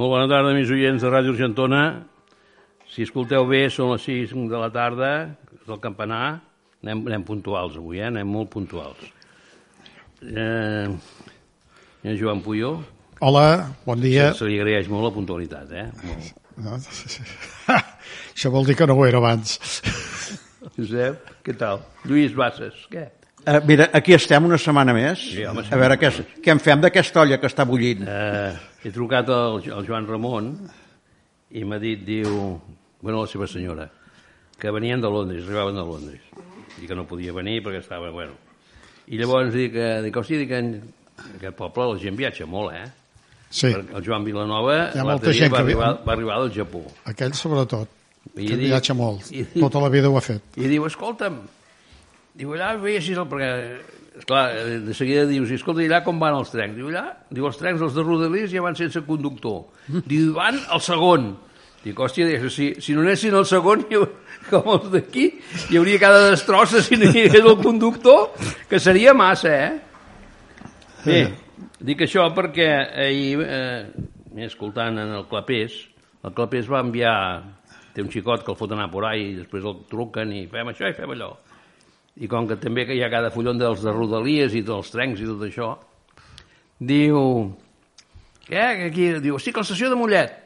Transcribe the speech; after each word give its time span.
Molt 0.00 0.14
bona 0.14 0.28
tarda, 0.30 0.52
mis 0.56 0.70
oients 0.72 1.02
de 1.04 1.08
Ràdio 1.12 1.34
Argentona. 1.34 1.80
Si 2.88 3.02
escolteu 3.04 3.44
bé, 3.44 3.66
són 3.68 3.90
les 3.92 4.06
6 4.08 4.32
de 4.48 4.60
la 4.62 4.70
tarda, 4.72 5.10
és 5.58 5.68
el 5.68 5.82
campanar. 5.82 6.49
Anem, 6.80 7.02
anem 7.10 7.24
puntuals 7.28 7.76
avui, 7.76 7.98
eh? 8.00 8.06
anem 8.08 8.28
molt 8.28 8.48
puntuals. 8.52 9.02
Eh, 10.24 10.88
en 12.04 12.16
Joan 12.16 12.40
Puyó, 12.44 12.78
Hola, 13.20 13.74
bon 13.84 14.00
dia. 14.00 14.30
se 14.32 14.46
li 14.48 14.56
agraeix 14.56 14.88
molt 14.88 15.04
la 15.04 15.12
puntualitat, 15.12 15.72
eh? 15.76 15.90
Molt. 16.08 16.30
No? 16.64 16.78
Això 18.32 18.52
vol 18.52 18.64
dir 18.64 18.78
que 18.78 18.88
no 18.88 18.96
ho 18.96 19.04
era 19.04 19.20
abans. 19.20 19.58
Josep, 20.78 21.28
què 21.44 21.52
tal? 21.60 21.82
Lluís 22.08 22.32
Bassas, 22.36 22.78
què? 22.92 23.10
Uh, 23.44 23.60
mira, 23.68 23.90
aquí 23.96 24.16
estem 24.16 24.48
una 24.48 24.56
setmana 24.60 24.94
més. 24.96 25.20
Sí, 25.34 25.44
home, 25.48 25.66
sí. 25.66 25.72
a 25.72 25.80
veure 25.80 26.00
què, 26.00 26.10
què 26.40 26.52
en 26.52 26.60
fem 26.64 26.80
d'aquesta 26.80 27.22
olla 27.26 27.36
que 27.40 27.48
està 27.48 27.68
bullint. 27.68 28.08
Eh, 28.08 28.56
he 28.84 28.92
trucat 28.92 29.28
al, 29.32 29.60
al 29.76 29.84
Joan 29.88 30.08
Ramon 30.08 30.50
i 31.56 31.64
m'ha 31.68 31.80
dit, 31.80 32.00
diu, 32.04 32.56
bueno, 33.00 33.20
la 33.20 33.28
seva 33.28 33.48
senyora, 33.48 33.90
que 34.60 34.72
venien 34.72 35.00
de 35.00 35.12
Londres, 35.12 35.44
arribaven 35.44 35.76
de 35.76 35.86
Londres, 35.92 36.24
i 36.82 36.86
que 36.88 36.94
no 36.96 37.04
podia 37.06 37.32
venir 37.36 37.60
perquè 37.64 37.80
estava, 37.84 38.10
bueno... 38.10 38.32
I 39.10 39.18
llavors 39.18 39.50
dic, 39.52 39.74
eh, 39.74 40.00
dic 40.04 40.14
hòstia, 40.16 40.38
dic, 40.38 40.50
en 40.54 40.68
aquest 41.40 41.56
poble 41.58 41.88
la 41.92 41.98
gent 41.98 42.14
viatja 42.16 42.46
molt, 42.46 42.70
eh? 42.76 42.84
Sí, 43.50 43.66
Perquè 43.72 43.96
El 43.98 44.04
Joan 44.06 44.22
Vilanova 44.22 44.76
Hi 44.76 45.00
ha 45.00 45.02
molta 45.02 45.08
l'altre 45.08 45.32
dia 45.32 45.40
gent 45.40 45.50
va 45.52 45.56
que 45.58 45.62
arribar, 45.64 45.88
va 46.06 46.12
arribar 46.14 46.36
del 46.44 46.52
Japó. 46.54 46.84
aquell 47.10 47.34
sobretot, 47.34 47.88
I 48.36 48.46
que 48.46 48.54
dic- 48.60 48.68
viatja 48.68 48.94
molt. 48.94 49.26
i- 49.34 49.42
Tota 49.58 49.80
la 49.82 49.88
vida 49.90 50.08
ho 50.08 50.16
ha 50.16 50.20
fet. 50.22 50.42
I 50.56 50.68
diu, 50.70 50.86
escolta'm, 50.86 51.40
diu, 52.38 52.52
allà 52.54 52.68
així, 52.78 53.12
el- 53.18 53.26
perquè, 53.26 53.50
esclar, 54.20 54.44
eh, 54.56 54.78
de 54.86 54.94
seguida 54.94 55.26
dius, 55.26 55.50
escolta, 55.50 55.82
allà 55.82 56.04
com 56.04 56.20
van 56.22 56.36
els 56.38 56.50
trens? 56.54 56.76
Diu, 56.76 56.88
allà, 56.92 57.16
diu, 57.30 57.46
els 57.50 57.58
trens, 57.58 57.82
els 57.82 57.94
de 57.98 58.02
Rodalies 58.06 58.52
ja 58.52 58.62
van 58.62 58.76
sense 58.78 59.02
conductor. 59.02 59.64
Diu, 60.06 60.32
van 60.34 60.60
al 60.70 60.80
segon. 60.80 61.32
Dic, 61.80 61.96
hòstia, 61.96 62.26
dic, 62.28 62.42
si, 62.52 62.74
si 62.84 62.92
no 62.92 63.00
anessin 63.00 63.32
al 63.38 63.46
segon, 63.48 63.86
hi, 63.88 64.00
com 64.50 64.66
els 64.74 64.90
d'aquí, 64.92 65.30
hi 65.70 65.78
hauria 65.80 66.00
cada 66.02 66.26
destrossa 66.28 66.82
si 66.84 66.98
no 67.00 67.08
hi 67.08 67.22
hagués 67.24 67.40
el 67.40 67.56
conductor, 67.62 68.34
que 68.68 68.80
seria 68.82 69.14
massa, 69.16 69.54
eh? 69.54 70.66
Bé, 71.06 71.20
dic 71.80 72.04
això 72.04 72.26
perquè 72.36 72.66
ahir, 73.06 73.40
eh, 73.46 74.44
escoltant 74.44 75.00
en 75.00 75.14
el 75.16 75.24
Clapés, 75.30 75.78
el 76.20 76.34
Clapés 76.36 76.68
va 76.68 76.82
enviar, 76.84 77.14
té 77.94 78.04
un 78.04 78.12
xicot 78.12 78.44
que 78.44 78.52
el 78.52 78.58
fot 78.60 78.76
anar 78.76 78.90
por 78.92 79.08
ahí 79.08 79.30
i 79.30 79.38
després 79.38 79.64
el 79.64 79.80
truquen 79.88 80.36
i 80.36 80.44
fem 80.52 80.68
això 80.68 80.90
i 80.90 80.98
fem 80.98 81.16
allò. 81.16 81.30
I 82.20 82.28
com 82.28 82.44
que 82.44 82.60
també 82.60 82.84
que 82.84 82.92
hi 82.92 83.00
ha 83.00 83.08
cada 83.08 83.32
fullon 83.32 83.56
dels 83.56 83.80
de 83.80 83.96
Rodalies 83.96 84.52
i 84.52 84.60
dels 84.66 84.92
trens 84.92 85.24
i 85.24 85.30
tot 85.30 85.48
això, 85.48 85.70
diu, 86.76 87.24
què, 88.44 88.68
que 88.82 88.92
aquí, 88.92 89.10
diu, 89.24 89.40
sí 89.40 89.48
que 89.48 89.64
la 89.64 89.68
estació 89.70 89.88
de 89.88 89.96
Mollet. 89.96 90.39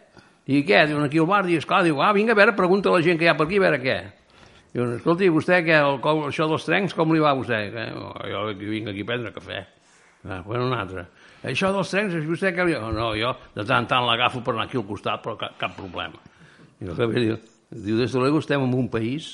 I 0.47 0.61
què? 0.69 0.83
Diuen 0.91 1.06
aquí 1.06 1.19
al 1.23 1.27
bar, 1.31 1.45
dius, 1.47 1.64
clar, 1.67 1.83
diu, 1.87 2.00
ah, 2.05 2.12
vinga, 2.12 2.33
a 2.34 2.39
veure, 2.39 2.53
pregunta 2.56 2.91
a 2.91 2.97
la 2.98 3.03
gent 3.05 3.19
que 3.19 3.25
hi 3.25 3.31
ha 3.33 3.37
per 3.39 3.47
aquí, 3.47 3.56
a 3.56 3.64
veure 3.64 3.78
què. 3.81 3.97
Diu, 4.75 4.89
escolti, 4.98 5.28
vostè, 5.33 5.62
què, 5.64 5.77
el, 5.81 6.01
com, 6.05 6.25
això 6.28 6.48
dels 6.51 6.64
trens, 6.67 6.92
com 6.98 7.12
li 7.14 7.23
va 7.23 7.31
a 7.33 7.39
vostè? 7.39 7.61
Que, 7.73 7.84
oh, 7.97 8.11
jo 8.28 8.42
aquí 8.51 8.67
vinc 8.69 8.91
aquí 8.92 9.05
a 9.06 9.09
prendre 9.12 9.33
cafè. 9.33 9.62
Ah, 10.28 10.42
bueno, 10.45 10.67
un 10.67 10.75
altre. 10.77 11.06
Això 11.45 11.70
dels 11.73 11.91
trens, 11.92 12.14
és 12.17 12.25
vostè 12.28 12.53
que 12.56 12.64
li... 12.64 12.75
Oh, 12.77 12.91
no, 12.92 13.12
jo 13.17 13.31
de 13.55 13.64
tant 13.64 13.84
en 13.84 13.89
tant 13.89 14.05
l'agafo 14.09 14.41
per 14.45 14.55
anar 14.56 14.67
aquí 14.69 14.77
al 14.80 14.86
costat, 14.89 15.23
però 15.24 15.36
cap, 15.41 15.57
cap 15.61 15.74
problema. 15.77 16.20
I 16.80 16.89
el 16.91 16.97
Javier 16.98 17.23
diu, 17.27 17.39
diu, 17.70 17.98
des 18.01 18.13
de 18.13 18.18
luego 18.23 18.41
estem 18.41 18.64
en 18.64 18.73
un 18.74 18.89
país 18.92 19.30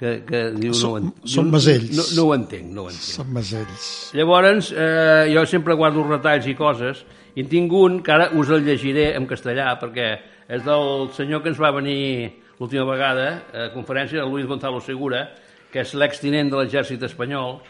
que, 0.00 0.22
que 0.24 0.40
diu, 0.56 0.72
no, 0.72 0.88
ho 0.90 0.96
en- 0.98 1.10
Som- 1.12 1.28
som 1.36 1.44
diu, 1.48 1.52
masells. 1.58 1.92
No, 1.96 2.06
no 2.16 2.26
ho 2.30 2.34
entenc, 2.36 2.70
no 2.72 2.86
ho 2.86 2.90
entenc. 2.90 3.08
Són 3.20 3.32
masells. 3.36 3.88
Llavors, 4.16 4.72
eh, 4.72 5.28
jo 5.34 5.44
sempre 5.46 5.76
guardo 5.76 6.04
retalls 6.08 6.48
i 6.48 6.56
coses, 6.56 7.04
i 7.36 7.44
en 7.44 7.48
tinc 7.52 7.72
un 7.76 8.00
que 8.02 8.12
ara 8.16 8.30
us 8.40 8.48
el 8.50 8.64
llegiré 8.66 9.10
en 9.14 9.28
castellà, 9.28 9.74
perquè 9.78 10.08
és 10.50 10.64
del 10.66 11.08
senyor 11.14 11.44
que 11.44 11.52
ens 11.52 11.60
va 11.62 11.70
venir 11.76 12.32
l'última 12.58 12.84
vegada 12.88 13.26
a 13.54 13.68
conferència, 13.74 14.24
el 14.24 14.30
Luis 14.32 14.48
Gonzalo 14.50 14.80
Segura, 14.84 15.28
que 15.70 15.84
és 15.84 15.92
l'extinent 15.94 16.50
de 16.50 16.58
l'exèrcit 16.58 17.02
espanyol, 17.06 17.60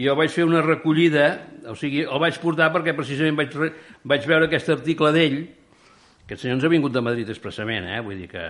i 0.00 0.06
jo 0.06 0.14
vaig 0.16 0.32
fer 0.32 0.46
una 0.48 0.62
recollida, 0.64 1.26
o 1.68 1.74
sigui, 1.76 2.06
el 2.06 2.20
vaig 2.22 2.38
portar 2.40 2.70
perquè 2.72 2.94
precisament 2.96 3.36
vaig, 3.36 3.52
vaig 4.08 4.24
veure 4.26 4.48
aquest 4.48 4.70
article 4.72 5.12
d'ell, 5.12 5.42
aquest 6.24 6.40
senyor 6.46 6.56
ens 6.56 6.64
ha 6.64 6.70
vingut 6.72 6.94
de 6.94 7.02
Madrid 7.04 7.28
expressament, 7.28 7.90
eh? 7.92 8.00
vull 8.00 8.16
dir 8.22 8.30
que 8.32 8.46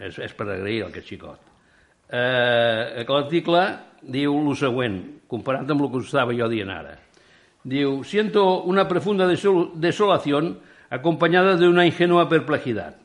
és, 0.00 0.16
és 0.16 0.32
per 0.32 0.48
agrair 0.48 0.80
al 0.86 0.88
aquest 0.94 1.12
xicot. 1.12 1.52
Eh, 2.08 3.04
L'article 3.04 3.62
diu 4.06 4.36
el 4.38 4.56
següent, 4.56 4.96
comparat 5.28 5.68
amb 5.70 5.82
el 5.84 5.90
que 5.90 6.00
us 6.00 6.08
estava 6.08 6.34
jo 6.36 6.48
dient 6.48 6.70
ara. 6.72 6.94
Diu, 7.66 8.00
siento 8.06 8.62
una 8.70 8.86
profunda 8.88 9.26
desol- 9.28 9.72
desolación 9.74 10.54
acompañada 10.90 11.56
de 11.56 11.68
una 11.68 11.86
ingenua 11.86 12.28
perplejidad. 12.28 12.96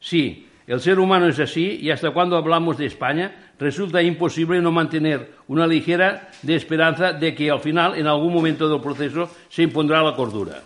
Sí, 0.00 0.48
el 0.66 0.80
ser 0.80 0.98
humano 0.98 1.26
es 1.26 1.38
así 1.40 1.78
y 1.82 1.90
hasta 1.90 2.12
cuando 2.12 2.36
hablamos 2.36 2.78
de 2.78 2.86
España 2.86 3.52
resulta 3.58 4.00
imposible 4.02 4.60
no 4.60 4.70
mantener 4.70 5.32
una 5.48 5.66
ligera 5.66 6.30
de 6.42 6.54
esperanza 6.54 7.12
de 7.12 7.34
que 7.34 7.50
al 7.50 7.60
final, 7.60 7.98
en 7.98 8.06
algún 8.06 8.32
momento 8.32 8.68
del 8.68 8.80
proceso, 8.80 9.28
se 9.48 9.62
impondrá 9.62 10.02
la 10.02 10.14
cordura. 10.14 10.62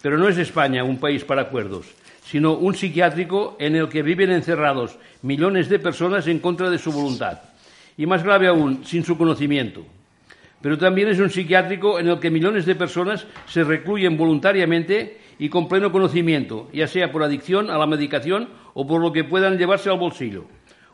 Pero 0.00 0.16
no 0.16 0.28
es 0.28 0.38
España 0.38 0.82
un 0.82 0.98
país 0.98 1.24
para 1.24 1.42
acuerdos, 1.42 1.86
sino 2.24 2.54
un 2.54 2.74
psiquiátrico 2.74 3.56
en 3.60 3.76
el 3.76 3.88
que 3.88 4.02
viven 4.02 4.32
encerrados 4.32 4.98
millones 5.20 5.68
de 5.68 5.78
personas 5.78 6.26
en 6.26 6.38
contra 6.38 6.70
de 6.70 6.78
su 6.78 6.90
voluntad. 6.90 7.40
Y 7.96 8.06
más 8.06 8.24
grave 8.24 8.48
aún, 8.48 8.84
sin 8.84 9.04
su 9.04 9.18
conocimiento. 9.18 9.84
Pero 10.62 10.78
también 10.78 11.08
es 11.08 11.18
un 11.18 11.28
psiquiátrico 11.28 11.98
en 11.98 12.08
el 12.08 12.18
que 12.18 12.30
millones 12.30 12.64
de 12.64 12.76
personas 12.76 13.26
se 13.46 13.62
recluyen 13.62 14.16
voluntariamente 14.16 15.18
y 15.42 15.48
con 15.48 15.66
pleno 15.66 15.90
conocimiento, 15.90 16.68
ya 16.72 16.86
sea 16.86 17.10
por 17.10 17.24
adicción 17.24 17.68
a 17.68 17.76
la 17.76 17.88
medicación 17.88 18.48
o 18.74 18.86
por 18.86 19.00
lo 19.00 19.12
que 19.12 19.24
puedan 19.24 19.58
llevarse 19.58 19.90
al 19.90 19.98
bolsillo. 19.98 20.44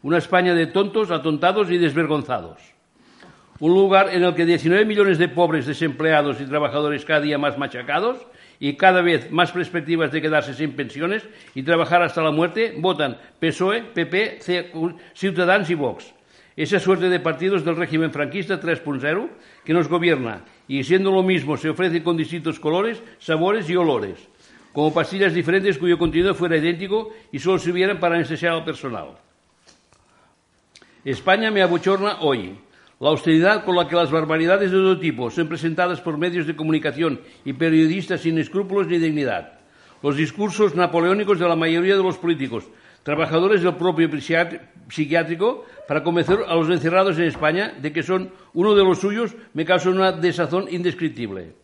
Una 0.01 0.17
España 0.17 0.55
de 0.55 0.67
tontos, 0.67 1.11
atontados 1.11 1.71
y 1.71 1.77
desvergonzados. 1.77 2.57
Un 3.61 3.75
lugar 3.75 4.09
en 4.11 4.25
el 4.25 4.35
que 4.35 4.47
19 4.47 4.87
millones 4.87 5.19
de 5.19 5.29
pobres 5.29 5.67
desempleados 5.67 6.41
y 6.41 6.47
trabajadores 6.47 7.05
cada 7.05 7.21
día 7.21 7.37
más 7.37 7.59
machacados 7.59 8.27
y 8.59 8.73
cada 8.77 9.03
vez 9.03 9.31
más 9.31 9.53
perspectivas 9.53 10.13
de 10.13 10.23
quedarse 10.23 10.55
sin 10.55 10.73
pensiones 10.73 11.29
y 11.55 11.63
trabajar 11.63 12.01
hasta 12.03 12.23
la 12.23 12.31
muerte 12.31 12.75
votan 12.79 13.19
PSOE, 13.41 13.83
PP, 13.83 14.39
C- 14.41 14.73
Ciudadanos 15.13 15.69
y 15.69 15.75
Vox. 15.75 16.15
Esa 16.57 16.81
suerte 16.81 17.11
de 17.11 17.21
partidos 17.21 17.67
del 17.67 17.77
régimen 17.77 18.11
franquista 18.13 18.59
3.0 18.61 19.29
que 19.63 19.75
nos 19.75 19.89
gobierna 19.89 20.41
y 20.67 20.83
siendo 20.85 21.13
lo 21.13 21.23
mismo 21.23 21.57
se 21.59 21.69
ofrece 21.69 22.03
con 22.03 22.17
distintos 22.17 22.59
colores, 22.59 23.01
sabores 23.19 23.69
y 23.71 23.77
olores, 23.77 24.27
como 24.79 24.95
pastillas 24.95 25.35
diferentes 25.35 25.77
cuyo 25.77 25.99
contenido 25.99 26.37
fuera 26.37 26.57
idéntico 26.57 27.11
y 27.33 27.41
solo 27.41 27.59
sirvieran 27.59 27.99
para 27.99 28.15
anestesiar 28.15 28.53
al 28.53 28.63
personal. 28.63 29.19
España 31.05 31.51
me 31.51 31.63
abochorna 31.63 32.21
hoy. 32.21 32.57
La 33.01 33.09
austeridad 33.09 33.65
con 33.65 33.75
la 33.75 33.89
que 33.89 33.97
las 33.97 34.13
barbaridades 34.13 34.71
de 34.71 34.77
todo 34.77 35.01
tipo 35.01 35.33
son 35.33 35.49
presentadas 35.49 36.01
por 36.01 36.17
medios 36.17 36.47
de 36.47 36.55
comunicación 36.55 37.21
y 37.45 37.55
periodistas 37.55 38.21
sin 38.21 38.39
escrúpulos 38.39 38.87
ni 38.87 38.99
dignidad. 38.99 39.59
Los 40.01 40.17
discursos 40.17 40.77
napoleónicos 40.77 41.41
de 41.41 41.49
la 41.49 41.57
mayoría 41.57 41.97
de 41.97 42.03
los 42.05 42.17
políticos, 42.17 42.69
trabajadores 43.03 43.63
del 43.65 43.75
propio 43.75 44.09
psiquiátrico, 44.89 45.65
para 45.89 46.05
convencer 46.05 46.39
a 46.47 46.55
los 46.55 46.71
encerrados 46.71 47.19
en 47.19 47.25
España 47.25 47.75
de 47.83 47.93
que 47.93 48.05
son 48.05 48.31
uno 48.55 48.77
de 48.77 48.85
los 48.85 49.01
suyos, 49.01 49.35
me 49.55 49.65
causan 49.65 49.95
una 49.95 50.13
desazón 50.13 50.67
indescriptible. 50.71 51.55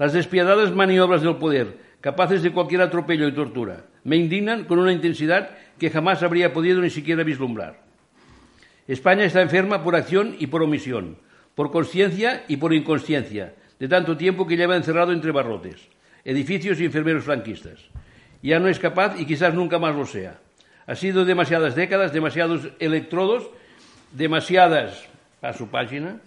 Las 0.00 0.14
despiadadas 0.14 0.74
maniobras 0.74 1.22
del 1.22 1.36
poder, 1.36 1.85
capaces 2.06 2.40
de 2.40 2.52
cualquier 2.52 2.82
atropello 2.82 3.26
y 3.26 3.32
tortura, 3.32 3.82
me 4.04 4.14
indignan 4.14 4.62
con 4.62 4.78
una 4.78 4.92
intensidad 4.92 5.50
que 5.76 5.90
jamás 5.90 6.22
habría 6.22 6.52
podido 6.52 6.80
ni 6.80 6.88
siquiera 6.88 7.24
vislumbrar. 7.24 7.80
España 8.86 9.24
está 9.24 9.42
enferma 9.42 9.82
por 9.82 9.96
acción 9.96 10.36
y 10.38 10.46
por 10.46 10.62
omisión, 10.62 11.18
por 11.56 11.72
conciencia 11.72 12.44
y 12.46 12.58
por 12.58 12.72
inconsciencia, 12.72 13.56
de 13.80 13.88
tanto 13.88 14.16
tiempo 14.16 14.46
que 14.46 14.56
lleva 14.56 14.76
encerrado 14.76 15.10
entre 15.10 15.32
barrotes, 15.32 15.88
edificios 16.24 16.78
y 16.78 16.84
enfermeros 16.84 17.24
franquistas. 17.24 17.80
Ya 18.40 18.60
no 18.60 18.68
es 18.68 18.78
capaz 18.78 19.18
y 19.18 19.26
quizás 19.26 19.52
nunca 19.52 19.80
más 19.80 19.96
lo 19.96 20.06
sea. 20.06 20.38
Ha 20.86 20.94
sido 20.94 21.24
demasiadas 21.24 21.74
décadas, 21.74 22.12
demasiados 22.12 22.68
electrodos, 22.78 23.50
demasiadas, 24.12 25.08
a 25.42 25.54
su 25.54 25.70
página, 25.70 26.20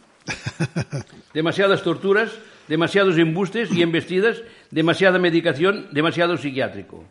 demasiadas 1.33 1.83
torturas, 1.83 2.37
demasiados 2.69 3.17
embustes 3.17 3.73
y 3.73 3.81
embestidas, 3.81 4.43
demasiada 4.69 5.17
medicación, 5.17 5.87
demasiado 5.91 6.37
psiquiátrico. 6.37 7.03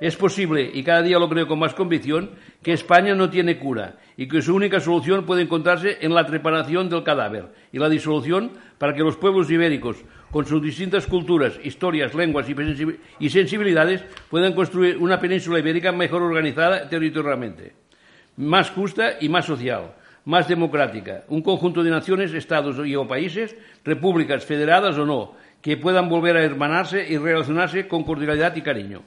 Es 0.00 0.16
posible, 0.16 0.70
y 0.72 0.82
cada 0.82 1.02
día 1.02 1.18
lo 1.18 1.28
creo 1.28 1.46
con 1.46 1.58
más 1.58 1.74
convicción, 1.74 2.30
que 2.62 2.72
España 2.72 3.14
no 3.14 3.30
tiene 3.30 3.58
cura 3.58 3.96
y 4.16 4.28
que 4.28 4.42
su 4.42 4.54
única 4.54 4.80
solución 4.80 5.24
puede 5.24 5.42
encontrarse 5.42 5.98
en 6.00 6.14
la 6.14 6.26
preparación 6.26 6.88
del 6.88 7.02
cadáver 7.02 7.46
y 7.72 7.78
la 7.78 7.88
disolución 7.88 8.52
para 8.78 8.94
que 8.94 9.02
los 9.02 9.16
pueblos 9.16 9.50
ibéricos, 9.50 9.96
con 10.30 10.46
sus 10.46 10.62
distintas 10.62 11.06
culturas, 11.06 11.58
historias, 11.62 12.14
lenguas 12.14 12.48
y 12.48 12.54
sensibil- 12.54 12.98
y 13.18 13.30
sensibilidades, 13.30 14.04
puedan 14.30 14.52
construir 14.52 14.96
una 14.98 15.20
península 15.20 15.58
ibérica 15.58 15.92
mejor 15.92 16.22
organizada 16.22 16.88
territorialmente, 16.88 17.72
más 18.36 18.70
justa 18.70 19.16
y 19.20 19.28
más 19.28 19.46
social, 19.46 19.94
más 20.24 20.48
democrática, 20.48 21.24
un 21.28 21.42
conjunto 21.42 21.82
de 21.82 21.90
naciones, 21.90 22.32
estados 22.32 22.76
o 22.78 23.08
países, 23.08 23.54
repúblicas 23.84 24.44
federadas 24.44 24.96
o 24.96 25.04
no, 25.04 25.32
que 25.60 25.76
puedan 25.76 26.08
volver 26.08 26.36
a 26.36 26.44
hermanarse 26.44 27.06
y 27.08 27.16
relacionarse 27.16 27.88
con 27.88 28.04
cordialidad 28.04 28.54
y 28.56 28.62
cariño. 28.62 29.02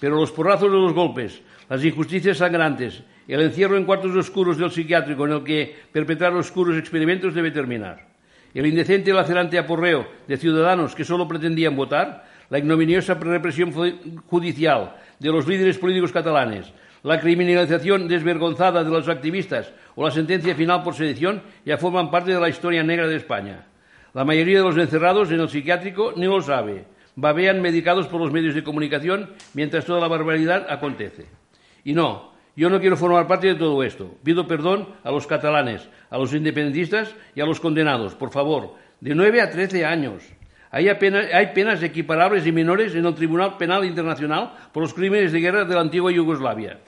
Pero 0.00 0.16
los 0.16 0.32
porrazos 0.32 0.70
de 0.70 0.78
los 0.78 0.92
golpes, 0.92 1.40
las 1.68 1.84
injusticias 1.84 2.38
sangrantes, 2.38 3.02
el 3.28 3.40
encierro 3.40 3.76
en 3.76 3.84
cuartos 3.84 4.14
oscuros 4.14 4.58
del 4.58 4.70
psiquiátrico 4.70 5.26
en 5.26 5.32
el 5.32 5.44
que 5.44 5.74
perpetrar 5.92 6.32
oscuros 6.34 6.76
experimentos 6.76 7.34
debe 7.34 7.50
terminar. 7.50 8.06
El 8.54 8.66
indecente 8.66 9.10
y 9.10 9.12
lacerante 9.12 9.58
aporreo 9.58 10.06
de 10.26 10.36
ciudadanos 10.36 10.94
que 10.94 11.04
solo 11.04 11.28
pretendían 11.28 11.76
votar, 11.76 12.24
la 12.48 12.58
ignominiosa 12.58 13.14
represión 13.14 13.72
judicial 14.28 14.96
de 15.18 15.30
los 15.30 15.46
líderes 15.46 15.78
políticos 15.78 16.12
catalanes, 16.12 16.72
la 17.06 17.20
criminalización 17.20 18.08
desvergonzada 18.08 18.82
de 18.82 18.90
los 18.90 19.08
activistas 19.08 19.72
o 19.94 20.04
la 20.04 20.10
sentencia 20.10 20.56
final 20.56 20.82
por 20.82 20.96
sedición 20.96 21.40
ya 21.64 21.78
forman 21.78 22.10
parte 22.10 22.34
de 22.34 22.40
la 22.40 22.48
historia 22.48 22.82
negra 22.82 23.06
de 23.06 23.14
España. 23.14 23.64
La 24.12 24.24
mayoría 24.24 24.58
de 24.58 24.64
los 24.64 24.76
encerrados 24.76 25.30
en 25.30 25.38
el 25.38 25.48
psiquiátrico 25.48 26.14
ni 26.16 26.26
lo 26.26 26.42
sabe. 26.42 26.84
Babean 27.14 27.62
medicados 27.62 28.08
por 28.08 28.20
los 28.20 28.32
medios 28.32 28.56
de 28.56 28.64
comunicación 28.64 29.30
mientras 29.54 29.84
toda 29.84 30.00
la 30.00 30.08
barbaridad 30.08 30.66
acontece. 30.68 31.26
Y 31.84 31.94
no, 31.94 32.32
yo 32.56 32.68
no 32.70 32.80
quiero 32.80 32.96
formar 32.96 33.28
parte 33.28 33.46
de 33.46 33.54
todo 33.54 33.84
esto. 33.84 34.16
Pido 34.24 34.48
perdón 34.48 34.88
a 35.04 35.12
los 35.12 35.28
catalanes, 35.28 35.88
a 36.10 36.18
los 36.18 36.34
independentistas 36.34 37.14
y 37.36 37.40
a 37.40 37.46
los 37.46 37.60
condenados. 37.60 38.16
Por 38.16 38.32
favor, 38.32 38.74
de 39.00 39.14
9 39.14 39.42
a 39.42 39.50
13 39.50 39.86
años. 39.86 40.24
Hay, 40.72 40.92
penas 41.54 41.82
equiparables 41.84 42.44
y 42.48 42.50
menores 42.50 42.96
en 42.96 43.06
el 43.06 43.14
Tribunal 43.14 43.56
Penal 43.58 43.84
Internacional 43.84 44.54
por 44.72 44.82
los 44.82 44.92
crímenes 44.92 45.30
de 45.30 45.40
guerra 45.40 45.64
de 45.64 45.72
la 45.72 45.82
antigua 45.82 46.10
Yugoslavia. 46.10 46.80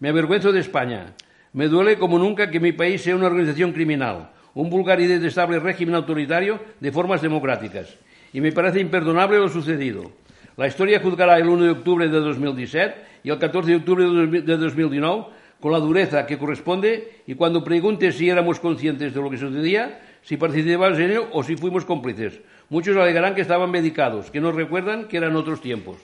Me 0.00 0.10
avergüenzo 0.10 0.52
de 0.52 0.60
España. 0.60 1.14
Me 1.52 1.66
duele 1.66 1.98
como 1.98 2.20
nunca 2.20 2.50
que 2.50 2.60
mi 2.60 2.70
país 2.70 3.02
sea 3.02 3.16
una 3.16 3.26
organización 3.26 3.72
criminal, 3.72 4.30
un 4.54 4.70
vulgar 4.70 5.00
y 5.00 5.08
detestable 5.08 5.58
régimen 5.58 5.96
autoritario 5.96 6.60
de 6.78 6.92
formas 6.92 7.20
democráticas. 7.20 7.96
Y 8.32 8.40
me 8.40 8.52
parece 8.52 8.78
imperdonable 8.78 9.38
lo 9.38 9.48
sucedido. 9.48 10.12
La 10.56 10.68
historia 10.68 11.00
juzgará 11.00 11.36
el 11.38 11.48
1 11.48 11.64
de 11.64 11.70
octubre 11.70 12.08
de 12.08 12.20
2017 12.20 12.94
y 13.24 13.30
el 13.30 13.38
14 13.38 13.70
de 13.70 13.76
octubre 13.76 14.04
de 14.04 14.10
2000 14.10 14.46
de 14.46 14.56
2019 14.56 15.24
con 15.58 15.72
la 15.72 15.78
dureza 15.78 16.26
que 16.26 16.38
corresponde 16.38 17.22
y 17.26 17.34
cuando 17.34 17.64
pregunte 17.64 18.12
si 18.12 18.30
éramos 18.30 18.60
conscientes 18.60 19.12
de 19.12 19.20
lo 19.20 19.28
que 19.28 19.36
sucedía, 19.36 20.00
si 20.22 20.36
participábamos 20.36 21.00
en 21.00 21.10
ello 21.10 21.28
o 21.32 21.42
si 21.42 21.56
fuimos 21.56 21.84
cómplices. 21.84 22.38
Muchos 22.68 22.96
alegarán 22.96 23.34
que 23.34 23.40
estaban 23.40 23.72
medicados, 23.72 24.30
que 24.30 24.40
no 24.40 24.52
recuerdan 24.52 25.08
que 25.08 25.16
eran 25.16 25.34
otros 25.34 25.60
tiempos. 25.60 25.96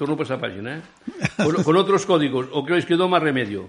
Torno 0.00 0.14
a 0.14 0.16
pasar 0.16 0.40
página, 0.40 0.78
¿eh? 0.78 0.82
Con, 1.36 1.62
con 1.62 1.76
otros 1.76 2.06
códigos, 2.06 2.48
o 2.52 2.64
que 2.64 2.72
les 2.72 2.86
quedó 2.86 3.06
más 3.06 3.22
remedio. 3.22 3.68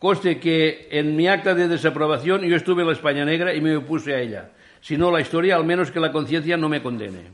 Conste 0.00 0.40
que 0.40 0.88
en 0.90 1.14
mi 1.14 1.28
acta 1.28 1.54
de 1.54 1.68
desaprobación 1.68 2.42
yo 2.42 2.56
estuve 2.56 2.82
en 2.82 2.88
la 2.88 2.94
España 2.94 3.24
Negra 3.24 3.54
y 3.54 3.60
me 3.60 3.76
opuse 3.76 4.12
a 4.12 4.18
ella. 4.20 4.50
Si 4.80 4.96
no 4.96 5.12
la 5.12 5.20
historia, 5.20 5.54
al 5.54 5.64
menos 5.64 5.92
que 5.92 6.00
la 6.00 6.10
conciencia 6.10 6.56
no 6.56 6.68
me 6.68 6.82
condene. 6.82 7.30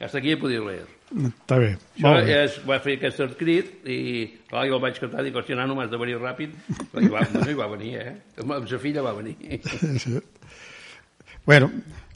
Hasta 0.00 0.16
aquí 0.16 0.32
he 0.32 0.38
podido 0.38 0.64
leer. 0.64 0.86
Està 1.12 1.58
bé. 1.60 1.74
Això 1.76 2.08
Molt 2.08 2.24
bé. 2.24 2.38
és, 2.46 2.56
va 2.64 2.80
fer 2.80 2.96
aquest 2.96 3.20
escrit 3.20 3.84
i 3.84 3.98
clar, 4.48 4.64
jo 4.64 4.78
el 4.78 4.82
vaig 4.82 4.96
cantar, 4.98 5.20
dic, 5.22 5.36
hòstia, 5.36 5.60
nano, 5.60 5.76
m'has 5.76 5.92
de 5.92 6.00
venir 6.00 6.16
ràpid. 6.16 6.56
I 7.04 7.12
va, 7.12 7.20
bueno, 7.20 7.44
i 7.52 7.58
va 7.60 7.68
venir, 7.68 7.92
eh? 8.00 8.14
Amb 8.40 8.64
sa 8.72 8.80
filla 8.80 9.04
va 9.04 9.12
venir. 9.12 9.36
Sí. 10.00 10.16
Bueno, 11.44 11.68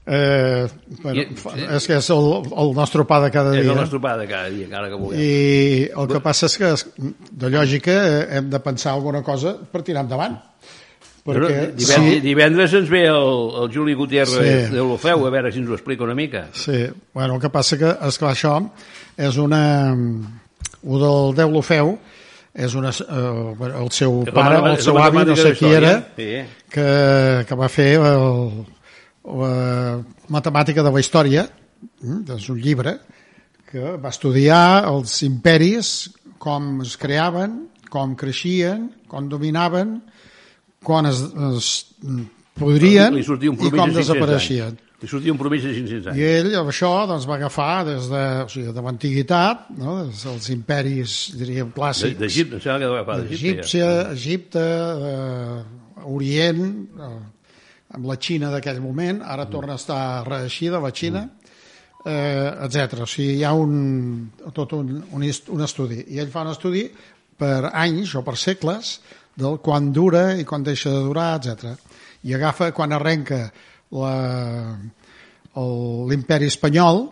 eh, 0.09 0.67
bueno, 1.03 1.21
I- 1.21 1.67
és 1.77 1.87
que 1.87 1.97
és 2.01 2.11
el, 2.11 2.29
el 2.65 2.75
nostre 2.75 3.05
pa 3.05 3.21
de 3.21 3.31
cada 3.31 3.55
És 3.57 3.63
dia. 3.63 3.73
el 3.73 3.79
nostre 3.79 4.01
pa 4.01 4.17
de 4.17 4.27
cada 4.27 4.49
dia, 4.49 4.65
encara 4.67 4.89
que 4.89 4.95
vulguem. 4.99 5.21
I 5.21 5.91
el 5.95 6.09
que 6.09 6.21
passa 6.25 6.47
és 6.49 6.57
que, 6.59 6.75
de 7.31 7.51
lògica, 7.53 7.93
eh, 7.93 8.27
hem 8.39 8.49
de 8.51 8.61
pensar 8.65 8.93
alguna 8.97 9.23
cosa 9.23 9.57
per 9.71 9.83
tirar 9.87 10.03
endavant. 10.07 10.39
Perquè 11.29 11.75
divendres, 11.77 12.15
si, 12.15 12.21
divendres 12.25 12.73
ens 12.79 12.89
ve 12.89 13.03
el, 13.05 13.33
el 13.63 13.67
Juli 13.75 13.93
Gutiérrez 13.93 14.69
Sí. 14.71 14.75
de 14.75 14.81
l'Ofeu, 14.81 15.27
a 15.27 15.31
veure 15.31 15.51
si 15.53 15.59
ens 15.61 15.69
ho 15.69 15.75
explica 15.77 16.05
una 16.07 16.15
mica. 16.17 16.47
Sí, 16.57 16.87
bueno, 17.13 17.35
el 17.35 17.41
que 17.43 17.51
passa 17.53 17.77
que, 17.77 17.91
esclar, 18.09 18.33
això 18.33 18.55
és 19.19 19.37
una... 19.37 19.93
Ho 20.89 20.97
del 21.03 21.35
Déu 21.37 21.51
l'Ofeu 21.53 21.99
és 22.55 22.75
una, 22.79 22.91
eh, 22.91 23.69
el 23.83 23.91
seu 23.93 24.23
És 24.25 24.33
pare, 24.33 24.57
el 24.63 24.79
és 24.79 24.85
seu 24.87 24.97
avi, 24.99 25.25
no 25.27 25.37
sé 25.37 25.53
qui 25.59 25.69
era. 25.75 25.93
Sí. 26.17 26.31
que, 26.71 27.45
que 27.49 27.55
va 27.61 27.69
fer 27.69 27.91
el, 27.99 28.65
la 29.25 30.03
matemàtica 30.29 30.83
de 30.83 30.93
la 30.95 31.01
història, 31.01 31.49
mm, 32.03 32.37
és 32.37 32.49
un 32.49 32.61
llibre, 32.61 32.99
que 33.69 33.97
va 34.01 34.09
estudiar 34.09 34.87
els 34.89 35.23
imperis, 35.23 36.11
com 36.39 36.81
es 36.83 36.97
creaven, 36.97 37.69
com 37.91 38.15
creixien, 38.17 38.89
com 39.09 39.29
dominaven, 39.29 40.01
quan 40.85 41.07
es, 41.07 41.23
es 41.53 41.71
podrien 42.59 43.17
i 43.19 43.25
com 43.25 43.39
de 43.39 43.51
500 43.55 43.97
desapareixien. 43.97 44.77
anys. 44.77 44.85
Li 44.99 45.07
sortia 45.07 45.31
un 45.31 45.39
promís 45.39 45.63
de 45.63 45.73
500 45.77 46.07
I 46.09 46.11
anys. 46.11 46.23
ell 46.27 46.55
amb 46.59 46.71
això 46.73 46.91
doncs, 47.07 47.27
va 47.31 47.37
agafar 47.37 47.85
des 47.87 48.09
de, 48.11 48.23
o 48.43 48.49
sigui, 48.51 48.73
de 48.75 48.83
l'antiguitat, 48.83 49.69
no? 49.79 49.93
des 50.09 50.25
dels 50.27 50.49
imperis, 50.51 51.19
diríem, 51.39 51.71
clàssics, 51.77 52.19
D'Egipte, 52.19 52.59
em 52.59 52.65
sembla 52.65 52.81
que 52.81 52.89
va 52.91 52.97
agafar 52.99 53.19
d'Egipte. 53.21 53.53
Egípcia, 53.53 53.91
Egipte, 54.17 54.65
eh, 55.13 56.03
Orient, 56.09 56.65
eh, 56.99 57.13
amb 57.95 58.07
la 58.07 58.17
Xina 58.21 58.51
d'aquell 58.53 58.81
moment, 58.81 59.23
ara 59.23 59.45
Mm. 59.47 59.51
torna 59.51 59.73
a 59.73 59.77
estar 59.77 60.27
reeixida 60.29 60.81
la 60.81 60.91
Xina, 60.93 61.29
eh, 62.05 62.53
etc. 62.65 63.01
O 63.03 63.07
sigui, 63.07 63.37
hi 63.39 63.45
ha 63.45 63.53
un, 63.53 64.31
tot 64.53 64.73
un, 64.73 65.05
un, 65.13 65.23
un 65.25 65.63
estudi. 65.65 66.05
I 66.09 66.19
ell 66.21 66.29
fa 66.31 66.43
un 66.43 66.53
estudi 66.53 66.91
per 67.39 67.71
anys 67.73 68.15
o 68.15 68.23
per 68.23 68.37
segles 68.37 69.01
del 69.39 69.59
quan 69.63 69.93
dura 69.93 70.35
i 70.37 70.45
quan 70.45 70.63
deixa 70.63 70.91
de 70.91 71.01
durar, 71.07 71.37
etc. 71.41 71.77
I 72.25 72.35
agafa 72.35 72.73
quan 72.73 72.93
arrenca 72.93 73.53
l'imperi 76.09 76.47
espanyol, 76.47 77.09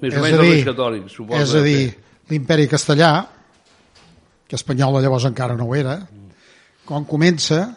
Més 0.00 0.14
és 0.14 0.20
o 0.20 0.24
a 0.24 0.30
dir, 0.40 1.08
suposo. 1.12 1.42
és 1.42 1.54
a 1.54 1.60
dir, 1.60 1.82
l'imperi 2.30 2.66
castellà, 2.68 3.28
que 4.48 4.56
espanyola 4.56 5.02
llavors 5.02 5.26
encara 5.28 5.54
no 5.54 5.66
ho 5.68 5.74
era, 5.76 5.98
com 6.86 7.04
comença 7.04 7.76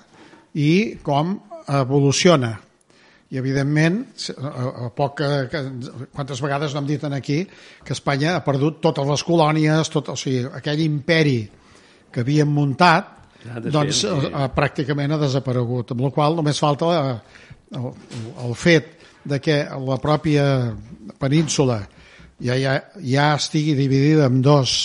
i 0.60 1.00
com 1.04 1.38
evoluciona. 1.68 2.54
I, 3.34 3.40
evidentment, 3.42 4.04
a, 4.38 4.92
poc 4.94 5.16
que, 5.18 5.30
que, 5.50 5.62
quantes 6.14 6.42
vegades 6.44 6.76
no 6.76 6.84
hem 6.84 6.92
dit 6.92 7.04
aquí 7.10 7.40
que 7.84 7.96
Espanya 7.96 8.36
ha 8.38 8.44
perdut 8.46 8.78
totes 8.84 9.08
les 9.10 9.24
colònies, 9.26 9.90
tot, 9.90 10.12
o 10.14 10.18
sigui, 10.20 10.44
aquell 10.54 10.84
imperi 10.86 11.40
que 12.14 12.22
havien 12.22 12.52
muntat, 12.54 13.10
Ha 13.44 13.60
de 13.60 13.72
doncs 13.74 14.04
ser, 14.06 14.12
sí. 14.24 14.30
eh, 14.32 14.50
pràcticament 14.56 15.16
ha 15.16 15.20
desaparegut, 15.20 15.92
amb 15.92 16.06
la 16.06 16.12
qual 16.16 16.38
només 16.38 16.62
falta 16.64 16.92
eh, 16.96 17.16
el, 17.76 17.90
el 18.46 18.54
fet 18.56 18.94
de 19.28 19.40
que 19.44 19.58
la 19.88 19.98
pròpia 20.00 20.46
península 21.20 21.82
ja, 22.44 22.56
ja, 22.60 22.78
ja 23.04 23.34
estigui 23.36 23.76
dividida 23.76 24.30
en 24.32 24.42
dos 24.46 24.76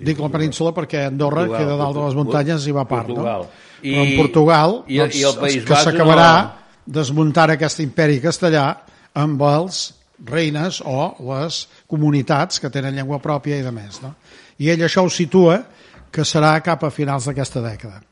dic 0.00 0.18
la 0.22 0.28
península 0.30 0.70
perquè 0.76 1.06
Andorra 1.08 1.42
Portugal, 1.46 1.64
queda 1.64 1.76
dalt 1.80 1.96
de 1.96 2.04
les 2.04 2.14
muntanyes 2.14 2.66
i 2.66 2.72
va 2.76 2.84
a 2.84 2.88
part 2.88 3.06
Portugal. 3.08 3.40
no? 3.42 3.48
I- 3.82 3.94
però 3.96 4.02
en 4.06 4.16
Portugal 4.16 4.76
i- 4.86 4.98
doncs, 4.98 5.16
i 5.16 5.22
el 5.24 5.36
País 5.40 5.64
que 5.64 5.74
s'acabarà 5.74 6.28
no. 6.44 6.50
desmuntant 6.86 7.50
aquest 7.56 7.80
imperi 7.80 8.20
castellà 8.22 8.76
amb 9.14 9.42
els 9.42 9.94
reines 10.24 10.80
o 10.86 11.16
les 11.34 11.66
comunitats 11.90 12.60
que 12.62 12.70
tenen 12.70 12.94
llengua 12.94 13.18
pròpia 13.18 13.58
i 13.58 13.62
de 13.66 13.72
més 13.74 14.00
no? 14.02 14.14
i 14.58 14.70
ell 14.70 14.80
això 14.86 15.02
ho 15.02 15.10
situa 15.10 15.64
que 16.12 16.22
serà 16.22 16.54
cap 16.62 16.84
a 16.84 16.90
finals 16.90 17.24
d'aquesta 17.26 17.60
dècada 17.60 18.02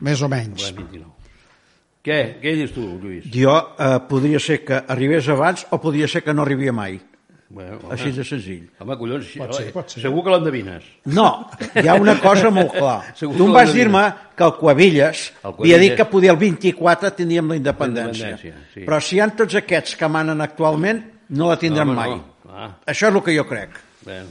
més 0.00 0.22
o 0.22 0.28
menys 0.28 0.62
Bueno, 0.70 0.76
29. 0.86 1.12
Què? 2.06 2.38
Què 2.40 2.54
dius 2.54 2.70
tu, 2.70 2.84
Lluís? 3.02 3.24
Jo 3.34 3.56
eh, 3.82 3.98
podria 4.08 4.38
ser 4.38 4.60
que 4.64 4.76
arribés 4.86 5.26
abans 5.28 5.66
o 5.74 5.80
podria 5.82 6.06
ser 6.06 6.22
que 6.22 6.32
no 6.32 6.42
arribia 6.42 6.72
mai. 6.72 7.00
Bueno, 7.48 7.76
home, 7.78 7.92
Així 7.94 8.10
de 8.10 8.24
senzill. 8.26 8.64
home 8.82 8.96
collons, 8.98 9.26
Pot 9.38 9.52
ser, 9.54 9.68
pot 9.72 9.90
ser. 9.92 10.00
segur 10.02 10.24
que 10.26 10.30
l'endevines. 10.34 10.82
No, 11.14 11.28
hi 11.78 11.86
ha 11.86 11.94
una 11.94 12.16
cosa 12.18 12.50
molt 12.50 12.72
clara. 12.74 13.12
Segur 13.20 13.36
Tu 13.38 13.44
em 13.46 13.52
vas 13.54 13.70
dir-me 13.72 14.02
que 14.36 14.42
el 14.48 14.54
Cuevilles 14.58 15.20
El 15.44 15.52
havia 15.54 15.78
dit 15.78 15.94
que 15.96 16.04
podia 16.10 16.32
el 16.34 16.40
24 16.40 17.12
tindríem 17.14 17.52
la 17.54 17.58
independència. 17.60 18.32
La 18.32 18.34
independència, 18.34 18.72
sí. 18.74 18.82
Però 18.88 18.98
si 19.00 19.14
hi 19.16 19.20
ha 19.22 19.28
tots 19.38 19.54
aquests 19.62 19.94
que 20.00 20.08
manen 20.10 20.42
actualment, 20.42 21.04
no 21.38 21.52
la 21.52 21.56
tindrem 21.62 21.94
home, 21.94 22.00
mai. 22.00 22.16
no. 22.18 22.50
Ah, 22.50 22.72
Això 22.90 23.12
és 23.12 23.14
el 23.14 23.22
que 23.22 23.36
jo 23.38 23.46
crec. 23.46 23.78
bueno. 24.02 24.26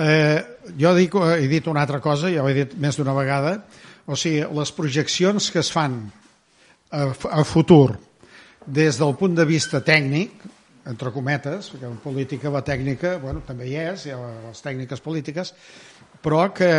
Eh, 0.00 0.44
jo 0.80 0.94
dic, 0.96 1.14
he 1.36 1.48
dit 1.48 1.66
una 1.68 1.82
altra 1.84 1.98
cosa, 2.00 2.30
ja 2.32 2.42
ho 2.44 2.48
he 2.48 2.54
dit 2.56 2.76
més 2.80 2.96
d'una 2.96 3.12
vegada, 3.16 3.56
o 4.08 4.16
sigui, 4.16 4.44
les 4.56 4.70
projeccions 4.72 5.50
que 5.52 5.60
es 5.60 5.68
fan 5.72 5.98
a, 6.90 7.10
a 7.30 7.44
futur 7.44 7.98
des 8.66 8.96
del 9.00 9.12
punt 9.18 9.34
de 9.36 9.44
vista 9.44 9.80
tècnic, 9.84 10.32
entre 10.88 11.12
cometes, 11.12 11.70
perquè 11.72 11.88
en 11.88 11.98
política 12.00 12.52
la 12.52 12.64
tècnica, 12.64 13.18
bueno, 13.22 13.42
també 13.46 13.68
hi 13.68 13.76
és, 13.82 14.06
hi 14.06 14.14
ha 14.14 14.20
les 14.48 14.62
tècniques 14.64 15.02
polítiques, 15.04 15.54
però 16.24 16.46
que 16.56 16.70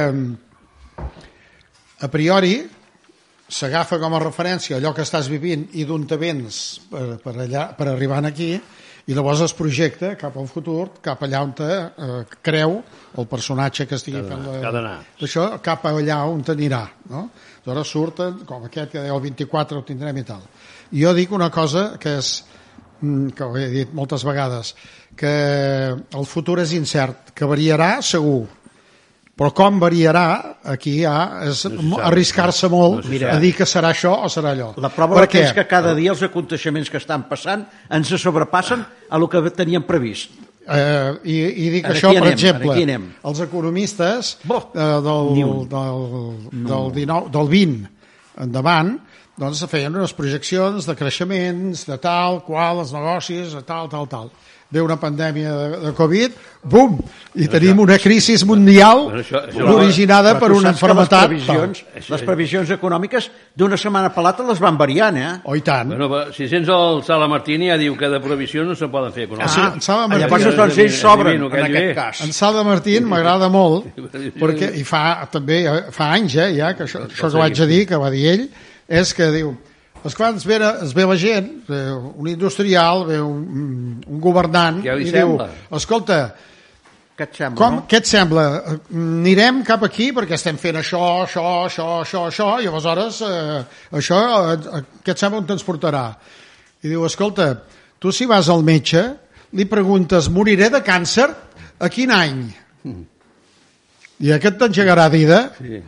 a 2.02 2.10
priori 2.10 2.56
s'agafa 3.52 4.00
com 4.00 4.16
a 4.16 4.22
referència 4.24 4.78
allò 4.78 4.94
que 4.96 5.04
estàs 5.06 5.28
vivint 5.32 5.68
i 5.78 5.84
d'on 5.86 6.08
te 6.08 6.18
vens 6.18 6.80
per, 6.90 7.20
per, 7.24 7.36
allà, 7.44 7.68
per 7.78 7.92
arribar 7.92 8.24
aquí 8.26 8.54
i 9.10 9.16
llavors 9.18 9.42
es 9.44 9.54
projecta 9.58 10.14
cap 10.16 10.38
al 10.38 10.48
futur, 10.48 11.02
cap 11.04 11.24
allà 11.26 11.42
on 11.44 11.52
te, 11.58 11.68
eh, 11.68 12.20
creu 12.46 12.78
el 13.18 13.28
personatge 13.28 13.88
que 13.90 13.98
estigui 13.98 14.22
fent 14.24 14.46
la, 14.46 14.96
això 15.20 15.48
cap 15.66 15.86
allà 15.90 16.22
on 16.30 16.46
t'anirà 16.48 16.84
no? 17.12 17.28
aleshores 17.66 17.92
surten 17.92 18.40
com 18.48 18.70
aquest 18.70 18.94
que 18.94 19.02
deia 19.02 19.18
el 19.18 19.26
24 19.26 19.82
ho 19.82 19.88
tindrem 19.88 20.22
i 20.22 20.26
tal 20.28 20.46
i 20.92 21.04
jo 21.04 21.14
dic 21.18 21.34
una 21.36 21.52
cosa 21.52 21.98
que 22.00 22.16
és 22.22 22.32
que 23.36 23.44
ho 23.44 23.58
he 23.58 23.68
dit 23.74 23.94
moltes 23.98 24.24
vegades 24.28 24.74
que 25.18 25.32
el 25.92 26.26
futur 26.30 26.60
és 26.64 26.74
incert 26.78 27.32
que 27.36 27.46
variarà 27.50 27.98
segur 28.06 28.46
però 29.42 29.50
com 29.58 29.80
variarà 29.82 30.58
aquí 30.70 31.00
ja 31.02 31.42
és 31.48 31.64
No 31.72 31.98
arriscar-se 32.04 32.68
molt 32.70 33.00
No 33.00 33.04
se 33.08 33.10
Mira. 33.10 33.32
a 33.34 33.40
dir 33.42 33.54
que 33.58 33.66
serà 33.66 33.90
això 33.96 34.12
o 34.26 34.30
serà 34.30 34.52
allò 34.54 34.74
La 34.78 34.92
prova 34.94 35.16
per 35.18 35.26
de 35.26 35.32
que 35.32 35.40
què? 35.40 35.48
és 35.48 35.54
que 35.58 35.66
cada 35.68 35.96
dia 35.98 36.12
els 36.14 36.22
aconteixements 36.22 36.92
que 36.92 37.00
estan 37.02 37.24
passant 37.30 37.66
ens 37.90 38.12
sobrepassen 38.22 38.84
a 39.10 39.18
lo 39.18 39.28
que 39.30 39.42
teníem 39.50 39.84
previst. 39.88 40.32
Eh, 40.62 41.14
i, 41.26 41.38
I 41.66 41.70
dic 41.74 41.86
Ara 41.86 41.96
això, 41.96 42.12
aquí 42.12 42.20
per 42.20 42.28
anem, 42.28 42.34
exemple, 42.38 42.76
anem. 42.84 43.08
els 43.26 43.40
economistes 43.42 44.38
eh, 44.46 45.02
del, 45.08 45.32
un. 45.34 45.64
del, 45.72 46.04
del, 46.52 46.92
19, 47.00 47.32
del 47.34 47.50
20 47.50 47.90
endavant 48.46 48.94
doncs 49.42 49.66
feien 49.72 49.96
unes 49.98 50.14
projeccions 50.14 50.86
de 50.88 50.96
creixements, 50.96 51.86
de 51.90 51.98
tal, 52.02 52.44
qual, 52.46 52.84
els 52.86 52.94
negocis, 52.94 53.54
de 53.58 53.66
tal, 53.66 53.90
tal, 53.92 54.08
tal. 54.12 54.32
Ve 54.72 54.80
una 54.80 54.96
pandèmia 54.96 55.52
de, 55.52 55.80
de 55.84 55.90
Covid, 55.98 56.36
bum! 56.64 56.94
I 57.36 57.50
tenim 57.52 57.82
una 57.84 57.98
crisi 58.00 58.38
mundial 58.48 59.02
Bueno, 59.10 59.20
això- 59.20 59.42
això- 59.50 59.66
originada 59.74 60.32
Però 60.38 60.40
per 60.46 60.52
una 60.56 60.70
enfermetat. 60.72 61.26
Les 61.34 61.42
previsions, 61.44 61.82
Això- 62.00 62.14
les 62.14 62.22
previsions 62.30 62.72
econòmiques 62.78 63.28
d'una 63.60 63.76
setmana 63.76 64.14
per 64.16 64.24
l'altra 64.24 64.46
les 64.48 64.62
van 64.64 64.78
variant, 64.80 65.18
eh? 65.20 65.34
Oh, 65.44 65.58
i 65.60 65.62
tant. 65.68 65.92
Bueno, 65.92 66.32
si 66.32 66.48
sents 66.48 66.72
el 66.72 67.04
Sala 67.04 67.28
Martini 67.28 67.68
ja 67.68 67.76
diu 67.82 67.98
que 68.00 68.08
de 68.08 68.22
previsions 68.24 68.70
no 68.72 68.76
se'n 68.80 68.90
poden 68.96 69.12
fer. 69.12 69.28
Ah, 69.42 69.50
sí, 69.52 69.60
en 69.60 69.82
Sala 69.84 70.08
Martín- 70.08 70.30
llavors 70.30 70.56
doncs 70.64 70.78
ells 70.86 71.02
s'obren 71.04 71.44
en 71.44 71.64
aquest 71.68 71.96
cas. 72.00 72.22
En 72.30 72.32
Sala 72.32 72.64
Martín 72.64 73.04
m'agrada 73.12 73.50
molt 73.52 73.92
perquè 74.40 74.72
i 74.80 74.86
fa 74.88 75.28
també 75.30 75.66
eh, 75.68 75.80
fa 75.92 76.14
anys 76.16 76.36
eh, 76.40 76.54
ja 76.56 76.72
que 76.80 76.88
això, 76.88 77.04
això 77.12 77.28
que 77.28 77.44
vaig 77.44 77.60
a 77.60 77.68
dir 77.76 77.84
que 77.92 78.00
va 78.00 78.10
dir 78.10 78.28
ell 78.38 78.48
és 78.92 79.14
que 79.16 79.32
diu 79.34 79.56
és 80.02 80.16
quan 80.18 80.38
es 80.40 80.46
ve, 80.50 80.58
es 80.82 80.96
ve 80.98 81.06
la 81.06 81.18
gent 81.20 81.50
ve 81.68 81.82
un 81.94 82.28
industrial, 82.28 83.06
ve 83.06 83.20
un, 83.22 84.00
un 84.08 84.22
governant 84.24 84.82
i 84.82 85.12
sembla? 85.12 85.52
diu 85.52 85.78
escolta, 85.78 86.24
Què 87.22 87.28
et 87.28 87.36
sembla, 87.38 87.58
com, 87.60 87.76
no? 87.76 87.82
què 87.86 88.00
et 88.02 88.08
sembla? 88.10 88.44
Anirem 88.98 89.60
cap 89.68 89.84
aquí 89.86 90.08
perquè 90.16 90.40
estem 90.40 90.58
fent 90.58 90.80
això, 90.80 91.02
això, 91.28 91.44
això, 91.68 91.86
això, 92.02 92.22
això, 92.32 92.48
i 92.64 92.70
aleshores 92.70 93.20
eh, 93.28 93.60
això, 94.00 94.22
eh, 94.56 94.82
què 95.04 95.14
et 95.14 95.22
sembla 95.22 95.42
on 95.44 95.50
te'ns 95.52 95.66
portarà? 95.68 96.06
I 96.82 96.90
diu, 96.90 97.04
escolta, 97.06 97.52
tu 98.02 98.10
si 98.16 98.26
vas 98.26 98.50
al 98.50 98.66
metge, 98.66 99.04
li 99.54 99.68
preguntes, 99.70 100.32
moriré 100.34 100.72
de 100.74 100.82
càncer? 100.82 101.28
A 101.82 101.90
quin 101.94 102.14
any? 102.16 102.42
I 104.22 104.34
aquest 104.34 104.58
t'engegarà 104.62 105.06
a 105.06 105.14
dir 105.14 105.28
Sí. 105.60 105.82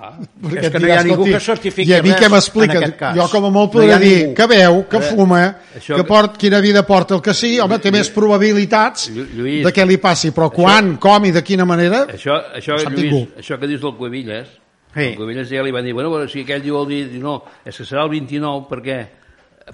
Ah, 0.00 0.14
perquè 0.42 0.62
És 0.64 0.70
que 0.72 0.78
no 0.80 0.86
hi 0.88 0.90
ha 0.90 1.02
ningú 1.04 1.26
"Escolti, 1.26 1.32
que 1.32 1.40
certifiqui 1.40 1.90
I 1.90 1.94
a 1.98 2.02
mi 2.02 2.10
res 2.12 2.20
què 2.20 2.28
m'explica? 2.32 2.72
en 2.72 2.82
aquest 2.84 2.96
cas. 2.96 3.14
Jo 3.16 3.26
com 3.30 3.44
a 3.44 3.50
molt 3.50 3.66
No 3.68 3.72
podré 3.72 3.92
ha 3.92 3.98
dir 3.98 4.16
ningú. 4.22 4.34
que 4.34 4.46
veu, 4.46 4.88
que 4.88 5.00
fuma, 5.00 5.40
això 5.76 5.96
que 5.96 6.04
port, 6.04 6.36
quina 6.38 6.60
vida 6.60 6.82
porta 6.86 7.14
el 7.14 7.20
que 7.20 7.34
sí, 7.34 7.58
home, 7.60 7.78
té 7.78 7.90
més 7.92 8.08
probabilitats 8.10 9.10
Llu- 9.10 9.26
Lluís, 9.36 9.64
de 9.66 9.72
què 9.72 9.86
li 9.86 9.98
passi, 9.98 10.30
però 10.32 10.50
quan, 10.50 10.96
com 10.96 11.24
i 11.26 11.30
de 11.30 11.42
quina 11.44 11.64
manera... 11.66 12.06
Això, 12.06 12.38
això, 12.56 12.72
No 12.84 12.90
Lluís, 12.90 13.02
ningú. 13.12 13.28
això 13.38 13.58
que 13.60 13.66
dius 13.66 13.80
del 13.82 13.94
Cuevillas, 13.96 14.46
Sí. 14.94 15.00
el 15.12 15.16
Cuevillas 15.16 15.48
ja 15.50 15.62
li 15.62 15.70
van 15.70 15.84
dir, 15.84 15.92
bueno, 15.92 16.10
però 16.10 16.26
si 16.26 16.40
aquell 16.40 16.62
diu 16.62 16.80
el 16.80 16.88
dia, 16.88 17.06
no, 17.20 17.42
és 17.64 17.76
que 17.76 17.84
serà 17.84 18.04
el 18.04 18.08
29 18.10 18.66
perquè 18.70 19.06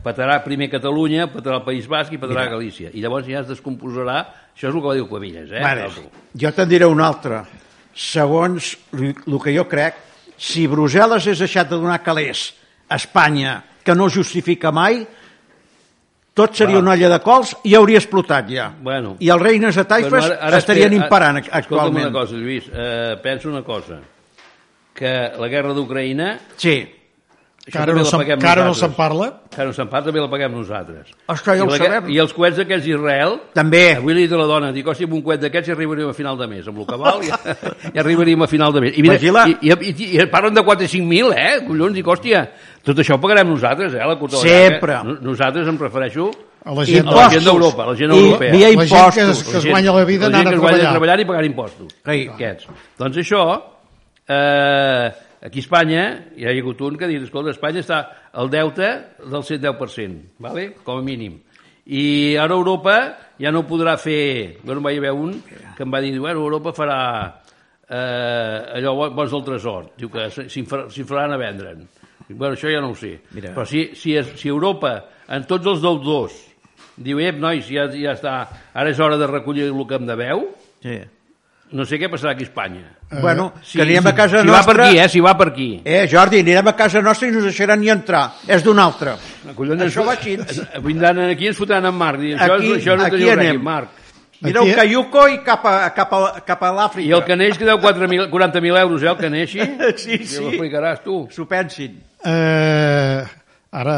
patarà 0.03 0.43
primer 0.43 0.69
Catalunya, 0.69 1.29
patarà 1.33 1.57
el 1.61 1.63
País 1.63 1.87
Basc 1.87 2.13
i 2.13 2.19
patarà 2.19 2.49
Galícia. 2.51 2.91
I 2.93 3.01
llavors 3.01 3.27
ja 3.29 3.41
es 3.41 3.47
descomposarà, 3.49 4.27
això 4.57 4.69
és 4.69 4.75
el 4.75 4.81
que 4.81 4.87
va 4.89 4.95
dir 4.95 5.03
el 5.03 5.09
Cuevillas, 5.09 5.49
eh? 5.53 5.61
Vale. 5.63 5.87
Jo 6.35 6.51
te'n 6.51 6.69
diré 6.69 6.87
un 6.87 7.01
altre. 7.01 7.43
Segons 7.95 8.77
el 8.93 9.39
que 9.43 9.53
jo 9.57 9.67
crec, 9.69 9.95
si 10.39 10.67
Brussel·les 10.69 11.27
és 11.29 11.39
deixat 11.39 11.69
de 11.71 11.77
donar 11.77 12.01
calés 12.03 12.53
a 12.89 12.97
Espanya, 12.97 13.63
que 13.85 13.95
no 13.95 14.09
justifica 14.11 14.71
mai, 14.73 15.03
tot 16.35 16.55
seria 16.57 16.77
Va. 16.79 16.81
una 16.81 16.93
olla 16.93 17.09
de 17.13 17.19
cols 17.21 17.51
i 17.69 17.75
hauria 17.77 17.99
explotat 18.01 18.49
ja. 18.49 18.71
Bueno. 18.81 19.17
I 19.21 19.29
els 19.29 19.43
reines 19.43 19.77
de 19.77 19.85
taifes 19.85 20.11
Bueno, 20.11 20.25
ara- 20.25 20.39
ara 20.49 20.59
estarien 20.63 20.93
espera, 20.93 21.05
imparant 21.05 21.37
ara- 21.37 21.45
Escolta'm 21.45 21.63
actualment. 21.63 22.07
una 22.09 22.13
cosa, 22.21 22.35
Lluís, 22.35 22.71
eh, 22.73 23.17
penso 23.23 23.49
una 23.51 23.63
cosa, 23.63 24.01
que 24.95 25.33
la 25.39 25.49
guerra 25.49 25.75
d'Ucraïna, 25.75 26.39
Sí. 26.57 26.79
Això 27.63 27.73
Que 27.73 27.79
ara 27.79 27.93
no 27.95 28.03
la 28.03 28.05
se'n 28.11 28.25
que 28.27 28.47
ara 28.51 28.65
no 28.67 28.75
se'n 28.75 28.93
parla. 28.97 29.27
Que 29.49 29.61
ara 29.61 29.69
no 29.71 29.73
se'n 29.77 29.87
parla, 29.89 30.07
també 30.09 30.21
la 30.21 30.29
paguem 30.29 30.53
nosaltres. 30.53 31.13
Ostres, 31.31 31.59
ja 31.59 31.63
I, 31.63 31.67
ho 31.67 31.71
la- 31.71 31.77
sabem. 31.79 32.09
I 32.11 32.19
els 32.19 32.33
coets 32.35 32.57
d'aquests 32.59 32.85
d'Israel, 32.89 33.37
També. 33.55 33.83
Avui 33.97 34.15
li 34.15 34.25
he 34.25 34.27
dit 34.27 34.33
a 34.35 34.41
la 34.41 34.47
dona, 34.51 34.73
dic, 34.73 34.87
hòstia, 34.87 35.07
amb 35.07 35.15
un 35.15 35.23
coet 35.23 35.41
d'aquests 35.41 35.69
ja 35.71 35.75
arribaríem 35.77 36.09
a 36.11 36.15
final 36.17 36.37
de 36.39 36.47
mes, 36.51 36.67
amb 36.67 36.79
el 36.83 36.87
que 36.87 36.97
val 36.99 37.23
ja, 37.23 37.39
ja 37.95 38.01
arribaríem 38.03 38.43
a 38.43 38.49
final 38.51 38.73
de 38.73 38.81
mes. 38.81 38.97
I, 38.99 39.03
mira, 39.03 39.15
Vigila. 39.15 39.45
i, 39.47 39.57
i, 39.63 39.73
i, 39.93 40.09
i 40.19 40.27
parlen 40.27 40.55
de 40.59 40.63
4 40.67 40.85
o 40.85 40.89
5 40.89 41.07
mil, 41.07 41.31
eh? 41.33 41.61
Collons, 41.67 41.95
dic, 41.95 42.07
hòstia, 42.07 42.49
tot 42.83 42.99
això 42.99 43.15
ho 43.15 43.21
pagarem 43.23 43.49
nosaltres, 43.55 43.95
eh? 43.95 43.99
La 44.03 44.15
de 44.17 44.27
la 44.33 44.39
Sempre. 44.43 44.99
No- 45.05 45.19
Nosaltres 45.33 45.69
em 45.69 45.79
refereixo 45.79 46.31
A 46.65 46.75
la 46.75 46.83
I 46.83 46.87
gent, 46.95 47.07
la 47.07 47.29
gent 47.31 47.45
d'Europa, 47.45 47.87
la 47.87 47.95
gent 47.97 48.13
I 48.13 48.19
europea. 48.19 48.53
via 48.53 48.69
la 48.69 48.85
gent 48.87 48.91
que, 48.91 48.95
impostos. 48.95 49.39
es, 49.39 49.45
que 49.51 49.59
es 49.59 49.67
guanya 49.67 49.93
la 49.93 50.05
vida 50.05 50.29
la 50.29 50.39
anant 50.39 50.43
gent 50.43 50.47
a 50.47 50.51
que 50.51 50.55
es 50.57 50.61
guanya 50.63 50.77
treballar. 50.79 50.91
a 50.91 50.99
treballar 50.99 51.21
i 51.21 51.25
pagar 51.27 51.45
impostos. 51.45 51.93
Sí. 52.07 52.29
Aquests. 52.35 52.67
Doncs 52.99 53.17
això, 53.19 53.63
eh, 54.29 55.13
aquí 55.43 55.59
a 55.61 55.65
Espanya, 55.67 56.03
hi 56.39 56.47
ha 56.47 56.53
hagut 56.55 56.81
un 56.87 56.97
que 56.97 57.05
ha 57.05 57.11
dit, 57.11 57.23
escolta, 57.27 57.51
Espanya 57.53 57.83
està 57.83 57.99
al 58.33 58.49
deute 58.51 58.89
del 59.27 59.43
110%, 59.43 60.21
vale? 60.39 60.69
com 60.85 60.99
a 61.01 61.03
mínim. 61.05 61.41
I 61.87 62.37
ara 62.39 62.55
Europa 62.55 62.95
ja 63.43 63.51
no 63.51 63.65
podrà 63.67 63.97
fer... 63.99 64.61
Bueno, 64.63 64.81
vaig 64.85 65.01
haver 65.03 65.11
un 65.19 65.33
que 65.77 65.83
em 65.83 65.91
va 65.93 66.01
dir, 66.01 66.15
bueno, 66.23 66.45
Europa 66.47 66.71
farà 66.77 66.99
eh, 67.89 68.77
allò 68.79 68.95
bo- 68.95 69.11
bons 69.11 69.31
del 69.35 69.43
tresor, 69.45 69.91
diu 69.99 70.11
que 70.13 70.29
faran 71.05 71.35
a 71.35 71.41
vendre'n. 71.41 71.83
Bueno, 72.33 72.55
això 72.55 72.71
ja 72.71 72.81
no 72.81 72.93
ho 72.93 72.97
sé. 72.97 73.17
Mira. 73.35 73.51
Però 73.53 73.67
si, 73.69 73.91
si, 73.99 74.15
si 74.39 74.49
Europa, 74.49 74.95
en 75.29 75.45
tots 75.51 75.67
els 75.69 75.83
deudors, 75.83 76.37
diu, 76.97 77.19
ep, 77.21 77.37
nois, 77.43 77.67
ja, 77.69 77.89
ja 77.93 78.15
està, 78.15 78.37
ara 78.73 78.93
és 78.95 79.01
hora 79.03 79.19
de 79.21 79.27
recollir 79.29 79.67
el 79.69 79.83
que 79.89 79.99
em 79.99 80.07
deveu, 80.09 80.47
sí. 80.85 81.01
No 81.73 81.85
sé 81.89 81.99
què 82.01 82.09
passarà 82.13 82.33
aquí 82.37 82.45
a 82.45 82.49
Espanya. 82.49 82.83
Bueno, 83.21 83.53
que 83.73 83.83
anirem 83.83 84.07
a 84.07 84.15
casa 84.15 84.41
si 84.43 84.47
nostra... 84.49 84.61
va 84.61 84.67
per 84.73 84.85
aquí, 84.87 84.99
eh? 84.99 85.09
Si 85.09 85.21
va 85.21 85.33
per 85.39 85.49
aquí. 85.49 85.69
Eh, 85.85 86.07
Jordi, 86.11 86.41
anirem 86.45 86.69
a 86.69 86.75
casa 86.77 87.01
nostra 87.03 87.29
i 87.29 87.33
no 87.33 87.39
ens 87.41 87.49
deixaran 87.51 87.81
ni 87.81 87.89
entrar. 87.93 88.27
És 88.47 88.63
d'un 88.65 88.79
altre. 88.79 89.17
Collons, 89.57 89.83
Això 89.89 90.05
va 90.07 90.15
així. 90.19 90.37
Vindran 90.85 91.19
aquí 91.31 91.45
i 91.49 91.53
ens 91.53 91.59
fotran 91.59 91.85
en 91.89 91.95
Marc. 91.97 92.21
I 92.23 92.35
això, 92.37 92.57
Aquí- 92.61 92.73
això 92.79 92.97
no 92.97 93.05
aquí 93.09 93.23
res 93.25 93.33
anem. 93.39 93.51
aquí, 93.57 93.59
Marc. 93.65 93.89
Mira 94.43 94.61
Aquí- 94.61 94.71
un 94.71 94.75
caiuco 94.75 95.29
i 95.29 95.37
cap 95.47 95.65
a, 95.71 95.75
cap 95.95 96.13
a, 96.19 96.23
cap 96.45 96.63
a 96.67 96.73
l'Àfrica. 96.75 97.07
I 97.09 97.13
el 97.13 97.25
que 97.25 97.37
neix 97.37 97.57
que 97.59 97.65
deu 97.69 97.79
4.000 97.79 98.29
40.000 98.31 98.79
euros, 98.81 99.03
eh, 99.03 99.09
el 99.13 99.17
que 99.17 99.31
neixi. 99.31 99.61
Sí, 99.97 100.19
Ja 100.19 100.27
sí. 100.27 100.41
l'explicaràs 100.45 101.03
tu. 101.05 101.29
S'ho 101.31 101.47
pensin. 101.47 102.01
Eh, 102.25 103.23
ara 103.73 103.95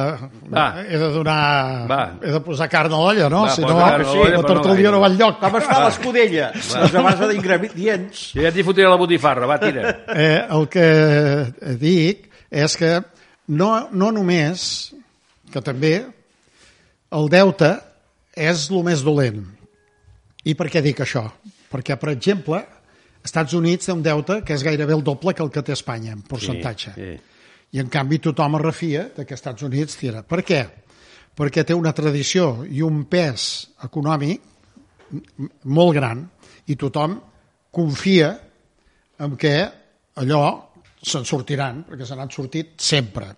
Va. 0.47 0.65
he 0.87 0.99
de 0.99 1.09
donar... 1.11 1.87
Va. 1.91 2.03
He 2.23 2.31
de 2.31 2.41
posar 2.47 2.69
carn 2.71 2.95
a 2.95 3.01
l'olla, 3.03 3.29
no? 3.33 3.43
Va, 3.49 3.55
si 3.57 3.65
no, 3.65 3.75
carn 3.75 4.05
a 4.05 4.13
l'olla, 4.13 4.37
la 4.37 4.43
tortilla 4.47 4.77
gaire. 4.79 4.93
no 4.95 5.01
va 5.03 5.09
enlloc. 5.11 5.41
Com 5.43 5.57
es 5.59 5.67
fa 5.71 5.79
l'escudella? 5.83 6.51
Doncs 6.55 6.95
a 6.95 7.03
base 7.09 7.31
d'ingredients. 7.33 8.21
Jo 8.39 8.45
ja 8.47 8.53
t'hi 8.55 8.65
fotré 8.67 8.87
la 8.87 9.01
botifarra, 9.01 9.49
va, 9.51 9.59
tira. 9.63 9.97
Eh, 10.15 10.45
el 10.47 10.69
que 10.71 10.87
dic 11.83 12.31
és 12.55 12.79
que 12.79 12.93
no, 13.51 13.73
no 13.91 14.13
només, 14.15 14.95
que 15.51 15.65
també 15.65 15.97
el 17.15 17.29
deute 17.35 17.75
és 18.39 18.69
el 18.71 18.87
més 18.87 19.03
dolent. 19.07 19.43
I 20.45 20.55
per 20.55 20.71
què 20.71 20.83
dic 20.85 21.03
això? 21.03 21.27
Perquè, 21.73 21.99
per 21.99 22.13
exemple, 22.15 22.63
Estats 23.25 23.55
Units 23.57 23.89
té 23.89 23.95
un 23.95 24.03
deute 24.05 24.43
que 24.47 24.55
és 24.55 24.63
gairebé 24.63 24.95
el 24.95 25.03
doble 25.03 25.35
que 25.35 25.43
el 25.43 25.51
que 25.51 25.63
té 25.67 25.75
Espanya, 25.75 26.13
en 26.15 26.23
percentatge. 26.29 26.95
Sí, 26.95 27.15
sí. 27.17 27.34
I, 27.75 27.81
en 27.83 27.91
canvi, 27.91 28.21
tothom 28.23 28.59
es 28.61 28.63
refia 28.63 29.09
de 29.17 29.25
que 29.27 29.35
Estats 29.35 29.67
Units 29.67 29.99
tira. 29.99 30.23
Per 30.23 30.45
què? 30.47 30.61
Perquè 31.35 31.65
té 31.67 31.75
una 31.75 31.93
tradició 31.93 32.63
i 32.71 32.85
un 32.87 33.03
pes 33.11 33.49
econòmic 33.83 34.53
molt 35.75 35.97
gran 35.97 36.23
i 36.71 36.77
tothom 36.79 37.17
confia 37.75 38.31
en 39.25 39.35
què 39.39 39.57
allò 40.23 40.45
se'n 41.05 41.27
sortiran, 41.27 41.83
perquè 41.89 42.07
se 42.07 42.17
n'han 42.17 42.31
sortit 42.33 42.79
sempre. 42.81 43.33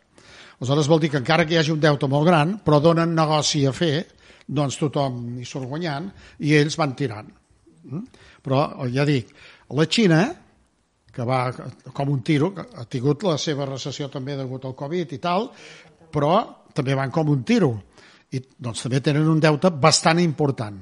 Aleshores 0.61 0.89
vol 0.89 1.01
dir 1.03 1.11
que 1.13 1.21
encara 1.21 1.45
que 1.45 1.57
hi 1.57 1.61
hagi 1.61 1.73
un 1.75 1.81
deute 1.81 2.09
molt 2.09 2.29
gran, 2.29 2.59
però 2.65 2.79
donen 2.81 3.17
negoci 3.17 3.65
a 3.67 3.73
fer, 3.77 4.07
doncs 4.47 4.79
tothom 4.81 5.41
hi 5.41 5.45
surt 5.49 5.69
guanyant 5.69 6.09
i 6.45 6.55
ells 6.57 6.77
van 6.79 6.95
tirant. 6.97 7.29
Mm? 7.89 8.05
Però, 8.45 8.63
ja 8.93 9.05
dic, 9.09 9.33
la 9.77 9.89
Xina, 9.91 10.23
que 11.17 11.25
va 11.25 11.41
com 11.97 12.13
un 12.13 12.21
tiro, 12.25 12.53
que 12.55 12.67
ha 12.77 12.85
tingut 12.93 13.25
la 13.25 13.39
seva 13.41 13.65
recessió 13.69 14.11
també 14.13 14.37
degut 14.37 14.67
al 14.69 14.77
Covid 14.77 15.15
i 15.17 15.21
tal, 15.23 15.49
però 16.13 16.35
també 16.77 16.97
van 16.99 17.13
com 17.15 17.33
un 17.33 17.45
tiro. 17.49 17.73
i 18.35 18.41
doncs, 18.59 18.83
també 18.83 18.99
tenen 19.01 19.29
un 19.31 19.39
deute 19.41 19.71
bastant 19.71 20.19
important. 20.21 20.81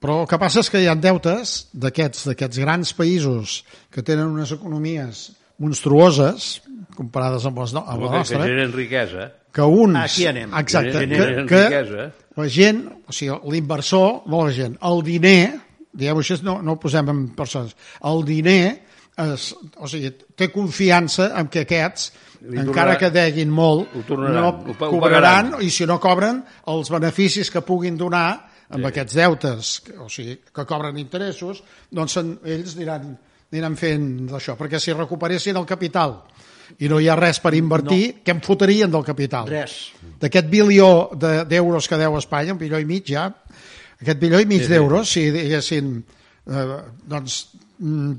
Però 0.00 0.22
el 0.22 0.26
que 0.26 0.38
passa 0.40 0.62
és 0.64 0.70
que 0.72 0.80
hi 0.80 0.88
ha 0.88 0.94
deutes 0.98 1.68
d'aquests 1.76 2.24
d'aquests 2.30 2.58
grans 2.58 2.92
països 2.96 3.60
que 3.92 4.02
tenen 4.02 4.32
unes 4.32 4.50
economies 4.56 5.28
monstruoses 5.62 6.62
comparades 6.96 7.44
amb, 7.46 7.60
les, 7.60 7.74
no, 7.76 7.84
amb 7.84 8.02
la 8.02 8.08
que, 8.08 8.12
que 8.12 8.22
nostra, 8.24 8.40
generen 8.42 8.72
riquesa. 8.72 9.28
que 9.52 9.62
uns... 9.62 10.00
Aquí 10.00 10.26
anem. 10.26 10.50
Exacte, 10.58 10.92
que, 10.92 11.04
Generen 11.04 11.46
que 11.46 11.62
riquesa. 11.68 12.08
la 12.40 12.48
gent, 12.48 12.82
o 13.06 13.12
sigui, 13.12 13.38
l'inversor, 13.52 14.22
no 14.32 14.42
la 14.48 14.56
gent, 14.56 14.76
el 14.90 15.04
diner, 15.04 15.60
diguem 15.96 16.20
així, 16.24 16.40
no, 16.44 16.58
no 16.64 16.74
ho 16.76 16.80
posem 16.80 17.12
en 17.12 17.22
persones, 17.36 17.76
el 18.04 18.24
diner, 18.28 18.80
es, 19.16 19.54
o 19.80 19.88
sigui, 19.88 20.10
té 20.36 20.50
confiança 20.52 21.30
en 21.40 21.48
que 21.48 21.60
aquests, 21.64 22.12
Li 22.46 22.58
encara 22.60 22.92
tornarà- 22.94 22.98
que 23.00 23.10
deguin 23.10 23.50
molt, 23.50 23.88
ho 23.96 24.02
tornaran, 24.06 24.34
no 24.42 24.48
ho 24.50 24.74
ho 24.74 24.90
cobraran, 24.90 25.50
pagaran. 25.52 25.62
i 25.64 25.70
si 25.70 25.86
no 25.86 25.98
cobren, 25.98 26.42
els 26.66 26.90
beneficis 26.90 27.50
que 27.50 27.62
puguin 27.62 27.96
donar 27.96 28.50
amb 28.68 28.82
Sí. 28.84 28.86
aquests 28.90 29.14
deutes, 29.14 29.82
o 30.04 30.08
sigui, 30.08 30.40
que 30.52 30.64
cobren 30.66 30.98
interessos, 30.98 31.62
doncs 31.90 32.16
en, 32.18 32.38
ells 32.44 32.74
aniran, 32.76 33.16
aniran 33.52 33.76
fent 33.76 34.26
d'això, 34.28 34.56
perquè 34.56 34.78
si 34.80 34.92
recuperessin 34.92 35.56
el 35.56 35.64
capital 35.66 36.22
i 36.78 36.88
no 36.88 36.98
hi 37.00 37.08
ha 37.08 37.14
res 37.16 37.38
per 37.40 37.54
invertir, 37.54 38.16
no. 38.16 38.22
què 38.24 38.30
en 38.34 38.40
fotrien 38.42 38.90
del 38.90 39.04
capital? 39.04 39.46
Res. 39.48 39.92
d'aquest 40.20 40.48
bilió 40.50 41.10
de- 41.14 41.44
d'euros 41.44 41.86
que 41.88 41.96
deu 41.96 42.16
Espanya, 42.18 42.52
un 42.52 42.58
bilió 42.58 42.78
i 42.78 42.84
mig 42.84 43.04
ja, 43.06 43.26
aquest 44.00 44.18
bilió 44.18 44.40
i 44.40 44.46
mig 44.46 44.60
Sí, 44.60 44.66
sí. 44.66 44.72
d'euros, 44.72 45.08
si 45.10 45.30
diguessin, 45.30 46.04
eh, 46.46 46.76
doncs, 47.06 47.50
mm, 47.78 48.12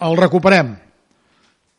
el 0.00 0.16
recuperem. 0.18 0.74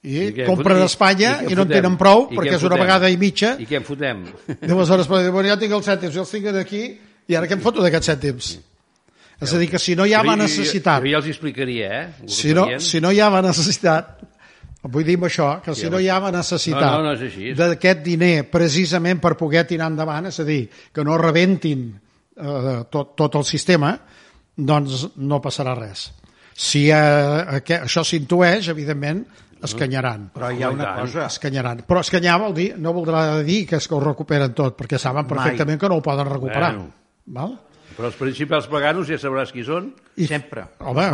I, 0.08 0.18
I 0.30 0.32
què 0.32 0.46
compren 0.48 0.78
fot- 0.78 0.86
a 0.86 0.88
Espanya 0.88 1.32
i 1.44 1.52
i, 1.52 1.56
no 1.58 1.66
en 1.66 1.72
tenen 1.74 1.98
prou, 2.00 2.28
perquè 2.32 2.54
és 2.56 2.64
una 2.64 2.78
vegada 2.80 3.10
i 3.12 3.18
mitja, 3.20 3.56
I 3.60 3.66
què 3.68 3.80
en 3.82 3.84
fotem? 3.84 4.22
i 4.48 4.70
aleshores 4.72 5.10
però, 5.10 5.20
bueno, 5.34 5.50
ja 5.50 5.58
tinc 5.60 5.74
els 5.76 5.88
cèntims, 5.90 6.14
jo 6.16 6.24
els 6.24 6.32
tinc 6.32 6.48
aquí, 6.54 6.84
i 7.28 7.36
ara 7.36 7.50
què 7.50 7.58
em 7.58 7.64
foto 7.66 7.84
d'aquests 7.84 8.12
cèntims? 8.14 8.52
És 9.42 9.52
a 9.54 9.60
dir, 9.60 9.68
que 9.70 9.78
si 9.82 9.96
no 9.98 10.06
hi 10.08 10.14
ha 10.18 10.22
jo- 10.24 10.36
necessitat, 10.40 11.02
Jo, 11.02 11.10
jo, 11.10 11.12
ja 11.12 11.18
els 11.20 11.28
explicaria, 11.34 11.90
eh? 12.02 12.30
si 12.30 12.54
no, 12.56 12.68
si 12.80 13.02
no 13.04 13.12
hi 13.12 13.20
ha 13.22 13.30
necessitat, 13.42 14.14
vull 14.88 15.04
dir 15.04 15.18
això, 15.28 15.50
que 15.66 15.76
si 15.76 15.90
no 15.90 16.00
hi 16.00 16.08
ha 16.10 16.20
necessitat 16.32 16.82
No, 16.94 17.02
no, 17.04 17.14
no 17.18 17.56
d'aquest 17.58 18.02
diner 18.06 18.46
precisament 18.50 19.20
per 19.20 19.36
poder 19.36 19.66
tirar 19.68 19.90
endavant, 19.92 20.30
és 20.30 20.40
a 20.40 20.46
dir, 20.48 20.62
que 20.94 21.04
no 21.04 21.18
rebentin 21.20 21.90
eh, 22.38 22.86
tot, 22.90 23.16
tot 23.18 23.36
el 23.36 23.44
sistema, 23.50 23.92
doncs 24.56 25.08
no 25.18 25.42
passarà 25.44 25.76
res. 25.78 26.08
Si 26.58 26.88
eh, 26.90 27.62
això 27.78 28.02
s'intueix, 28.02 28.72
evidentment, 28.74 29.22
escanyaran. 29.64 30.32
Però 30.34 30.50
hi 30.50 30.64
ha 30.64 30.72
i 30.72 30.74
una 30.74 30.96
cosa... 30.98 31.28
Escanyaran. 31.30 31.84
Però 31.88 32.02
escanyar 32.02 32.40
vol 32.42 32.56
dir, 32.58 32.72
no 32.82 32.94
voldrà 32.96 33.44
dir 33.46 33.64
que 33.70 33.78
es 33.78 33.88
que 33.88 33.96
ho 33.98 34.02
recuperen 34.02 34.56
tot, 34.58 34.78
perquè 34.80 34.98
saben 35.02 35.30
perfectament 35.30 35.80
que 35.82 35.90
no 35.92 36.00
ho 36.00 36.06
poden 36.06 36.30
recuperar. 36.30 36.74
Bueno. 36.74 36.94
Val? 37.38 37.56
Però 37.98 38.10
els 38.12 38.18
principals 38.18 38.68
paganos 38.70 39.08
ja 39.10 39.18
sabràs 39.22 39.50
qui 39.54 39.64
són. 39.66 39.88
I, 40.18 40.28
Sempre. 40.30 40.68
Home, 40.86 41.06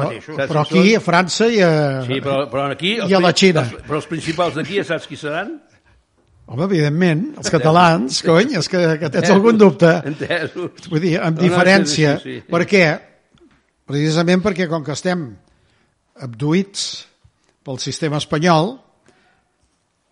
però 0.47 0.65
aquí, 0.65 0.81
són? 0.89 0.97
a 0.99 1.03
França 1.03 1.47
i 1.47 1.61
a... 1.63 1.69
Sí, 2.07 2.17
però, 2.23 2.41
però 2.51 2.65
aquí... 2.73 2.97
els 2.99 3.11
I 3.11 3.15
a 3.15 3.21
la 3.23 3.31
Xina. 3.31 3.63
Els, 3.63 3.85
però 3.87 4.01
els 4.01 4.09
principals 4.11 4.57
d'aquí 4.59 4.81
ja 4.81 4.89
saps 4.91 5.07
qui 5.07 5.19
seran? 5.19 5.55
Home, 6.43 6.65
evidentment, 6.67 7.21
els 7.39 7.47
catalans, 7.51 8.19
cony, 8.27 8.57
és 8.59 8.67
que, 8.67 8.81
que 8.99 9.09
tens 9.13 9.31
algun 9.31 9.59
dubte. 9.59 9.93
Entesos. 10.11 10.89
Vull 10.91 10.99
dir, 11.03 11.15
amb 11.21 11.37
No, 11.37 11.39
no, 11.39 11.47
diferència. 11.47 12.17
sí, 12.19 12.23
sí, 12.23 12.39
sí. 12.43 12.51
Per 12.51 12.67
què? 12.67 12.85
Precisament 13.89 14.41
perquè 14.43 14.67
com 14.71 14.83
que 14.85 14.93
estem 14.95 15.25
abduïts 16.23 17.05
pel 17.65 17.79
sistema 17.83 18.19
espanyol, 18.21 18.77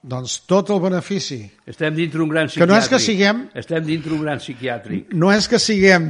doncs 0.02 0.40
tot 0.50 0.72
el 0.74 0.80
benefici 0.82 1.44
Estem 1.70 1.94
dintre 1.94 2.24
un 2.24 2.30
gran 2.32 2.48
Que 2.50 2.56
psiquiàtric. 2.56 2.68
no 2.72 2.78
és 2.80 2.88
que 2.90 3.00
siguem- 3.00 3.44
Estem 3.54 3.84
dintre 3.86 4.14
un 4.16 4.22
gran 4.24 4.40
psiquiàtric. 4.40 5.14
no 5.14 5.32
és 5.32 5.48
que 5.48 5.60
siguem 5.60 6.08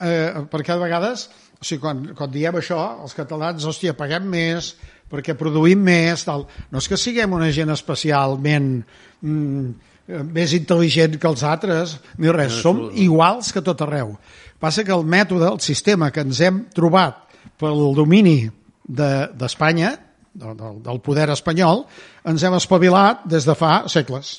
eh, 0.00 0.34
perquè 0.50 0.72
a 0.72 0.78
vegades 0.78 1.28
o 1.60 1.64
sigui, 1.64 1.80
quan, 1.80 2.14
quan 2.14 2.30
diem 2.30 2.54
això 2.54 3.02
els 3.02 3.14
catalans, 3.18 3.64
hòstia, 3.66 3.96
paguem 3.98 4.22
més 4.30 4.76
perquè 5.10 5.34
produïm 5.34 5.82
més 5.82 6.22
tal. 6.24 6.46
no 6.70 6.78
és 6.78 6.86
que 6.88 6.96
siguem 6.96 7.32
una 7.32 7.50
gent 7.50 7.70
especialment 7.70 8.84
mm, 9.22 9.70
més 10.08 10.54
intel·ligent 10.56 11.18
que 11.20 11.28
els 11.28 11.42
altres. 11.44 11.96
Ni 12.18 12.30
res, 12.32 12.58
som 12.62 12.86
iguals 12.96 13.52
que 13.52 13.62
tot 13.64 13.80
arreu. 13.84 14.14
Passa 14.58 14.84
que 14.84 14.94
el 14.94 15.04
mètode, 15.06 15.46
el 15.52 15.60
sistema 15.62 16.10
que 16.10 16.24
ens 16.24 16.40
hem 16.42 16.64
trobat 16.74 17.20
pel 17.60 17.94
domini 17.94 18.48
de- 18.88 19.28
d'Espanya 19.38 19.92
de, 20.32 20.54
del, 20.54 20.78
del 20.82 21.00
poder 21.04 21.28
espanyol 21.34 21.84
ens 22.24 22.42
hem 22.42 22.54
espavilat 22.56 23.24
des 23.28 23.44
de 23.46 23.54
fa 23.58 23.84
segles. 23.88 24.38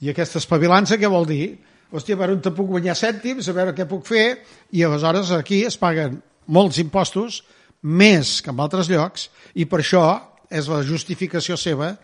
I 0.00 0.12
aquesta 0.12 0.38
espavilança 0.38 0.96
què 0.96 1.10
vol 1.10 1.26
dir? 1.26 1.56
Hòstia, 1.90 2.14
a 2.14 2.18
veure 2.20 2.34
on 2.36 2.42
te 2.44 2.52
puc 2.52 2.68
guanyar 2.68 2.94
cèntims, 2.94 3.48
a 3.48 3.54
veure 3.56 3.72
què 3.74 3.86
puc 3.88 4.04
fer, 4.06 4.38
i 4.76 4.82
aleshores 4.84 5.30
aquí 5.32 5.62
es 5.64 5.76
paguen 5.80 6.20
molts 6.46 6.78
impostos, 6.78 7.42
més 7.82 8.38
que 8.44 8.50
en 8.52 8.60
altres 8.60 8.90
llocs, 8.92 9.28
i 9.56 9.64
per 9.64 9.80
això 9.80 10.04
és 10.52 10.68
la 10.68 10.82
justificació 10.84 11.56
seva 11.56 11.94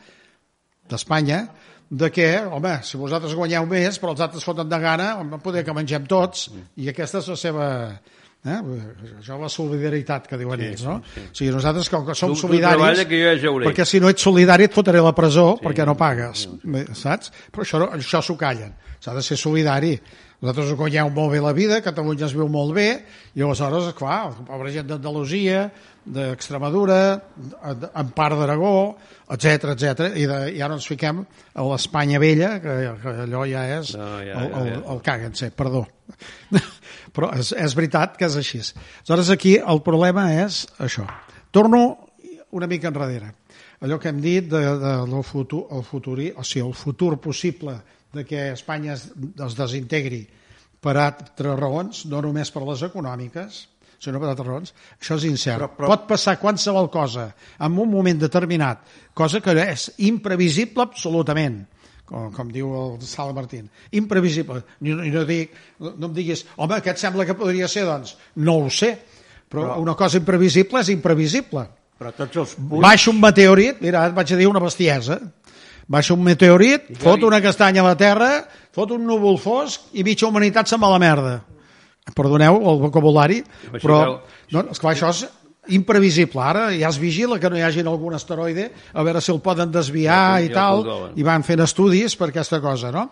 d'Espanya 0.88 1.44
de 1.90 2.10
que, 2.10 2.28
home, 2.46 2.78
si 2.82 2.96
vosaltres 2.98 3.34
guanyeu 3.36 3.66
més, 3.70 3.98
però 4.02 4.14
els 4.14 4.20
altres 4.24 4.44
foten 4.44 4.68
de 4.68 4.78
gana, 4.82 5.12
no 5.22 5.38
poder 5.42 5.64
que 5.64 5.74
mengem 5.76 6.06
tots, 6.10 6.48
i 6.76 6.88
aquesta 6.90 7.20
és 7.22 7.28
la 7.28 7.36
seva... 7.38 7.68
Eh? 8.44 8.58
Això 9.22 9.38
la 9.40 9.48
solidaritat 9.48 10.26
que 10.28 10.36
diuen 10.36 10.60
ells, 10.60 10.82
no? 10.84 10.98
O 11.00 11.28
sigui, 11.32 11.48
nosaltres, 11.54 11.88
com 11.88 12.02
que 12.04 12.12
som 12.18 12.28
Tu- 12.28 12.36
tu 12.36 12.42
solidaris... 12.42 12.76
treballa 12.76 13.06
que 13.08 13.20
jo 13.22 13.30
ja 13.30 13.38
jauré. 13.40 13.64
Perquè 13.70 13.86
si 13.88 14.00
no 14.04 14.10
ets 14.12 14.20
solidari 14.26 14.66
et 14.68 14.74
fotré 14.76 15.00
a 15.00 15.06
la 15.06 15.14
presó 15.16 15.54
sí, 15.56 15.64
perquè 15.64 15.86
no 15.88 15.94
pagues, 15.96 16.42
saps? 16.92 17.32
Però 17.54 17.64
això, 17.64 17.80
això 17.96 18.20
s'ho 18.20 18.36
callen. 18.36 18.74
S'ha 19.00 19.14
de 19.16 19.22
ser 19.24 19.38
solidari. 19.40 19.94
Vosaltres 20.44 20.74
guanyeu 20.76 21.08
molt 21.08 21.32
bé 21.32 21.40
la 21.40 21.54
vida, 21.56 21.80
Catalunya 21.80 22.26
es 22.28 22.34
viu 22.36 22.44
molt 22.52 22.74
bé, 22.76 22.88
i 23.32 23.40
aleshores, 23.40 23.94
clar, 23.96 24.26
la 24.34 24.44
pobra 24.44 24.68
gent 24.74 24.90
d'Andalusia, 24.92 25.70
d'Extremadura, 26.04 26.98
en 27.96 28.10
part 28.16 28.36
d'Aragó, 28.36 28.74
etc 29.30 29.70
etc 29.72 30.10
i, 30.12 30.26
de, 30.28 30.38
i 30.56 30.62
ara 30.62 30.76
ens 30.76 30.86
fiquem 30.88 31.22
a 31.24 31.66
l'Espanya 31.70 32.20
vella, 32.20 32.58
que, 32.60 32.74
que 33.00 33.14
allò 33.24 33.44
ja 33.48 33.64
és 33.78 33.94
No, 33.96 34.08
ja, 34.24 34.40
el, 34.42 34.50
el, 34.60 34.82
el 34.94 35.00
càguense, 35.04 35.50
perdó. 35.56 35.84
Però 37.14 37.30
és, 37.38 37.52
és 37.56 37.76
veritat 37.78 38.18
que 38.18 38.28
és 38.28 38.36
així. 38.40 38.60
Aleshores 39.04 39.32
aquí 39.32 39.56
el 39.60 39.80
problema 39.86 40.28
és 40.34 40.64
això. 40.82 41.06
Torno 41.54 41.84
una 42.54 42.68
mica 42.70 42.90
enrere. 42.90 43.32
Allò 43.84 43.98
que 44.00 44.08
hem 44.08 44.20
dit 44.22 44.46
de, 44.50 44.62
de 44.80 44.94
el 45.04 45.22
futur, 45.26 45.66
el 45.74 45.84
futur, 45.84 46.18
o 46.36 46.44
sigui, 46.46 46.66
el 46.66 46.74
futur 46.74 47.18
possible 47.20 47.76
de 48.14 48.24
que 48.24 48.50
Espanya 48.52 48.94
es, 48.94 49.10
es 49.44 49.56
desintegri 49.58 50.22
per 50.84 50.96
altres 51.00 51.58
raons, 51.58 52.04
no 52.06 52.20
només 52.22 52.52
per 52.54 52.62
les 52.68 52.84
econòmiques, 52.86 53.64
per 54.02 54.28
altres 54.28 54.46
raons, 54.46 54.74
això 55.00 55.16
és 55.16 55.24
incert. 55.24 55.60
Però- 55.60 55.70
però- 55.76 55.88
Pot 55.88 56.06
passar 56.08 56.38
qualsevol 56.40 56.90
cosa 56.90 57.34
en 57.60 57.78
un 57.78 57.90
moment 57.90 58.18
determinat, 58.18 58.80
cosa 59.14 59.40
que 59.40 59.52
és 59.52 59.92
imprevisible 59.98 60.82
absolutament, 60.82 61.66
com, 62.04 62.30
com 62.32 62.48
diu 62.52 62.72
el 62.74 63.00
Sala 63.02 63.32
Martín, 63.32 63.70
imprevisible. 63.92 64.62
I 64.82 64.90
no, 64.92 65.04
no, 65.04 65.24
dic, 65.24 65.52
no, 65.80 65.94
no 65.98 66.06
em 66.06 66.14
diguis, 66.14 66.44
home, 66.56 66.74
aquest 66.76 66.98
sembla 66.98 67.24
que 67.24 67.34
podria 67.34 67.68
ser, 67.68 67.84
doncs 67.88 68.16
no 68.36 68.58
ho 68.64 68.70
sé, 68.70 68.98
però, 69.48 69.62
Però- 69.70 69.78
una 69.80 69.94
cosa 69.94 70.18
imprevisible 70.18 70.80
és 70.80 70.88
imprevisible. 70.90 71.66
Però 71.98 72.10
tots 72.12 72.36
els 72.36 72.54
punts... 72.58 72.82
Baixa 72.82 73.10
un 73.10 73.20
meteorit, 73.22 73.80
mira, 73.80 74.04
et 74.08 74.12
vaig 74.14 74.32
a 74.34 74.36
dir 74.36 74.48
una 74.50 74.58
bestiesa, 74.60 75.20
baixa 75.86 76.12
un 76.14 76.22
meteorit, 76.26 76.88
fot 76.98 77.22
una 77.22 77.40
castanya 77.40 77.80
a 77.84 77.86
la 77.86 77.96
Terra, 77.96 78.30
fot 78.74 78.90
un 78.90 79.04
núvol 79.06 79.38
fosc 79.38 79.92
i 79.94 80.02
mitja 80.02 80.26
humanitat 80.26 80.66
se'n 80.68 80.80
va 80.82 80.88
a 80.90 80.96
la 80.96 80.98
merda. 80.98 81.34
Perdoneu 82.12 82.58
el 82.60 82.82
vocabulari, 82.82 83.38
però 83.78 84.00
no, 84.52 84.64
esclar, 84.74 84.92
això 84.92 85.08
és 85.14 85.22
imprevisible. 85.72 86.42
Ara 86.44 86.66
ja 86.76 86.90
es 86.90 86.98
vigila 87.00 87.38
que 87.40 87.48
no 87.48 87.56
hi 87.56 87.64
hagi 87.64 87.80
algun 87.80 88.14
asteroide 88.18 88.68
a 88.92 89.04
veure 89.06 89.22
si 89.24 89.32
el 89.32 89.40
poden 89.40 89.72
desviar 89.72 90.18
Ja, 90.36 90.44
i 90.44 90.52
tal, 90.52 90.84
i 91.16 91.24
van 91.24 91.46
fent 91.46 91.64
estudis 91.64 92.16
per 92.20 92.28
aquesta 92.28 92.60
cosa, 92.60 92.92
no? 92.92 93.08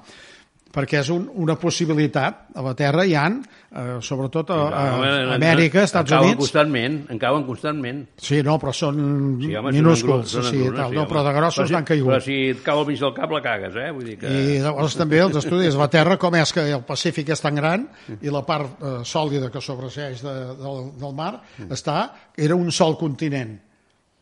Perquè 0.73 1.01
és 1.03 1.11
un, 1.13 1.27
una 1.45 1.55
possibilitat. 1.61 2.47
A 2.57 2.63
la 2.65 2.73
Terra 2.77 3.05
hi 3.05 3.15
han, 3.19 3.39
eh, 3.71 3.99
sobretot 4.05 4.51
a, 4.51 4.57
a, 4.69 4.83
a 4.97 5.35
Amèrica, 5.37 5.83
Estats 5.85 6.11
en 6.11 6.17
cauen 6.19 6.31
Units... 6.31 6.41
constantment, 6.43 6.97
en 7.13 7.21
cauen 7.21 7.45
constantment. 7.49 8.03
Sí, 8.17 8.43
no, 8.47 8.59
però 8.63 8.73
són 8.77 9.01
Sí, 9.43 9.55
home, 9.57 9.73
minúsculs, 9.77 10.33
són 10.33 10.47
sí, 10.49 10.63
tal, 10.75 10.91
sí, 10.93 10.97
no, 10.99 11.07
però 11.11 11.23
de 11.27 11.33
grossos 11.37 11.63
Però 11.63 11.69
si- 11.71 11.77
n'han 11.77 11.89
caigut. 11.89 12.11
Però 12.13 12.21
si 12.25 12.39
et 12.55 12.63
cau 12.67 12.81
al 12.83 12.87
mig 12.89 13.01
del 13.01 13.15
cap 13.17 13.35
la 13.37 13.43
cagues, 13.45 13.77
eh? 13.77 13.91
Vull 13.93 14.07
dir 14.11 14.17
que... 14.21 14.29
I 14.33 14.61
llavors 14.65 14.97
també 15.01 15.21
els 15.25 15.37
estudis 15.43 15.75
de 15.77 15.83
la 15.83 15.91
Terra, 15.93 16.17
com 16.21 16.35
és 16.41 16.53
que 16.57 16.65
el 16.73 16.85
Pacífic 16.89 17.33
és 17.37 17.45
tan 17.45 17.55
gran 17.61 17.89
i 18.21 18.33
la 18.33 18.45
part 18.49 18.81
eh, 18.81 18.95
sòlida 19.05 19.51
que 19.53 19.61
sobreseeix 19.65 20.25
de, 20.25 20.37
del, 20.63 20.89
del 21.01 21.13
mar 21.17 21.35
està, 21.69 21.99
era 22.37 22.57
un 22.57 22.73
sol 22.73 22.97
continent. 23.01 23.59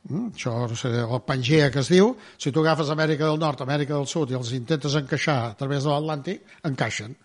Mm, 0.09 0.31
això, 0.33 0.55
sé, 0.75 0.91
el 1.03 1.21
Pangea 1.27 1.69
que 1.71 1.83
es 1.83 1.91
diu, 1.93 2.15
si 2.41 2.51
tu 2.51 2.63
agafes 2.65 2.89
Amèrica 2.91 3.27
del 3.29 3.39
Nord, 3.39 3.61
Amèrica 3.67 3.99
del 3.99 4.09
Sud 4.09 4.33
i 4.33 4.39
els 4.39 4.55
intentes 4.57 4.97
encaixar 4.97 5.41
a 5.51 5.59
través 5.59 5.85
de 5.85 5.93
l'Atlàntic, 5.93 6.57
encaixen. 6.71 7.17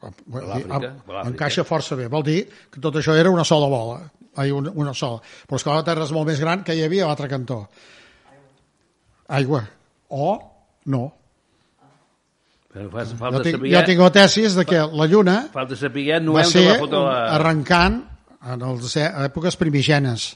Dir. 0.00 0.90
Encaixa 1.26 1.64
força 1.68 1.96
bé. 1.98 2.08
Vol 2.08 2.24
dir 2.24 2.40
que 2.72 2.80
tot 2.80 2.96
això 2.96 3.12
era 3.20 3.30
una 3.30 3.44
sola 3.44 3.68
bola. 3.68 4.00
Ai, 4.40 4.48
una, 4.54 4.72
una 4.72 4.94
sola. 4.96 5.20
Però 5.46 5.58
és 5.60 5.66
que 5.66 5.74
la 5.76 5.84
Terra 5.84 6.06
és 6.06 6.12
molt 6.16 6.30
més 6.30 6.40
gran 6.40 6.64
que 6.64 6.76
hi 6.76 6.84
havia 6.86 7.04
a 7.04 7.10
l'altre 7.10 7.28
cantó. 7.28 7.66
Aigua. 9.36 9.60
O 10.16 10.30
no. 10.86 11.02
Però 12.70 12.86
fa, 12.88 13.04
Jo 13.04 13.18
falta, 13.18 13.42
tinc, 13.44 13.58
saber, 13.58 13.72
jo 13.74 13.82
tinc 13.88 14.00
la 14.00 14.12
tesis 14.14 14.56
de 14.56 14.64
que 14.64 14.78
la 14.78 15.06
Lluna 15.10 15.36
falta 15.52 15.76
saber 15.76 16.20
no 16.22 16.36
va 16.38 16.44
ser 16.46 16.64
la... 16.78 17.16
arrencant 17.34 17.98
en 18.46 18.62
les 18.62 18.96
e- 18.96 19.10
èpoques 19.26 19.58
primigenes. 19.60 20.30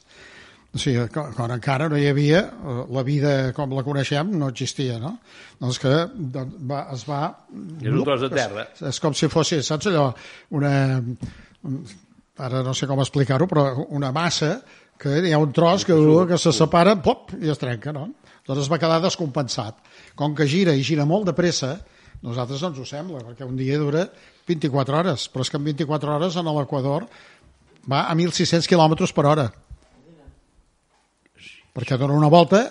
O 0.74 0.80
sigui, 0.82 1.04
quan 1.14 1.52
encara 1.54 1.86
no 1.90 1.98
hi 1.98 2.08
havia, 2.10 2.40
eh, 2.50 2.78
la 2.96 3.04
vida 3.06 3.34
com 3.54 3.70
la 3.76 3.84
coneixem 3.86 4.32
no 4.40 4.48
existia, 4.50 4.98
no? 4.98 5.12
Doncs 5.60 5.78
que 5.78 5.92
doncs, 6.16 6.56
va, 6.70 6.80
es 6.96 7.04
va... 7.06 7.20
És 7.78 7.92
un 7.92 8.02
tros 8.02 8.24
de 8.24 8.30
terra. 8.32 8.66
És, 8.72 8.82
és 8.90 8.98
com 9.02 9.14
si 9.14 9.30
fos, 9.30 9.54
saps 9.62 9.90
allò, 9.92 10.08
una... 10.58 10.74
Ara 12.44 12.64
no 12.66 12.72
sé 12.74 12.88
com 12.90 12.98
explicar-ho, 12.98 13.46
però 13.46 13.68
una 13.94 14.10
massa 14.10 14.56
que 14.98 15.20
hi 15.22 15.30
ha 15.30 15.38
un 15.38 15.52
tros 15.54 15.84
que, 15.86 15.94
que 16.26 16.38
se 16.42 16.50
separa, 16.54 16.96
pop, 17.02 17.30
i 17.38 17.52
es 17.52 17.62
trenca, 17.62 17.94
no? 17.94 18.08
Doncs 18.44 18.64
es 18.64 18.70
va 18.72 18.80
quedar 18.82 18.98
descompensat. 19.04 19.78
Com 20.18 20.34
que 20.34 20.48
gira 20.50 20.74
i 20.74 20.82
gira 20.82 21.06
molt 21.06 21.30
de 21.30 21.36
pressa, 21.38 21.76
nosaltres 22.26 22.62
no 22.62 22.72
ens 22.72 22.82
ho 22.82 22.88
sembla, 22.88 23.22
perquè 23.28 23.46
un 23.46 23.54
dia 23.56 23.78
dura 23.78 24.08
24 24.50 24.98
hores, 24.98 25.28
però 25.30 25.46
és 25.46 25.54
que 25.54 25.60
en 25.60 25.70
24 25.70 26.16
hores 26.18 26.36
en 26.40 26.50
l'Equador 26.50 27.06
va 27.90 28.08
a 28.08 28.16
1.600 28.16 28.66
km 28.66 29.06
per 29.14 29.30
hora. 29.30 29.52
Perquè 31.74 31.98
dona 31.98 32.14
una 32.14 32.30
volta, 32.30 32.62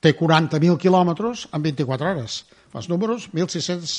té 0.00 0.14
40.000 0.14 0.78
quilòmetres 0.78 1.48
en 1.52 1.64
24 1.64 2.12
hores. 2.12 2.42
Fas 2.72 2.88
números, 2.90 3.28
1.600 3.34 3.96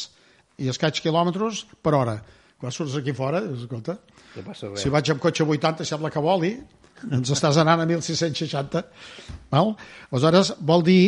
i 0.64 0.70
escaig 0.72 1.02
quilòmetres 1.04 1.66
per 1.84 1.96
hora. 1.98 2.20
Quan 2.60 2.74
surts 2.76 2.98
aquí 3.00 3.14
fora, 3.16 3.40
dius, 3.44 3.64
escolta, 3.64 3.96
passa 4.44 4.68
res. 4.68 4.82
si 4.84 4.92
vaig 4.92 5.12
amb 5.14 5.22
cotxe 5.24 5.46
80 5.48 5.88
sembla 5.88 6.12
que 6.12 6.24
voli, 6.24 6.54
ens 7.16 7.32
estàs 7.36 7.60
anant 7.62 7.84
a 7.84 7.88
1.660. 7.88 8.84
Val? 9.52 9.76
Aleshores, 10.12 10.54
vol 10.60 10.84
dir 10.88 11.04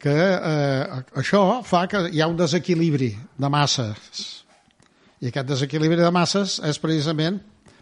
que 0.00 0.14
eh, 0.14 1.02
això 1.20 1.42
fa 1.64 1.84
que 1.88 2.06
hi 2.12 2.20
ha 2.20 2.28
un 2.28 2.36
desequilibri 2.36 3.12
de 3.40 3.52
masses. 3.52 4.24
I 5.24 5.30
aquest 5.30 5.48
desequilibri 5.48 6.00
de 6.00 6.12
masses 6.12 6.58
és 6.64 6.80
precisament 6.80 7.38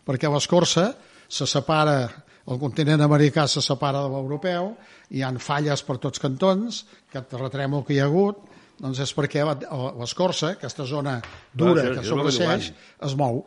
perquè 0.07 0.31
l'escorça 0.31 0.93
se 1.33 1.47
separa, 1.49 2.05
el 2.51 2.59
continent 2.59 3.03
americà 3.05 3.47
se 3.49 3.63
separa 3.63 4.03
de 4.03 4.11
l'europeu, 4.11 4.73
hi 5.15 5.23
han 5.23 5.39
falles 5.39 5.83
per 5.87 5.99
tots 6.03 6.19
cantons, 6.23 6.83
aquest 7.11 7.29
terratrèmol 7.35 7.85
que 7.87 7.95
hi 7.95 8.01
ha 8.03 8.09
hagut, 8.11 8.41
doncs 8.83 8.99
és 9.05 9.13
perquè 9.15 9.45
l'escorça, 9.47 10.57
aquesta 10.57 10.85
zona 10.89 11.21
dura 11.55 11.83
això- 11.83 11.95
que 11.95 12.01
que 12.01 12.45
eh? 12.73 13.07
es 13.07 13.15
mou. 13.17 13.45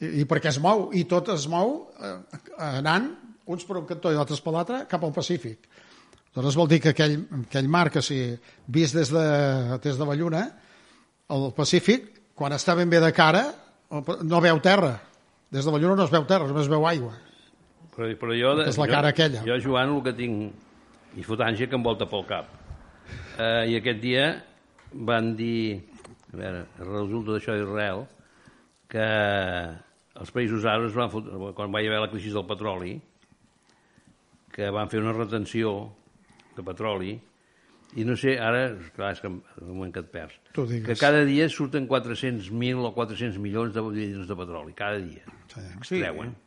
I, 0.00 0.22
I 0.22 0.24
perquè 0.24 0.48
es 0.48 0.58
mou, 0.58 0.88
i 0.96 1.04
tot 1.04 1.28
es 1.34 1.46
mou 1.48 1.90
eh, 2.00 2.16
anant 2.56 3.10
uns 3.50 3.66
per 3.66 3.76
un 3.76 3.86
cantó 3.86 4.12
i 4.12 4.16
altres 4.16 4.40
per 4.40 4.54
l'altre 4.54 4.86
cap 4.88 5.04
al 5.04 5.12
Pacífic. 5.12 5.66
Aleshores 6.30 6.56
vol 6.56 6.68
dir 6.70 6.80
que 6.80 6.92
aquell, 6.94 7.16
aquell 7.42 7.68
mar 7.68 7.90
que 7.90 8.00
si 8.00 8.20
vist 8.70 8.94
des 8.94 9.10
de, 9.10 9.24
des 9.82 9.98
de 9.98 10.06
la 10.06 10.14
Lluna, 10.14 10.44
el 11.28 11.50
Pacífic, 11.56 12.06
quan 12.38 12.54
està 12.54 12.76
ben 12.78 12.88
bé 12.88 13.00
de 13.02 13.10
cara, 13.12 13.48
no 13.90 14.40
veu 14.40 14.60
terra. 14.62 14.94
Des 15.50 15.66
de 15.66 15.72
la 15.74 15.80
Lluna 15.82 15.96
no 15.98 16.06
es 16.06 16.12
veu 16.14 16.24
terra, 16.24 16.46
només 16.46 16.70
veu 16.70 16.86
aigua. 16.86 17.12
Però, 18.00 18.08
però 18.16 18.32
jo, 18.32 18.54
És 18.64 18.78
la 18.80 18.86
jo, 18.88 18.92
cara 18.94 19.10
aquella. 19.12 19.42
Jo, 19.44 19.58
Joan, 19.60 19.90
el 19.92 19.98
que 20.06 20.14
tinc 20.16 21.18
i 21.20 21.24
fotància 21.26 21.68
que 21.68 21.76
em 21.76 21.84
volta 21.84 22.06
pel 22.08 22.24
cap. 22.24 22.48
Eh, 23.36 23.74
I 23.74 23.76
aquest 23.76 24.00
dia 24.00 24.24
van 25.10 25.34
dir, 25.36 25.82
a 26.32 26.40
veure, 26.40 26.64
resulta 26.80 27.36
d'això 27.36 27.58
d'Israel, 27.58 28.06
que 28.90 29.06
els 30.22 30.32
països 30.32 30.64
àrabs 30.64 30.96
van 30.96 31.12
fot... 31.12 31.28
quan 31.58 31.76
va 31.76 31.84
hi 31.84 31.92
haver 31.92 32.00
la 32.06 32.10
crisi 32.12 32.32
del 32.32 32.48
petroli, 32.48 32.96
que 34.54 34.72
van 34.72 34.88
fer 34.88 35.04
una 35.04 35.12
retenció 35.12 35.76
de 36.56 36.64
petroli, 36.64 37.18
i 38.00 38.04
no 38.06 38.16
sé, 38.16 38.38
ara, 38.40 38.68
clar, 38.96 39.12
és 39.12 39.20
que 39.20 39.28
en 39.28 39.42
el 39.60 39.72
moment 39.74 39.92
que 39.92 40.00
et 40.06 40.12
perds, 40.14 40.40
que 40.56 40.96
cada 40.96 41.26
dia 41.28 41.50
surten 41.52 41.90
400.000 41.90 42.86
o 42.86 42.94
400 42.96 43.40
milions 43.42 43.74
de 43.76 43.84
litres 43.92 44.30
de 44.30 44.36
petroli, 44.40 44.78
cada 44.78 45.02
dia. 45.02 45.26
Sí. 45.50 45.66
Extreuen. 45.74 46.38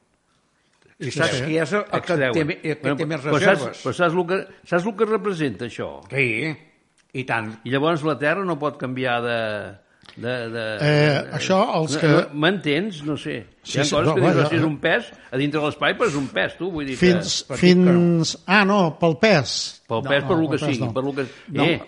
I 1.07 1.11
saps 1.11 1.37
Sí. 1.37 1.43
qui 1.45 1.57
és 1.59 1.73
el 1.73 1.83
que 1.91 2.17
té, 2.17 2.27
el 2.27 2.33
que 2.61 2.75
Bueno, 2.81 2.95
té 2.97 3.05
més 3.05 3.21
però 3.21 3.37
reserves? 3.37 3.63
Saps, 3.63 3.83
però 3.85 3.93
saps 3.99 4.15
el, 4.15 4.25
que, 4.27 4.39
saps 4.69 4.85
el 4.89 4.95
que 4.99 5.05
representa 5.09 5.65
això? 5.65 5.89
Sí, 6.09 6.27
i 7.13 7.23
tant. 7.29 7.53
I 7.63 7.71
llavors 7.73 8.03
la 8.07 8.17
Terra 8.19 8.43
no 8.45 8.57
pot 8.59 8.77
canviar 8.81 9.21
de... 9.21 9.39
de, 10.15 10.33
de 10.53 10.63
Eh, 10.81 11.21
això, 11.37 11.59
els 11.79 11.93
no- 11.95 11.99
que- 12.01 12.07
no- 12.11 12.25
M'entens? 12.43 13.03
No 13.05 13.15
sé. 13.17 13.37
Sí, 13.63 13.77
Hi 13.77 13.81
ha 13.81 13.85
sí, 13.85 13.95
coses 13.95 14.07
no, 14.07 14.15
que 14.15 14.21
dius, 14.21 14.33
vaja, 14.35 14.45
"Oh, 14.45 14.49
si 14.49 14.55
és 14.57 14.63
un 14.63 14.77
pes, 14.79 15.11
a 15.31 15.37
dintre 15.37 15.59
de 15.59 15.65
l'espai, 15.65 15.95
però 15.97 16.07
és 16.09 16.15
un 16.19 16.27
pes, 16.27 16.57
tu. 16.57 16.69
Vull 16.71 16.85
dir 16.85 16.97
Fins, 16.97 17.43
que... 17.47 17.57
fins... 17.57 18.37
Ah, 18.45 18.63
no, 18.65 18.97
pel 18.99 19.17
pes. 19.17 19.81
Pel 19.87 20.03
no, 20.03 20.09
pes, 20.09 20.23
per 20.23 20.35
no, 20.37 20.41
lo 20.43 20.49
que 20.51 20.57
sigui. 20.59 20.79
no. 20.85 20.93
Per 20.93 21.03
lo 21.03 21.13
que... 21.15 21.25
No. 21.49 21.63
Eh, 21.63 21.81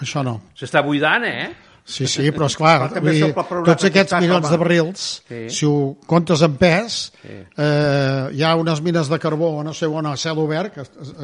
Això 0.00 0.22
no. 0.22 0.36
s'està 0.54 0.82
buidant, 0.86 1.24
eh? 1.26 1.48
Sí, 1.90 2.06
sí, 2.06 2.28
però 2.30 2.46
és 2.46 2.54
clar, 2.56 2.76
Però 2.92 3.00
vull 3.02 3.16
dir, 3.16 3.28
tots 3.34 3.82
que 3.82 3.88
aquests 3.90 4.12
milions 4.22 4.46
de 4.50 4.56
barrils, 4.60 5.06
Sí. 5.26 5.40
si 5.50 5.66
ho 5.66 5.96
comptes 6.06 6.40
en 6.46 6.54
pes, 6.56 6.98
Sí. 7.20 7.28
eh, 7.56 8.28
hi 8.32 8.42
ha 8.46 8.54
unes 8.54 8.80
mines 8.80 9.08
de 9.10 9.18
carbó, 9.18 9.62
no 9.64 9.72
sé 9.74 9.86
on, 9.86 10.06
a 10.06 10.16
cel 10.16 10.38
obert, 10.38 10.72
que, 10.74 10.82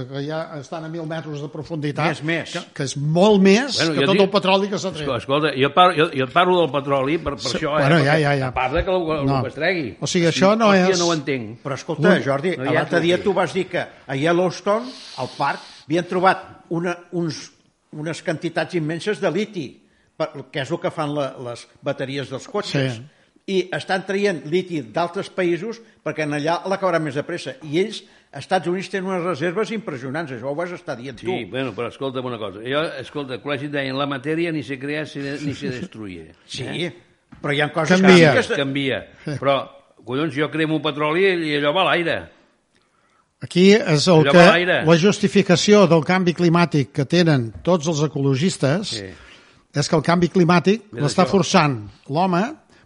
que 0.08 0.24
ja 0.26 0.58
estan 0.58 0.84
a 0.84 0.88
mil 0.88 1.06
metres 1.06 1.40
de 1.40 1.48
profunditat, 1.48 2.08
Més, 2.08 2.22
més. 2.24 2.52
Que, 2.52 2.64
que 2.74 2.82
és 2.88 2.96
molt 2.96 3.40
més 3.40 3.76
Bueno, 3.78 3.94
que 4.00 4.06
tot 4.06 4.14
dic- 4.16 4.22
el 4.26 4.30
petroli 4.30 4.68
que 4.68 4.78
s'ha 4.78 4.88
Escolta, 4.88 5.04
tret. 5.04 5.22
escolta 5.22 5.52
jo, 5.56 5.72
parlo, 5.74 5.94
jo, 5.96 6.10
jo 6.18 6.26
parlo 6.32 6.60
del 6.62 6.70
petroli 6.72 7.18
per, 7.18 7.36
per 7.36 7.40
Sí, 7.46 7.56
això, 7.58 7.78
eh? 7.78 7.86
bueno, 7.86 7.98
ja, 8.04 8.16
perquè 8.16 8.22
ja, 8.26 8.34
ja. 8.42 8.48
A 8.48 8.54
part 8.54 8.74
de 8.74 8.84
que 8.84 8.90
el, 8.90 9.02
el, 9.20 9.26
No. 9.26 9.42
que 9.42 9.48
es 9.48 9.54
tregui. 9.54 9.96
O 10.00 10.06
sigui, 10.06 10.26
això 10.26 10.56
no 10.58 10.72
Hòstia, 10.72 10.90
és- 10.90 10.98
no 10.98 11.06
ho 11.06 11.12
entenc. 11.14 11.62
Però 11.62 11.74
escolta, 11.74 12.20
Jordi, 12.24 12.56
no 12.56 12.72
l'altre 12.72 13.00
dia 13.00 13.22
tu 13.22 13.32
vas 13.32 13.52
dir 13.54 13.66
que 13.68 13.78
a 14.06 14.16
Yellowstone, 14.16 14.90
al 15.18 15.28
parc, 15.38 15.60
havien 15.86 16.04
trobat 16.08 16.42
una, 16.70 16.96
uns, 17.12 17.52
unes 17.92 18.22
quantitats 18.22 18.74
immenses 18.74 19.20
de 19.20 19.30
liti, 19.30 19.82
per, 20.16 20.30
que 20.52 20.62
és 20.64 20.70
el 20.72 20.80
que 20.82 20.90
fan 20.90 21.14
la, 21.14 21.30
les 21.50 21.66
bateries 21.84 22.30
dels 22.32 22.48
cotxes. 22.48 22.96
Sí. 22.98 23.04
I 23.46 23.56
estan 23.76 24.02
traient 24.08 24.40
liti 24.50 24.80
d'altres 24.82 25.28
països 25.30 25.78
perquè 26.02 26.24
en 26.26 26.34
allà 26.34 26.60
l'acabaran 26.66 27.04
més 27.04 27.14
de 27.14 27.22
pressa. 27.22 27.54
I 27.62 27.78
ells, 27.84 28.00
Estats 28.36 28.66
Units, 28.68 28.88
tenen 28.90 29.06
unes 29.12 29.22
reserves 29.22 29.70
impressionants. 29.72 30.32
Això 30.34 30.50
ho 30.50 30.54
vas 30.58 30.72
estar 30.74 30.96
dient 30.98 31.16
Sí, 31.20 31.24
tu. 31.28 31.36
bueno, 31.52 31.70
però 31.76 31.86
escolta'm 31.88 32.26
una 32.26 32.40
cosa. 32.42 32.58
Jo, 32.66 32.82
escolta, 33.00 33.36
el 33.38 33.42
col·legi 33.44 33.68
deien 33.70 33.96
la 33.96 34.06
matèria 34.10 34.50
ni 34.52 34.64
se 34.66 34.78
crea 34.82 35.04
ni 35.06 35.54
se 35.54 35.70
destruye. 35.70 36.32
Sí, 36.44 36.90
però 37.40 37.54
hi 37.54 37.60
ha 37.62 37.68
coses 37.72 38.00
Canvia. 38.02 38.32
que... 38.34 38.40
Es 38.42 38.48
canvia. 38.50 38.98
Però, 39.38 39.54
collons, 40.04 40.34
jo 40.34 40.50
cremo 40.50 40.80
petroli 40.82 41.22
i 41.52 41.54
allò 41.60 41.72
va 41.76 41.84
a 41.86 41.88
l'aire. 41.92 42.16
Aquí 43.46 43.68
és 43.76 44.06
el 44.08 44.24
Allò 44.26 44.32
que 44.32 44.82
la 44.88 44.96
justificació 44.98 45.84
del 45.86 46.02
canvi 46.08 46.32
climàtic 46.34 46.90
que 46.96 47.04
tenen 47.04 47.50
tots 47.62 47.86
els 47.92 48.00
ecologistes 48.06 48.94
Sí. 48.96 49.06
És 49.80 49.88
que 49.88 49.96
el 49.96 50.02
canvi 50.02 50.28
climàtic 50.32 50.90
l'està 50.92 51.26
forçant 51.26 51.82
l'home 52.08 52.42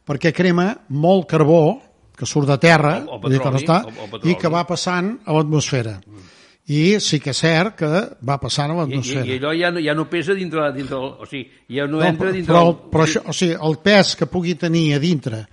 perquè 0.07 0.33
crema 0.35 0.73
molt 0.89 1.29
carbó 1.31 1.81
que 2.17 2.27
surt 2.27 2.49
de 2.49 2.59
terra 2.59 2.99
O- 3.07 3.21
o 3.21 3.29
dir 3.31 3.39
que 3.41 3.51
no 3.51 3.57
petroli, 3.57 3.65
està, 3.65 3.85
o- 3.87 4.05
o 4.05 4.11
petroli. 4.11 4.33
i 4.33 4.37
que 4.37 4.49
va 4.49 4.67
passant 4.67 5.19
a 5.25 5.33
l'atmosfera. 5.33 6.01
I 6.71 7.01
sí 7.01 7.19
que 7.19 7.31
és 7.31 7.39
cert 7.39 7.75
que 7.77 7.89
va 8.23 8.37
passant 8.39 8.71
a 8.71 8.75
I, 8.75 8.77
i, 8.77 8.81
l'atmosfera. 8.81 9.25
i 9.27 9.39
allò 9.39 9.53
ja 9.59 9.71
no, 9.73 9.81
ja 9.81 9.95
no 9.95 10.05
pesa 10.09 10.35
dintre, 10.35 10.73
dintre 10.73 10.97
el, 10.97 11.05
o 11.19 11.27
sigui, 11.27 11.51
ja 11.69 11.87
no, 11.87 11.99
No, 11.99 12.05
entra 12.05 12.29
però, 12.29 12.33
dintre 12.33 12.55
però, 12.55 12.69
el, 12.69 12.77
però 12.93 13.03
això, 13.07 13.23
o 13.27 13.33
sigui, 13.33 13.57
el 13.61 13.79
pes 13.83 14.15
que 14.17 14.27
pugui 14.27 14.55
tenir 14.55 14.95
a 14.95 14.99
dintre, 15.01 15.47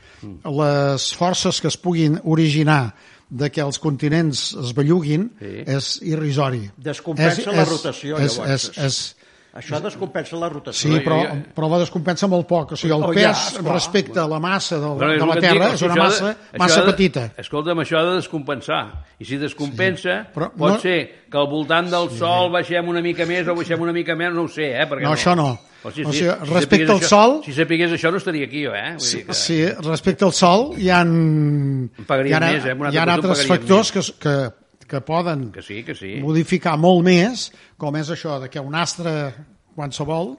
les 0.46 1.14
forces 1.16 1.62
que 1.62 1.68
es 1.70 1.78
puguin 1.78 2.20
originar 2.24 2.94
de 3.30 3.50
que 3.52 3.62
els 3.62 3.80
continents 3.80 4.54
es 4.54 4.74
belluguin 4.74 5.32
Sí. 5.40 5.64
és 5.66 6.00
irrisori. 6.04 6.70
Descompensa 6.78 7.52
la 7.52 7.66
rotació, 7.66 8.18
és, 8.20 8.38
llavors. 8.38 8.70
És, 8.70 8.78
és, 8.78 9.16
Això 9.56 9.80
descompensa 9.82 10.36
la 10.38 10.48
sí, 10.50 10.54
rotació. 10.54 10.90
jo- 10.92 11.04
però, 11.04 11.44
però 11.56 11.70
la 11.72 11.80
descompensa 11.80 12.28
molt 12.28 12.46
poc. 12.48 12.74
O 12.74 12.76
sigui, 12.76 12.94
el 12.94 13.02
Oh, 13.04 13.08
ja, 13.14 13.32
pes 13.32 13.54
esclar. 13.56 13.74
respecte 13.74 14.20
a 14.20 14.28
la 14.28 14.40
massa 14.40 14.78
del, 14.78 14.92
és 15.14 15.20
de 15.20 15.26
la 15.26 15.36
Terra 15.40 15.66
dic, 15.66 15.74
és 15.74 15.82
una 15.82 15.94
de- 15.96 16.00
massa, 16.00 16.26
això 16.54 16.60
massa 16.60 16.82
de- 16.82 16.92
petita. 16.92 17.32
Escolta'm, 17.38 17.80
això 17.80 17.98
ha 17.98 18.04
de 18.12 18.16
descompensar. 18.18 19.04
I 19.18 19.26
si 19.26 19.38
descompensa, 19.38 20.28
Però 20.36 20.52
pot 20.52 20.74
no- 20.74 20.80
ser 20.80 21.26
que 21.32 21.38
al 21.38 21.48
voltant 21.48 21.90
del 21.90 22.10
Sol 22.12 22.52
baixem 22.52 22.88
una 22.88 23.02
mica 23.02 23.26
més 23.26 23.48
o 23.48 23.56
baixem 23.56 23.82
una 23.82 23.94
mica 23.94 24.16
més, 24.16 24.32
no 24.32 24.44
ho 24.44 24.48
sé, 24.48 24.74
eh? 24.80 24.86
Perquè 24.88 25.02
No, 25.02 25.14
això 25.14 25.36
no. 25.36 25.60
O 25.84 25.92
sigui, 25.92 26.06
O 26.08 26.12
si- 26.12 26.20
sigui, 26.20 26.30
si 26.32 26.54
respecte 26.54 26.86
sapigués 26.86 26.90
al 26.90 26.98
això- 26.98 27.08
Sol- 27.08 27.42
Si 27.46 27.54
sapigués 27.54 27.92
això 27.92 28.12
no 28.12 28.18
estaria 28.18 28.46
aquí 28.46 28.66
jo, 28.66 28.74
eh? 28.76 28.92
Vull 28.92 29.00
Sí, 29.02 29.18
dir 29.18 29.26
que... 29.28 29.34
sí, 29.34 29.66
respecte 29.90 30.26
al 30.26 30.34
Sol 30.34 30.74
hi 30.78 30.90
ha, 30.90 31.02
hi 31.02 32.34
ha, 32.34 32.40
més, 32.40 32.66
eh? 32.66 32.76
Hi 32.92 32.98
ha 32.98 33.04
altres 33.04 33.46
factors 33.48 33.92
que, 33.92 34.02
que, 34.20 34.50
que 34.88 35.02
poden 35.04 35.50
Que 35.52 35.62
sí, 35.62 35.84
que 35.84 35.96
sí. 35.96 36.16
modificar 36.24 36.78
molt 36.80 37.04
més, 37.06 37.50
com 37.78 37.96
és 38.00 38.10
això 38.14 38.40
de 38.42 38.50
que 38.50 38.60
un 38.64 38.76
astre 38.76 39.34
qualsevol 39.76 40.38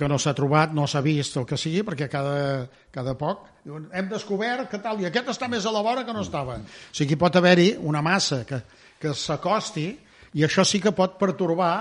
que 0.00 0.08
no 0.08 0.16
s'ha 0.18 0.32
trobat, 0.32 0.72
no 0.72 0.86
s'ha 0.88 1.02
vist, 1.04 1.34
el 1.36 1.44
que 1.44 1.58
sigui, 1.60 1.82
perquè 1.84 2.06
cada, 2.08 2.68
cada 2.90 3.12
poc 3.20 3.42
diuen, 3.66 3.88
hem 3.92 4.06
descobert 4.08 4.70
que 4.70 4.78
tal, 4.80 5.00
i 5.02 5.04
aquest 5.10 5.28
està 5.34 5.48
més 5.52 5.66
a 5.68 5.72
la 5.74 5.82
vora 5.84 6.06
que 6.06 6.14
no 6.16 6.22
estava. 6.24 6.54
O 6.56 6.94
sigui, 6.96 7.18
pot 7.20 7.36
haver-hi 7.36 7.74
una 7.84 8.00
massa 8.00 8.44
que, 8.48 8.62
que 9.02 9.12
s'acosti 9.12 9.90
i 10.38 10.46
això 10.46 10.64
sí 10.64 10.80
que 10.80 10.94
pot 10.96 11.18
pertorbar 11.20 11.74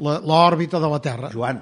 la- 0.00 0.20
l'òrbita 0.24 0.80
de 0.80 0.88
la 0.88 1.02
Terra. 1.04 1.28
Joan, 1.34 1.60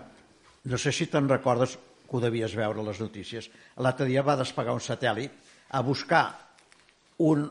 no 0.70 0.78
sé 0.78 0.92
si 0.94 1.08
te'n 1.10 1.26
recordes 1.28 1.74
que 2.04 2.14
ho 2.16 2.20
devies 2.22 2.54
veure 2.54 2.78
a 2.78 2.86
les 2.86 3.00
notícies. 3.02 3.50
L'altre 3.82 4.06
dia 4.06 4.22
va 4.22 4.36
despegar 4.38 4.76
un 4.76 4.84
satèl·lit 4.84 5.32
a 5.74 5.80
buscar 5.82 6.28
un, 7.18 7.48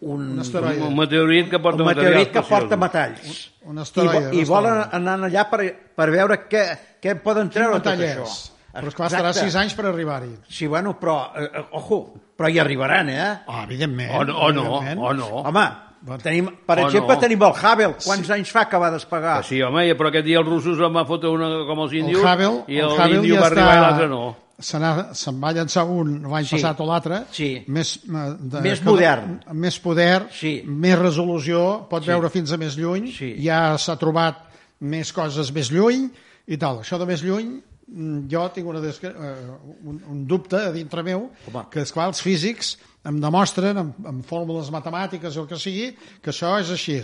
un, 0.00 0.32
Un 0.32 0.40
asteroide. 0.40 0.82
Un 0.82 0.96
meteorit 0.96 1.50
que 1.50 1.58
porta 1.58 1.82
un 1.82 1.88
meteorit 1.88 2.30
que 2.32 2.40
materials 2.40 2.48
porta 2.48 2.76
metalls. 2.76 3.50
Un 3.64 3.78
I, 3.78 3.80
asteroide, 3.82 4.26
vo- 4.30 4.34
I 4.34 4.42
un 4.42 4.48
volen 4.48 4.82
anar 4.92 5.18
allà 5.28 5.48
per, 5.50 5.60
per 5.96 6.10
veure 6.10 6.40
què, 6.48 6.64
què 7.00 7.14
poden 7.22 7.48
treure 7.50 7.80
tot 7.80 7.92
això. 7.94 8.26
Però 8.74 8.88
esclar, 8.90 9.06
estarà 9.06 9.28
Exacte. 9.30 9.46
sis 9.48 9.54
anys 9.56 9.74
per 9.78 9.86
arribar-hi. 9.86 10.32
Sí, 10.48 10.66
bueno, 10.66 10.96
però, 10.98 11.30
eh, 11.38 11.44
eh, 11.46 11.64
ojo, 11.78 12.12
però 12.36 12.48
hi 12.50 12.58
arribaran, 12.58 13.08
eh? 13.08 13.28
Oh, 13.46 13.60
evidentment. 13.62 14.10
O 14.18 14.24
no, 14.24 14.36
o 14.38 14.52
no, 14.52 14.64
evidentment. 14.80 14.98
o 14.98 15.12
no. 15.14 15.26
Home, 15.46 16.18
tenim, 16.20 16.48
per 16.66 16.80
O 16.80 16.86
exemple, 16.88 17.14
no. 17.14 17.20
tenim 17.20 17.42
el 17.46 17.52
Hubble. 17.54 17.94
Quants 18.04 18.30
anys 18.30 18.50
fa 18.50 18.68
que 18.68 18.76
va 18.76 18.90
despegar? 18.90 19.36
Que 19.42 19.46
sí, 19.48 19.62
home, 19.62 19.86
i- 19.86 19.94
però 19.94 20.08
aquest 20.10 20.26
dia 20.26 20.40
els 20.40 20.48
russos 20.48 20.80
em 20.80 20.92
van 20.92 21.06
fotre 21.06 21.30
una 21.30 21.64
com 21.68 21.78
els 21.86 21.92
El 21.92 21.98
índios 22.00 22.20
Hubble, 22.20 22.64
i 22.66 22.78
el 22.78 22.90
el 22.90 22.98
Hubble 22.98 23.16
índio 23.16 23.34
ja 23.36 23.40
va 23.40 23.46
arribar 23.46 23.76
i 23.76 23.80
l'altre 23.80 24.08
no. 24.08 24.36
Se 24.58 24.78
Se'n 25.18 25.40
va 25.42 25.50
llançar 25.52 25.82
un 25.90 26.22
l'any 26.30 26.44
Sí. 26.46 26.54
passat 26.56 26.80
o 26.80 26.86
l'altre, 26.86 27.24
Sí. 27.32 27.64
més, 27.66 27.96
eh, 28.04 28.36
de, 28.38 28.60
Més 28.60 28.82
modern. 28.84 29.40
més 29.52 29.78
poder, 29.80 30.28
Sí. 30.30 30.62
més 30.64 30.98
resolució, 30.98 31.88
pot 31.90 32.04
veure 32.06 32.30
fins 32.30 32.52
a 32.52 32.56
més 32.56 32.76
lluny, 32.76 33.10
Sí. 33.12 33.34
ja 33.42 33.76
s'ha 33.76 33.96
trobat 33.96 34.36
més 34.80 35.12
coses 35.12 35.52
més 35.52 35.70
lluny 35.70 36.10
i 36.46 36.56
tal. 36.56 36.78
Això 36.80 36.98
de 36.98 37.06
més 37.06 37.22
lluny, 37.22 37.60
mm, 37.88 38.28
jo 38.30 38.48
tinc 38.54 38.66
una 38.68 38.80
eh, 39.08 39.50
un, 39.84 40.00
un 40.08 40.26
dubte 40.26 40.56
a 40.56 40.70
dintre 40.72 41.02
meu, 41.02 41.30
Home. 41.48 41.66
que 41.70 41.80
esclar, 41.80 42.06
els 42.08 42.20
físics 42.22 42.78
em 43.04 43.18
demostren 43.20 43.76
amb, 43.76 44.06
amb 44.08 44.24
fórmules 44.24 44.70
matemàtiques 44.72 45.34
o 45.36 45.42
el 45.42 45.48
que 45.48 45.58
sigui, 45.60 45.90
que 46.22 46.30
això 46.32 46.54
és 46.60 46.70
així. 46.72 46.94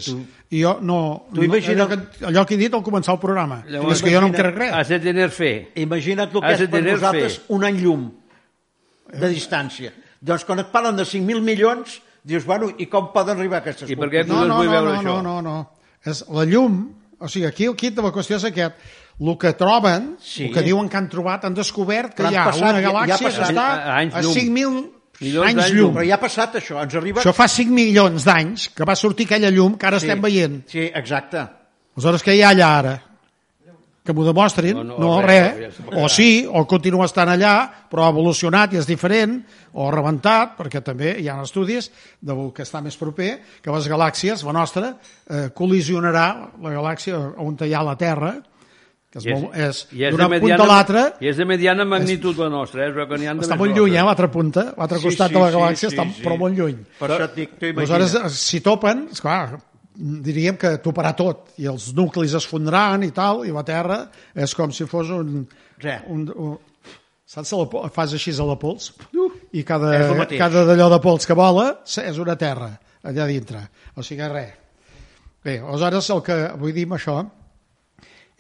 I 0.51 0.63
jo 0.63 0.79
no... 0.81 1.27
Tu 1.35 1.45
imagina- 1.45 1.85
allò, 1.85 1.89
que, 1.91 2.25
allò 2.27 2.45
que 2.49 2.55
he 2.55 2.59
dit 2.59 2.73
al 2.75 2.83
començar 2.83 3.13
el 3.15 3.21
programa. 3.21 3.63
Llavors, 3.69 3.99
és 3.99 4.03
que 4.03 4.15
jo 4.15 4.21
no 4.21 4.29
em 4.29 4.33
imagina- 4.35 4.53
crec 4.53 4.59
res. 4.63 4.73
Has 4.79 4.89
de 4.89 4.99
tener 5.01 5.29
fe. 5.31 5.51
Imagina't 5.77 6.31
el 6.33 6.41
que 6.41 6.47
Has 6.55 6.61
és 6.61 6.71
per 6.71 6.83
nosaltres 6.87 7.39
fe. 7.39 7.45
un 7.53 7.65
any 7.69 7.81
llum 7.83 8.07
de 9.13 9.29
distància. 9.29 9.93
Doncs 10.21 10.45
quan 10.45 10.59
et 10.63 10.71
parlen 10.73 10.97
de 10.97 11.05
5.000 11.05 11.41
milions, 11.45 12.01
dius, 12.25 12.45
bueno, 12.47 12.71
i 12.79 12.87
com 12.87 13.11
poden 13.13 13.37
arribar 13.39 13.59
a 13.61 13.65
aquestes 13.65 13.89
I 13.91 13.97
per 13.97 14.09
què? 14.13 14.25
No, 14.29 14.43
no 14.45 14.47
no, 14.49 14.57
vull 14.61 14.67
no, 14.67 14.73
veure 14.73 14.91
no, 14.93 14.99
això. 15.01 15.23
no, 15.23 15.37
no, 15.41 15.43
no. 15.43 15.71
És 16.05 16.25
la 16.29 16.45
llum, 16.49 16.81
o 17.19 17.29
sigui, 17.29 17.47
aquí 17.49 17.67
el 17.69 17.77
kit 17.77 17.95
de 17.97 18.03
la 18.05 18.13
qüestió 18.13 18.37
és 18.37 18.45
aquest. 18.49 18.77
El 19.21 19.37
que 19.37 19.53
troben, 19.53 20.15
Sí. 20.21 20.47
el 20.47 20.53
que 20.55 20.63
diuen 20.65 20.89
que 20.89 20.97
han 20.97 21.09
trobat, 21.13 21.45
han 21.45 21.53
descobert 21.55 22.15
que 22.15 22.23
Però 22.23 22.31
hi 22.33 22.37
han 22.37 22.41
ha 22.43 22.51
passat, 22.51 22.63
una 22.63 22.73
ja- 22.73 22.81
ja 22.81 22.89
ha 22.89 22.93
galàxia 23.07 23.29
que 23.37 23.43
està 23.53 23.67
A- 23.67 23.83
a 23.85 23.97
anys 23.99 24.15
a 24.15 24.23
llum. 24.23 24.33
5.000 24.33 25.00
Milions 25.21 25.51
anys 25.51 25.75
llum. 25.77 25.93
Però 25.97 26.07
ja 26.07 26.17
ha 26.17 26.23
passat 26.23 26.57
això, 26.63 26.81
ens 26.81 26.97
arriba... 26.97 27.21
Això 27.21 27.35
fa 27.37 27.47
5 27.51 27.75
milions 27.77 28.25
d'anys 28.25 28.71
que 28.77 28.89
va 28.89 28.97
sortir 28.97 29.29
aquella 29.29 29.53
llum 29.53 29.77
que 29.77 29.89
ara 29.91 30.01
sí. 30.01 30.09
estem 30.09 30.23
veient. 30.25 30.61
Sí, 30.71 30.87
exacte. 30.89 31.45
Aleshores, 31.99 32.25
què 32.25 32.37
hi 32.39 32.45
ha 32.45 32.53
allà 32.55 32.73
ara? 32.79 32.97
Que 34.01 34.15
m'ho 34.17 34.25
demostrin? 34.25 34.79
No, 34.79 34.85
No, 34.89 34.99
no, 34.99 35.11
res, 35.21 35.59
res. 35.59 35.81
O 36.01 36.09
sí, 36.09 36.47
o 36.49 36.65
continua 36.67 37.05
estant 37.05 37.29
allà, 37.29 37.55
però 37.91 38.07
ha 38.07 38.13
evolucionat 38.15 38.73
i 38.73 38.81
és 38.81 38.89
diferent, 38.89 39.37
o 39.77 39.85
ha 39.87 39.93
rebentat, 39.93 40.57
perquè 40.57 40.81
també 40.83 41.19
hi 41.21 41.29
ha 41.29 41.37
estudis 41.45 41.91
del 42.25 42.47
que 42.57 42.65
està 42.65 42.81
més 42.81 42.97
proper, 42.97 43.35
que 43.61 43.75
les 43.75 43.91
galàxies, 43.93 44.47
la 44.49 44.57
nostra, 44.57 44.95
eh, 45.29 45.51
col·lisionarà 45.53 46.27
la 46.65 46.73
galàxia 46.79 47.21
on 47.45 47.61
hi 47.61 47.75
ha 47.77 47.85
la 47.85 47.99
Terra, 48.01 48.39
que 49.11 49.19
és, 49.19 49.25
I 49.27 49.33
és, 49.33 49.41
molt, 49.43 49.55
és, 49.59 49.81
i 49.91 50.05
és 50.07 50.15
d'una 50.15 50.29
de 50.31 50.39
punta 50.45 50.61
a 50.63 50.69
l'altra, 50.71 51.01
I 51.19 51.31
és 51.33 51.39
de 51.41 51.47
mediana 51.49 51.87
magnitud 51.89 52.39
la 52.39 52.47
nostra, 52.53 52.85
eh? 52.87 52.93
Però 52.95 53.09
que 53.11 53.17
ha 53.19 53.35
de 53.35 53.43
està 53.43 53.57
molt 53.59 53.75
lluny, 53.75 53.97
eh, 53.97 54.05
l'altra 54.07 54.29
punta, 54.31 54.69
l'altre 54.77 55.01
Sí, 55.01 55.09
costat 55.09 55.33
sí, 55.33 55.35
de 55.35 55.41
la 55.43 55.49
sí, 55.49 55.57
galàxia 55.57 55.89
sí, 55.89 55.91
està 55.97 56.05
sí. 56.07 56.23
però 56.23 56.37
molt 56.39 56.61
lluny. 56.61 56.79
Per 57.01 57.09
això 57.09 57.27
et 57.27 57.35
dic, 57.41 57.57
tu 57.59 57.73
Aleshores, 57.75 58.15
eh, 58.21 58.31
si 58.39 58.61
topen, 58.63 59.09
esclar, 59.11 59.59
diríem 60.31 60.61
que 60.61 60.77
toparà 60.85 61.11
tot, 61.19 61.51
i 61.59 61.67
els 61.67 61.89
nuclis 61.99 62.37
es 62.39 62.47
fondran 62.47 63.03
i 63.03 63.11
tal, 63.17 63.43
i 63.49 63.55
la 63.57 63.67
Terra 63.67 64.05
és 64.35 64.55
com 64.55 64.71
si 64.71 64.87
fos 64.87 65.11
un... 65.17 65.43
Res. 65.83 66.07
un, 66.13 66.29
un 66.37 66.55
saps, 67.31 67.51
la, 67.55 67.91
fas 67.95 68.15
així 68.15 68.31
a 68.39 68.47
la 68.47 68.57
pols, 68.63 68.93
i 69.51 69.65
És 69.65 69.67
cada, 69.67 69.91
cada 70.37 70.65
d'allò 70.71 70.87
de 70.95 71.01
pols 71.03 71.27
que 71.27 71.35
vola 71.35 71.67
és 71.83 72.23
una 72.23 72.39
terra 72.39 72.73
allà 73.03 73.27
dintre. 73.27 73.67
O 73.97 74.07
sigui, 74.07 74.27
res. 74.31 74.55
Bé, 75.43 75.59
aleshores 75.59 76.11
el 76.15 76.23
que 76.23 76.41
vull 76.61 76.75
dir 76.77 76.87
amb 76.87 76.99
això 76.99 77.19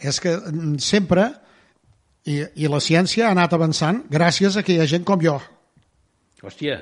és 0.01 0.21
que 0.23 0.35
mm, 0.37 0.79
sempre, 0.83 1.29
i, 2.29 2.43
i 2.61 2.69
la 2.71 2.81
ciència 2.85 3.29
ha 3.29 3.35
anat 3.37 3.55
avançant 3.57 4.05
gràcies 4.13 4.57
a 4.57 4.65
que 4.67 4.75
hi 4.77 4.81
ha 4.83 4.89
gent 4.91 5.07
com 5.09 5.21
jo, 5.25 5.39
Hòstia, 6.41 6.79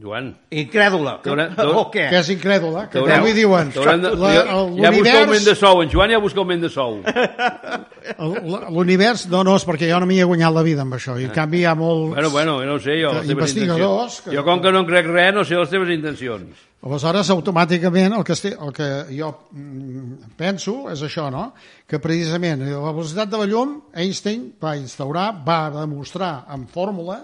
Joan. 0.00 0.28
Incrèdula. 0.54 1.16
T'haurà- 1.24 1.48
O 1.74 1.90
què? 1.90 2.04
que 2.08 2.18
és 2.20 2.28
incrèdula, 2.30 2.84
que 2.88 3.00
T'haurà- 3.00 3.16
avui 3.18 3.32
diuen 3.34 3.68
de- 3.74 3.80
la- 4.14 4.32
ja- 4.32 4.90
busca 4.92 5.18
augment 5.24 5.44
de 5.44 5.54
sou, 5.56 5.82
en 5.82 5.90
Joan 5.90 6.10
ja 6.12 6.18
busca 6.22 6.38
augment 6.38 6.62
de 6.62 6.68
sou. 6.70 7.00
l'univers, 8.70 9.26
no, 9.28 9.42
no, 9.42 9.56
és 9.56 9.64
perquè 9.66 9.88
jo 9.90 9.98
no 10.00 10.06
m'hi 10.06 10.20
he 10.20 10.24
guanyat 10.28 10.54
la 10.54 10.62
vida 10.62 10.82
amb 10.82 10.94
això, 10.94 11.16
i 11.20 11.24
en 11.26 11.32
canvi 11.34 11.60
hi 11.62 11.64
ha 11.66 11.74
molts... 11.74 12.14
Bueno, 12.14 12.30
bueno, 12.30 12.54
jo 12.60 12.66
no 12.66 12.74
ho 12.74 12.78
sé, 12.80 12.94
jo, 13.02 13.10
Que 13.10 13.20
les 13.24 13.30
investigadors 13.30 14.20
que- 14.22 14.36
Jo, 14.36 14.44
com 14.44 14.60
que 14.62 14.70
no 14.72 14.80
en 14.80 14.86
crec 14.86 15.06
res, 15.10 15.34
no 15.34 15.44
sé 15.44 15.56
les 15.56 15.68
teves 15.70 15.90
intencions. 15.90 16.56
Aleshores, 16.80 17.30
automàticament, 17.34 18.14
el 18.16 18.22
que, 18.24 18.32
esti, 18.38 18.52
el 18.54 18.72
que 18.72 18.88
jo 19.18 19.32
mm, 19.50 20.36
penso 20.38 20.88
és 20.92 21.02
això, 21.02 21.26
no? 21.30 21.52
Que 21.88 21.98
precisament 21.98 22.62
la 22.62 22.92
velocitat 22.92 23.28
de 23.32 23.36
la 23.42 23.46
llum, 23.50 23.80
Einstein 23.92 24.52
va 24.62 24.76
instaurar, 24.78 25.32
va 25.44 25.70
demostrar 25.74 26.46
en 26.54 26.68
fórmula, 26.70 27.18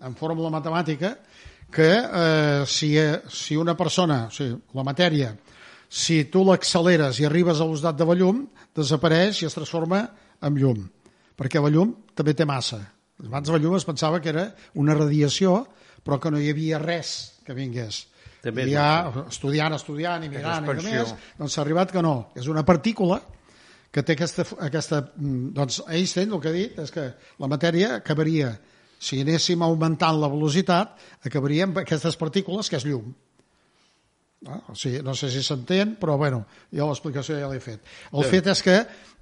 en 0.00 0.14
fórmula 0.14 0.48
matemàtica, 0.54 1.16
que 1.72 1.90
eh, 1.96 2.64
si, 2.66 2.96
eh, 2.98 3.22
si 3.30 3.56
una 3.56 3.76
persona, 3.78 4.26
o 4.28 4.34
sigui, 4.34 4.58
la 4.76 4.84
matèria, 4.86 5.32
si 5.90 6.24
tu 6.30 6.44
l'acceleres 6.46 7.18
i 7.20 7.26
arribes 7.26 7.58
a 7.60 7.66
velocitat 7.66 7.98
de 7.98 8.06
la 8.06 8.16
llum, 8.18 8.44
desapareix 8.76 9.42
i 9.42 9.48
es 9.48 9.56
transforma 9.56 10.04
en 10.46 10.58
llum. 10.58 10.84
Perquè 11.38 11.62
la 11.62 11.72
llum 11.72 11.96
també 12.14 12.34
té 12.36 12.46
massa. 12.46 12.80
Abans 13.26 13.50
la 13.52 13.58
llum 13.60 13.74
es 13.76 13.86
pensava 13.88 14.20
que 14.22 14.30
era 14.32 14.46
una 14.80 14.94
radiació, 14.94 15.64
però 16.04 16.20
que 16.20 16.30
no 16.32 16.40
hi 16.40 16.50
havia 16.52 16.78
res 16.80 17.40
que 17.46 17.56
vingués. 17.56 18.06
També 18.40 18.64
I 18.70 18.72
ja, 18.72 19.10
estudiant, 19.28 19.74
estudiant 19.76 20.22
i 20.24 20.30
mirant 20.32 20.64
i 20.64 20.76
més, 20.80 21.12
doncs 21.36 21.56
s'ha 21.56 21.64
arribat 21.64 21.92
que 21.92 22.02
no. 22.04 22.30
És 22.38 22.48
una 22.48 22.64
partícula 22.64 23.20
que 23.92 24.04
té 24.06 24.14
aquesta, 24.16 24.46
aquesta... 24.64 25.02
mm, 25.16 25.50
Doncs 25.56 25.82
Einstein 25.88 26.32
el 26.32 26.40
que 26.40 26.48
ha 26.48 26.56
dit 26.56 26.78
és 26.80 26.94
que 26.94 27.10
la 27.42 27.50
matèria 27.50 27.96
acabaria, 27.98 28.54
si 29.00 29.22
anéssim 29.24 29.62
augmentant 29.64 30.18
la 30.20 30.28
velocitat, 30.28 30.92
acabaria 31.24 31.64
amb 31.66 31.80
aquestes 31.82 32.18
partícules, 32.20 32.68
que 32.68 32.76
és 32.76 32.84
llum. 32.84 33.08
No, 34.44 34.58
o 34.72 34.76
sigui, 34.76 35.00
no 35.04 35.14
sé 35.16 35.28
si 35.32 35.42
s'entén, 35.44 35.96
però 36.00 36.16
bueno, 36.20 36.44
jo 36.72 36.86
l'explicació 36.88 37.38
ja 37.40 37.48
l'he 37.48 37.60
fet. 37.60 37.82
El 38.12 38.28
fet 38.28 38.46
és 38.52 38.62
que 38.64 38.76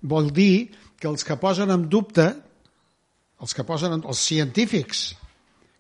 vol 0.07 0.31
dir 0.35 0.69
que 0.99 1.09
els 1.11 1.25
que 1.27 1.39
posen 1.39 1.71
en 1.75 1.89
dubte, 1.91 2.27
els 3.43 3.55
que 3.55 3.67
posen 3.67 3.97
en, 3.97 4.05
els 4.07 4.23
científics 4.23 5.09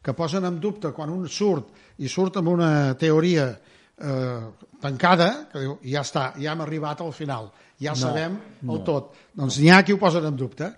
que 0.03 0.15
posen 0.15 0.47
en 0.47 0.59
dubte 0.63 0.93
quan 0.95 1.11
un 1.11 1.27
surt 1.29 1.99
i 2.03 2.11
surt 2.11 2.39
amb 2.39 2.51
una 2.55 2.71
teoria 2.99 3.49
eh, 3.51 4.43
tancada, 4.81 5.31
que 5.51 5.63
diu, 5.63 5.77
ja 5.91 6.05
està, 6.07 6.31
ja 6.39 6.55
hem 6.55 6.63
arribat 6.65 7.03
al 7.03 7.15
final, 7.15 7.51
ja 7.83 7.95
no, 7.95 8.01
sabem 8.01 8.39
el 8.63 8.83
tot. 8.87 9.11
Doncs 9.39 9.59
n'hi 9.59 9.71
ha 9.75 9.83
qui 9.83 9.95
ho 9.95 10.01
posen 10.01 10.27
en 10.31 10.39
dubte 10.39 10.71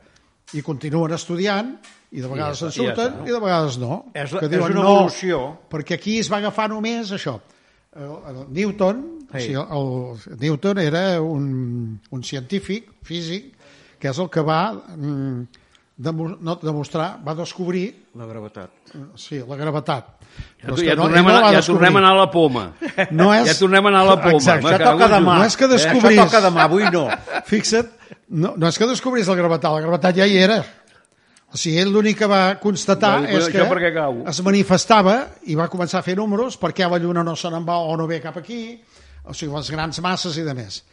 i 0.56 0.64
continuen 0.66 1.12
estudiant 1.16 1.76
i 2.10 2.20
de 2.20 2.26
vegades 2.28 2.58
ja 2.58 2.70
se'n 2.70 2.70
està, 2.70 2.82
ja 2.82 2.94
surten 2.96 3.12
està. 3.20 3.28
i 3.28 3.32
de 3.36 3.40
vegades 3.40 3.78
no. 3.78 4.04
És 4.14 4.32
que 4.34 4.44
és 4.46 4.50
diuen, 4.50 4.72
una 4.72 4.82
no, 4.82 4.94
evolució. 4.96 5.40
perquè 5.70 5.94
aquí 6.00 6.18
es 6.18 6.30
va 6.32 6.38
agafar 6.42 6.68
només 6.72 7.12
això. 7.14 7.38
El, 7.96 8.10
el 8.30 8.44
Newton, 8.54 9.06
Sí. 9.30 9.54
o 9.54 9.62
sigui, 9.62 10.30
el, 10.34 10.38
Newton 10.40 10.78
era 10.82 11.20
un, 11.22 12.00
un 12.10 12.22
científic, 12.24 12.88
físic, 13.06 13.52
que 14.00 14.08
és 14.10 14.18
el 14.18 14.28
que 14.28 14.40
va 14.42 14.72
mm, 14.74 15.44
demo, 15.96 16.28
no, 16.40 16.56
demostrar, 16.62 17.20
va 17.26 17.34
descobrir 17.38 18.08
La 18.18 18.26
gravetat. 18.26 18.70
sí, 19.14 19.38
la 19.46 19.54
gravetat. 19.54 20.16
Ja, 20.62 20.68
tu, 20.68 20.74
és 20.74 20.82
ja, 20.88 20.94
no- 20.96 21.02
tornem, 21.04 21.24
no 21.26 21.36
a, 21.36 21.52
ja 21.52 21.60
tornem 21.62 21.94
a 21.94 21.98
anar 22.00 22.10
a 22.16 22.18
la 22.24 22.30
poma. 22.30 22.64
No 23.12 23.32
és... 23.34 23.46
Ja 23.52 23.54
tornem 23.60 23.86
a 23.86 23.88
anar 23.92 24.00
a 24.00 24.08
la 24.08 24.16
poma. 24.22 24.34
Exacte. 24.38 24.66
Cago 24.78 24.90
toca 24.98 25.08
demà. 25.14 25.36
No 25.38 25.44
és 25.46 25.56
que 25.56 25.64
Eh, 25.66 25.72
descobrís- 25.76 26.18
Això 26.18 26.26
toca 26.26 26.40
demà, 26.48 26.64
avui 26.66 26.84
no. 26.90 27.04
Fixa't, 27.50 27.90
no, 28.30 28.54
no 28.56 28.66
és 28.68 28.78
que 28.78 28.86
descobrís 28.90 29.28
la 29.30 29.36
gravetat, 29.38 29.70
la 29.74 29.80
gravetat 29.86 30.16
ja 30.16 30.26
hi 30.26 30.36
era. 30.42 30.64
O 31.50 31.58
sigui, 31.58 31.80
ell 31.82 31.90
l'únic 31.90 32.20
que 32.20 32.28
va 32.30 32.54
constatar 32.62 33.16
Bueno, 33.24 33.38
és 33.40 33.48
que 33.50 33.64
es 34.30 34.40
manifestava 34.46 35.16
i 35.50 35.56
va 35.58 35.66
començar 35.72 35.98
a 35.98 36.06
fer 36.06 36.14
números 36.18 36.58
perquè 36.60 36.86
la 36.86 37.00
lluna 37.02 37.24
no 37.26 37.34
se 37.34 37.50
n'en 37.50 37.66
va 37.66 37.80
o 37.82 37.96
no 37.98 38.06
ve 38.06 38.20
cap 38.22 38.36
aquí, 38.38 38.78
o 39.24 39.34
sigui, 39.34 39.52
les 39.56 39.70
grans 39.74 39.98
masses 40.04 40.38
i 40.38 40.46
de 40.46 40.54
més. 40.54 40.84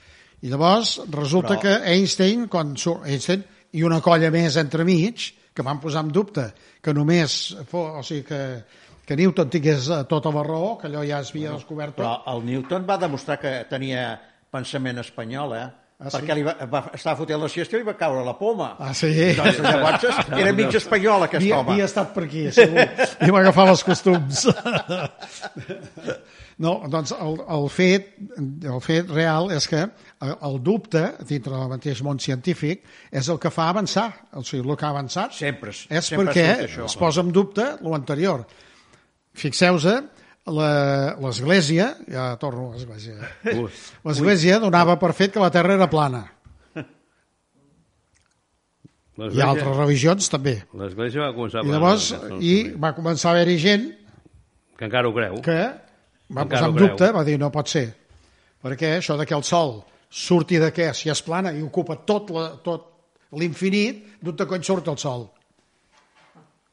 I 0.42 0.50
llavors 0.50 0.98
resulta 1.10 1.56
Però- 1.56 1.62
que 1.62 1.94
Einstein, 1.94 2.48
quan 2.48 2.76
surt 2.78 3.06
Einstein 3.06 3.46
i 3.74 3.84
una 3.84 4.02
colla 4.02 4.32
més 4.34 4.58
entremig, 4.58 5.34
que 5.54 5.66
van 5.66 5.80
posar 5.82 6.04
en 6.06 6.12
dubte 6.14 6.52
que 6.82 6.94
només 6.94 7.56
fos, 7.70 7.98
o 8.00 8.04
sigui, 8.06 8.24
que, 8.28 8.42
que 9.06 9.16
Newton 9.18 9.50
tingués 9.50 9.90
eh, 9.90 10.04
tota 10.10 10.30
la 10.34 10.44
raó, 10.46 10.76
que 10.78 10.88
allò 10.90 11.02
ja 11.06 11.22
es 11.26 11.32
havia 11.34 11.54
descobert 11.56 11.96
tot. 11.98 12.04
Però 12.04 12.36
el 12.36 12.46
Newton 12.46 12.86
va 12.86 12.98
demostrar 13.02 13.40
que 13.42 13.54
tenia 13.70 14.12
pensament 14.54 15.02
espanyol, 15.02 15.56
eh? 15.58 15.68
Ah, 15.98 16.12
sí? 16.12 16.18
perquè 16.20 16.36
li 16.38 16.44
va, 16.46 16.54
va, 16.70 16.84
estava 16.94 17.18
fotent 17.18 17.40
la 17.42 17.48
siesta 17.50 17.74
i 17.74 17.80
li 17.82 17.86
va 17.88 17.96
caure 17.98 18.22
la 18.26 18.36
poma. 18.38 18.68
Ah, 18.78 18.92
sí? 18.94 19.10
Doncs 19.34 19.58
llavors 19.66 20.04
era 20.38 20.52
mig 20.54 20.76
espanyol, 20.78 21.26
aquest 21.26 21.42
havia, 21.42 21.58
home. 21.58 21.74
havia 21.74 21.88
estat 21.90 22.12
per 22.14 22.28
aquí, 22.28 22.44
segur. 22.54 22.84
I 23.26 23.34
va 23.34 23.40
agafar 23.42 23.66
els 23.74 23.82
costums. 23.88 24.46
No, 26.58 26.72
doncs 26.90 27.12
el, 27.14 27.36
el, 27.54 27.68
fet, 27.70 28.08
el 28.66 28.80
fet 28.82 29.12
real 29.14 29.52
és 29.54 29.68
que 29.70 29.84
el, 29.84 30.32
el 30.48 30.56
dubte 30.66 31.04
dintre 31.30 31.54
del 31.54 31.68
mateix 31.70 32.00
món 32.06 32.18
científic 32.18 32.82
és 33.14 33.30
el 33.30 33.38
que 33.44 33.52
fa 33.54 33.68
avançar, 33.70 34.08
o 34.34 34.42
sigui, 34.42 34.64
el 34.66 34.74
que 34.80 34.88
ha 34.88 34.90
avançat 34.90 35.36
Sempre, 35.38 35.70
és 35.70 36.10
sempre 36.10 36.32
perquè 36.32 36.48
es 36.88 36.98
posa 36.98 37.22
en 37.22 37.30
dubte 37.36 37.68
l'anterior. 37.86 38.48
Fixeu-se, 39.38 39.94
la- 40.02 40.27
l'Església, 40.48 41.90
ja 42.08 42.30
torno 42.40 42.70
a 42.72 42.76
l'Església, 42.76 43.16
l'Església 44.08 44.60
donava 44.64 44.96
per 45.02 45.14
fet 45.18 45.34
que 45.36 45.42
la 45.44 45.50
Terra 45.52 45.74
era 45.76 45.88
plana. 45.92 46.24
I 49.18 49.42
altres 49.42 49.74
religions 49.80 50.28
també. 50.30 50.60
L'Església 50.78 51.24
va 51.26 51.32
començar... 51.34 51.64
I 51.66 51.72
llavors, 51.74 52.12
i 52.38 52.54
va 52.78 52.92
començar 52.94 53.32
a 53.32 53.34
haver-hi 53.36 53.56
gent 53.64 53.88
Que 54.78 54.86
encara 54.86 55.10
ho 55.10 55.14
creu. 55.16 55.40
que 55.42 55.56
va 55.58 56.44
Encara 56.44 56.68
posar 56.68 56.70
en 56.70 56.76
dubte, 56.78 57.08
va 57.16 57.24
dir 57.26 57.40
no 57.42 57.50
pot 57.54 57.72
ser, 57.72 57.88
perquè 58.62 58.92
això 59.00 59.18
de 59.18 59.26
que 59.26 59.34
el 59.34 59.42
sol 59.48 59.80
surti 60.08 60.60
de 60.62 60.70
què, 60.76 60.92
si 60.94 61.10
és 61.10 61.22
plana 61.26 61.50
i 61.56 61.64
ocupa 61.66 61.98
tot 62.06 62.30
la- 62.36 62.52
tot 62.64 62.86
l'infinit, 63.34 64.04
d'on 64.22 64.38
cony 64.48 64.62
surt 64.64 64.88
el 64.94 65.00
sol? 65.02 65.26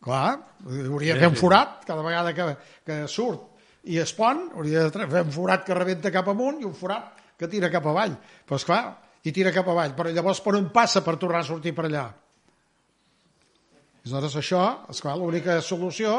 Clar, 0.04 0.36
hauria 0.68 1.14
de 1.16 1.20
fer 1.24 1.30
un 1.32 1.40
forat 1.40 1.80
cada 1.88 2.02
vegada 2.04 2.34
que, 2.36 2.50
que 2.84 3.00
surt 3.08 3.53
i 3.90 3.98
es 4.00 4.14
pon, 4.16 4.48
hauria 4.56 4.86
de 4.88 5.06
fer 5.12 5.22
un 5.24 5.32
forat 5.34 5.64
que 5.66 5.76
rebenta 5.76 6.12
cap 6.12 6.28
amunt 6.32 6.62
i 6.62 6.68
un 6.68 6.74
forat 6.76 7.20
que 7.38 7.48
tira 7.50 7.70
cap 7.72 7.86
avall. 7.90 8.14
Però 8.46 8.56
esclar, 8.60 8.82
i 9.24 9.32
tira 9.32 9.52
cap 9.52 9.68
avall, 9.68 9.94
però 9.96 10.12
llavors 10.12 10.40
per 10.44 10.54
on 10.58 10.70
passa 10.72 11.02
per 11.04 11.16
tornar 11.20 11.42
a 11.42 11.48
sortir 11.48 11.74
per 11.76 11.86
allà? 11.88 12.04
Aleshores 14.04 14.36
això, 14.36 14.62
esclar, 14.92 15.16
l'única 15.16 15.56
solució, 15.64 16.18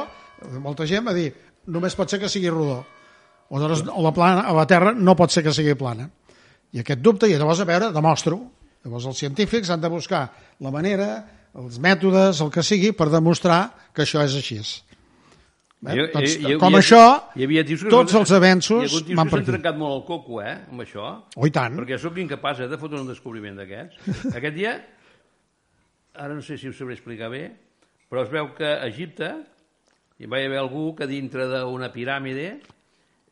molta 0.61 0.87
gent 0.89 1.05
va 1.05 1.13
dir, 1.13 1.29
només 1.69 1.93
pot 1.97 2.09
ser 2.09 2.19
que 2.21 2.29
sigui 2.29 2.49
rodó. 2.49 2.79
Aleshores, 3.51 3.85
la, 3.85 4.11
plana, 4.13 4.47
a 4.49 4.55
la 4.57 4.65
Terra 4.69 4.93
no 4.97 5.13
pot 5.17 5.33
ser 5.33 5.45
que 5.45 5.53
sigui 5.53 5.77
plana. 5.77 6.09
I 6.73 6.81
aquest 6.81 7.03
dubte, 7.05 7.29
i 7.29 7.37
llavors 7.37 7.61
a 7.61 7.69
veure, 7.69 7.91
demostro. 7.93 8.39
Llavors 8.85 9.05
els 9.11 9.21
científics 9.21 9.69
han 9.69 9.81
de 9.81 9.89
buscar 9.89 10.25
la 10.65 10.73
manera, 10.73 11.09
els 11.61 11.77
mètodes, 11.81 12.41
el 12.41 12.49
que 12.51 12.65
sigui, 12.65 12.91
per 12.97 13.11
demostrar 13.13 13.91
que 13.93 14.03
això 14.03 14.25
és 14.25 14.33
així. 14.41 14.59
Eh? 15.85 15.91
Hi- 15.93 16.05
doncs, 16.13 16.35
hi- 16.39 16.45
hi- 16.53 16.57
com 16.57 16.73
hi- 16.73 16.79
això, 16.79 17.01
hi 17.35 17.43
havia 17.45 17.63
tios 17.67 17.83
que 17.83 17.89
tots 17.91 18.13
els 18.15 18.31
avenços 18.31 18.93
van 19.13 19.27
que 19.27 19.31
per 19.35 19.39
aquí. 19.41 19.51
trencat 19.51 19.75
molt 19.77 19.97
el 19.99 20.05
coco, 20.07 20.41
eh, 20.41 20.53
amb 20.71 20.81
això. 20.81 21.09
Oh, 21.35 21.49
tant. 21.53 21.75
Perquè 21.77 21.97
sóc 21.99 22.17
incapaç 22.17 22.61
eh, 22.63 22.67
de 22.71 22.77
fotre 22.77 22.99
un 23.01 23.07
descobriment 23.11 23.57
d'aquests. 23.59 23.99
Aquest 24.39 24.55
dia, 24.55 24.71
ara 26.15 26.33
no 26.33 26.41
sé 26.41 26.57
si 26.57 26.69
us 26.71 26.77
sabré 26.79 26.95
explicar 26.95 27.29
bé, 27.29 27.43
però 28.09 28.23
es 28.23 28.31
veu 28.31 28.53
que 28.55 28.65
a 28.65 28.87
Egipte 28.87 29.29
hi 30.17 30.25
va 30.31 30.39
haver 30.39 30.57
algú 30.61 30.93
que 30.95 31.05
dintre 31.11 31.45
d'una 31.51 31.91
piràmide 31.93 32.47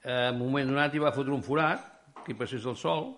eh, 0.04 0.28
en 0.30 0.36
un 0.36 0.40
moment 0.44 0.68
donat 0.70 0.94
hi 0.94 1.00
va 1.02 1.14
fotre 1.16 1.32
un 1.34 1.42
forat 1.46 1.80
que 2.26 2.34
hi 2.34 2.38
passés 2.38 2.66
el 2.68 2.76
sol 2.76 3.14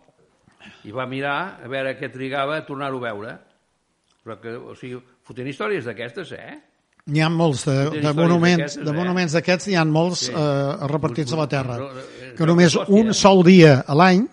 i 0.85 0.91
va 0.93 1.05
mirar 1.09 1.59
a 1.63 1.67
veure 1.67 1.95
què 1.97 2.11
trigava 2.13 2.55
a 2.57 2.65
tornar-ho 2.65 2.97
a 3.01 3.07
veure. 3.09 3.35
Però 4.23 4.39
que, 4.41 4.55
o 4.57 4.73
sigui, 4.77 4.97
fotent 5.25 5.47
històries 5.51 5.85
d'aquestes, 5.85 6.31
eh? 6.33 6.55
N'hi 7.05 7.21
ha 7.21 7.27
molts 7.29 7.67
de, 7.67 7.73
de 8.01 8.11
monuments, 8.17 8.79
de 8.81 8.89
eh? 8.89 8.93
monuments 8.95 9.35
d'aquests, 9.37 9.67
n'hi 9.69 9.75
ha 9.77 9.83
molts 9.85 10.23
Sí. 10.25 10.31
eh, 10.33 10.87
repartits 10.89 11.33
a 11.35 11.37
la 11.37 11.45
Terra. 11.51 11.75
Eh, 11.77 12.31
Que 12.35 12.47
només 12.49 12.73
un 12.87 13.11
eh? 13.11 13.13
sol 13.13 13.43
dia 13.45 13.83
a 13.87 13.93
l'any 13.95 14.23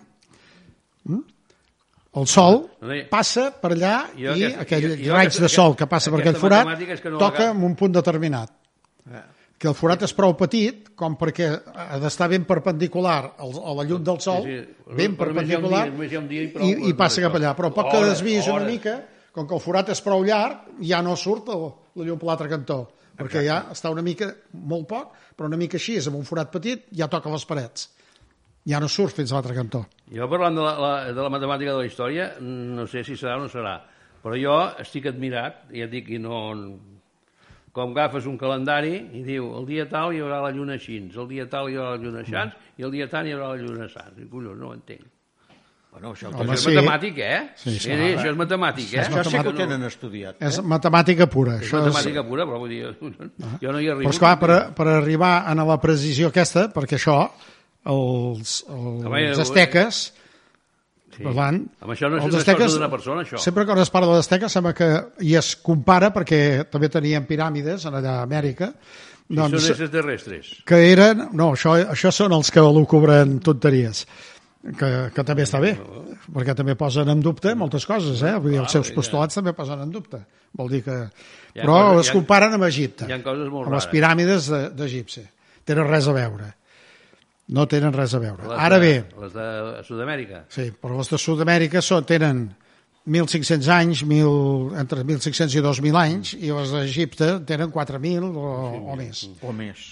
mm, 1.05 1.19
el 2.17 2.25
sol 2.27 2.57
passa 3.11 3.51
per 3.61 3.71
allà 3.75 3.93
i 4.17 4.49
aquell 4.65 4.89
raig 5.05 5.37
de 5.39 5.49
sol 5.49 5.75
que 5.77 5.85
passa 5.87 6.11
per 6.11 6.19
aquell 6.23 6.35
forat 6.41 6.67
toca 7.19 7.51
en 7.51 7.61
un 7.63 7.75
punt 7.75 7.93
determinat. 7.93 8.49
Que 9.57 9.69
el 9.69 9.77
forat 9.77 10.01
és 10.03 10.11
prou 10.17 10.33
petit 10.35 10.89
com 10.97 11.13
perquè 11.15 11.47
ha 11.53 11.99
d'estar 12.01 12.27
ben 12.33 12.43
perpendicular 12.43 13.19
a 13.37 13.73
la 13.77 13.85
llum 13.87 14.03
del 14.03 14.19
sol, 14.19 14.43
ben 14.97 15.15
perpendicular, 15.15 15.87
i 15.87 16.49
i, 16.67 16.73
i 16.89 16.93
passa 16.97 17.21
cap 17.21 17.37
allà. 17.37 17.53
Però 17.55 17.69
poc 17.71 17.91
que 17.93 18.01
desviïs 18.09 18.49
una 18.51 18.65
mica, 18.65 18.97
com 19.33 19.47
que 19.49 19.55
el 19.57 19.63
forat 19.63 19.89
és 19.89 20.01
prou 20.05 20.23
llarg, 20.25 20.69
ja 20.85 21.01
no 21.05 21.15
surt 21.17 21.49
el, 21.53 21.65
la 21.97 22.05
llum 22.07 22.21
per 22.21 22.29
l'altre 22.29 22.51
cantó, 22.51 22.77
perquè 23.17 23.41
ja 23.47 23.63
està 23.73 23.89
una 23.93 24.05
mica, 24.05 24.29
molt 24.53 24.87
poc, 24.89 25.17
però 25.35 25.49
una 25.49 25.59
mica 25.59 25.79
així, 25.81 25.97
és 25.97 26.09
amb 26.09 26.19
un 26.19 26.27
forat 26.27 26.53
petit, 26.53 26.85
ja 26.93 27.09
toca 27.11 27.33
les 27.33 27.45
parets. 27.49 27.89
Ja 28.69 28.79
no 28.79 28.87
surt 28.87 29.17
fins 29.17 29.33
a 29.33 29.35
l'altre 29.35 29.57
cantó. 29.57 29.83
Jo 30.13 30.29
parlant 30.31 30.55
de 30.55 30.63
la, 30.63 30.73
la, 30.79 30.93
de 31.11 31.19
la 31.19 31.31
matemàtica 31.33 31.73
de 31.73 31.81
la 31.81 31.89
història, 31.89 32.29
no 32.39 32.85
sé 32.87 33.03
si 33.03 33.17
serà 33.19 33.35
o 33.39 33.43
no 33.43 33.49
serà, 33.51 33.79
però 34.23 34.37
jo 34.39 34.55
estic 34.79 35.09
admirat, 35.11 35.65
ja 35.73 35.87
et 35.89 35.93
dic, 35.93 36.13
i 36.13 36.21
no... 36.21 36.39
Com 37.73 37.89
agafes 37.95 38.27
un 38.29 38.35
calendari 38.37 38.99
i 39.17 39.23
diu 39.25 39.47
el 39.57 39.63
dia 39.65 39.87
tal 39.89 40.11
hi 40.13 40.19
haurà 40.21 40.43
la 40.43 40.51
lluna 40.53 40.75
així, 40.77 40.99
el 41.09 41.25
dia 41.31 41.47
tal 41.49 41.71
hi 41.71 41.79
haurà 41.79 41.95
la 41.95 42.03
lluna 42.03 42.19
així, 42.21 42.35
i 42.77 42.85
el 42.85 42.93
dia 42.93 43.07
tal 43.09 43.25
hi 43.25 43.33
haurà 43.33 43.47
la 43.49 43.63
lluna 43.63 43.87
així. 43.87 44.03
I 44.21 44.27
collons, 44.29 44.59
no 44.61 44.69
ho 44.69 44.75
entenc. 44.77 45.07
Bueno, 45.93 46.11
això, 46.15 46.31
Home, 46.31 46.41
això 46.41 46.53
és 46.57 46.63
sí. 46.63 46.71
matemàtic, 46.73 47.17
eh? 47.21 47.39
Sí, 47.55 47.69
sí, 47.75 47.79
sí, 47.83 47.91
ara. 47.93 48.05
això 48.17 48.31
és 48.31 48.37
matemàtic, 48.39 48.93
eh? 48.95 49.01
això 49.03 49.23
sí 49.29 49.37
que 49.37 49.51
ho 49.51 49.53
tenen 49.59 49.83
estudiat. 49.85 50.39
És 50.41 50.57
matemàtica 50.65 51.27
pura. 51.29 51.59
És 51.59 51.67
Això 51.67 51.83
és... 51.83 51.91
matemàtica 51.93 52.23
pura, 52.25 52.47
però 52.49 52.57
vull 52.63 52.73
dir, 52.73 52.81
jo 53.61 53.71
no 53.75 53.77
hi 53.79 53.91
arribo. 53.93 54.07
Però 54.07 54.13
esclar, 54.15 54.33
per, 54.41 54.57
per 54.73 54.87
arribar 54.95 55.35
a 55.45 55.53
la 55.59 55.77
precisió 55.83 56.31
aquesta, 56.33 56.65
perquè 56.73 56.97
això, 56.97 57.19
els, 57.85 58.57
els 58.67 59.05
Home, 59.05 59.23
jo- 59.35 59.41
asteques, 59.45 60.03
Sí. 61.13 61.21
parlant, 61.21 61.59
Amb 61.85 61.91
això 61.93 62.09
no 62.09 62.17
és 62.17 62.23
els 62.25 62.33
una 62.33 62.39
asteques, 62.41 62.63
cosa 62.65 62.77
d'una 62.79 62.89
persona, 62.89 63.21
això. 63.21 63.37
Sempre 63.37 63.67
que 63.69 63.75
es 63.83 63.89
parla 63.93 64.15
d'Asteques 64.15 64.51
sembla 64.51 64.73
que 64.73 64.87
i 65.21 65.35
es 65.37 65.51
compara, 65.61 66.09
perquè 66.11 66.65
també 66.73 66.89
tenien 66.89 67.27
piràmides 67.29 67.85
en 67.85 67.93
allà 67.99 68.15
a 68.17 68.23
Amèrica, 68.25 68.71
doncs, 69.29 69.61
són 69.61 69.75
éssers 69.75 69.91
terrestres. 69.93 70.49
que 70.65 70.79
eren... 70.91 71.27
No, 71.37 71.51
això, 71.53 71.75
això 71.85 72.09
són 72.11 72.33
els 72.33 72.49
que 72.49 72.59
lucubren 72.65 73.37
tonteries 73.45 74.07
que, 74.63 74.89
que 75.11 75.23
també 75.27 75.43
està 75.43 75.59
bé, 75.59 75.73
perquè 76.33 76.55
també 76.55 76.75
posen 76.79 77.09
en 77.11 77.19
dubte 77.23 77.51
moltes 77.59 77.85
coses, 77.89 78.21
eh? 78.23 78.33
Vull 78.39 78.53
dir, 78.55 78.61
els 78.63 78.71
seus 78.71 78.87
ja. 78.89 78.95
postulats 78.95 79.35
també 79.39 79.51
posen 79.57 79.81
en 79.83 79.91
dubte. 79.91 80.21
Vol 80.55 80.69
dir 80.71 80.83
que... 80.85 80.97
Però 81.57 81.75
coses- 81.91 82.07
es 82.07 82.15
comparen 82.15 82.55
amb 82.55 82.63
Egipte, 82.69 83.07
hi 83.09 83.15
ha 83.15 83.21
coses 83.25 83.49
molt 83.51 83.67
amb 83.67 83.75
les 83.75 83.83
rares. 83.83 83.91
piràmides 83.91 84.47
de- 84.53 84.69
d'Egipte. 84.79 85.25
Tenen 85.67 85.87
res 85.89 86.07
a 86.07 86.13
veure. 86.15 86.49
No 87.53 87.65
tenen 87.67 87.91
res 87.93 88.13
a 88.15 88.19
veure. 88.23 88.47
Les 88.47 88.59
Ara 88.59 88.79
de, 88.79 88.87
bé, 88.87 89.21
Les 89.21 89.33
de 89.35 89.83
Sud-amèrica. 89.87 90.45
Sí, 90.49 90.69
però 90.79 90.95
els 91.03 91.09
de 91.11 91.17
Sud-amèrica 91.19 91.81
són, 91.83 92.05
tenen 92.07 92.45
1.500 93.05 93.67
anys, 93.75 94.03
1.000, 94.07 94.77
entre 94.79 95.03
1.500 95.03 95.57
i 95.59 95.63
2.000 95.65 95.99
anys, 95.99 96.33
i 96.39 96.53
els 96.55 96.71
d'Egipte 96.71 97.33
tenen 97.45 97.67
4.000 97.71 98.29
o, 98.31 98.53
o 98.93 98.95
més. 98.95 99.25
O 99.43 99.51
més. 99.51 99.83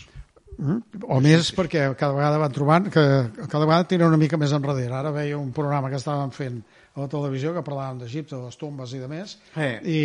O 0.61 1.17
més 1.23 1.47
perquè 1.57 1.87
cada 1.97 2.13
vegada 2.13 2.37
van 2.37 2.51
trobant 2.53 2.89
que 2.93 3.01
cada 3.49 3.65
vegada 3.65 3.87
tenen 3.89 4.07
una 4.11 4.19
mica 4.21 4.37
més 4.37 4.51
enrere. 4.53 4.91
Ara 4.93 5.09
veia 5.15 5.37
un 5.39 5.49
programa 5.55 5.89
que 5.89 5.97
estàvem 5.97 6.29
fent 6.35 6.59
a 6.95 7.01
la 7.01 7.07
televisió 7.09 7.53
que 7.55 7.63
parlàvem 7.65 8.03
d'Egipte, 8.03 8.35
de 8.35 8.43
les 8.45 8.57
tombes 8.59 8.93
i 8.93 8.99
de 9.01 9.07
més, 9.09 9.37
Eh. 9.55 9.79
i, 9.87 10.01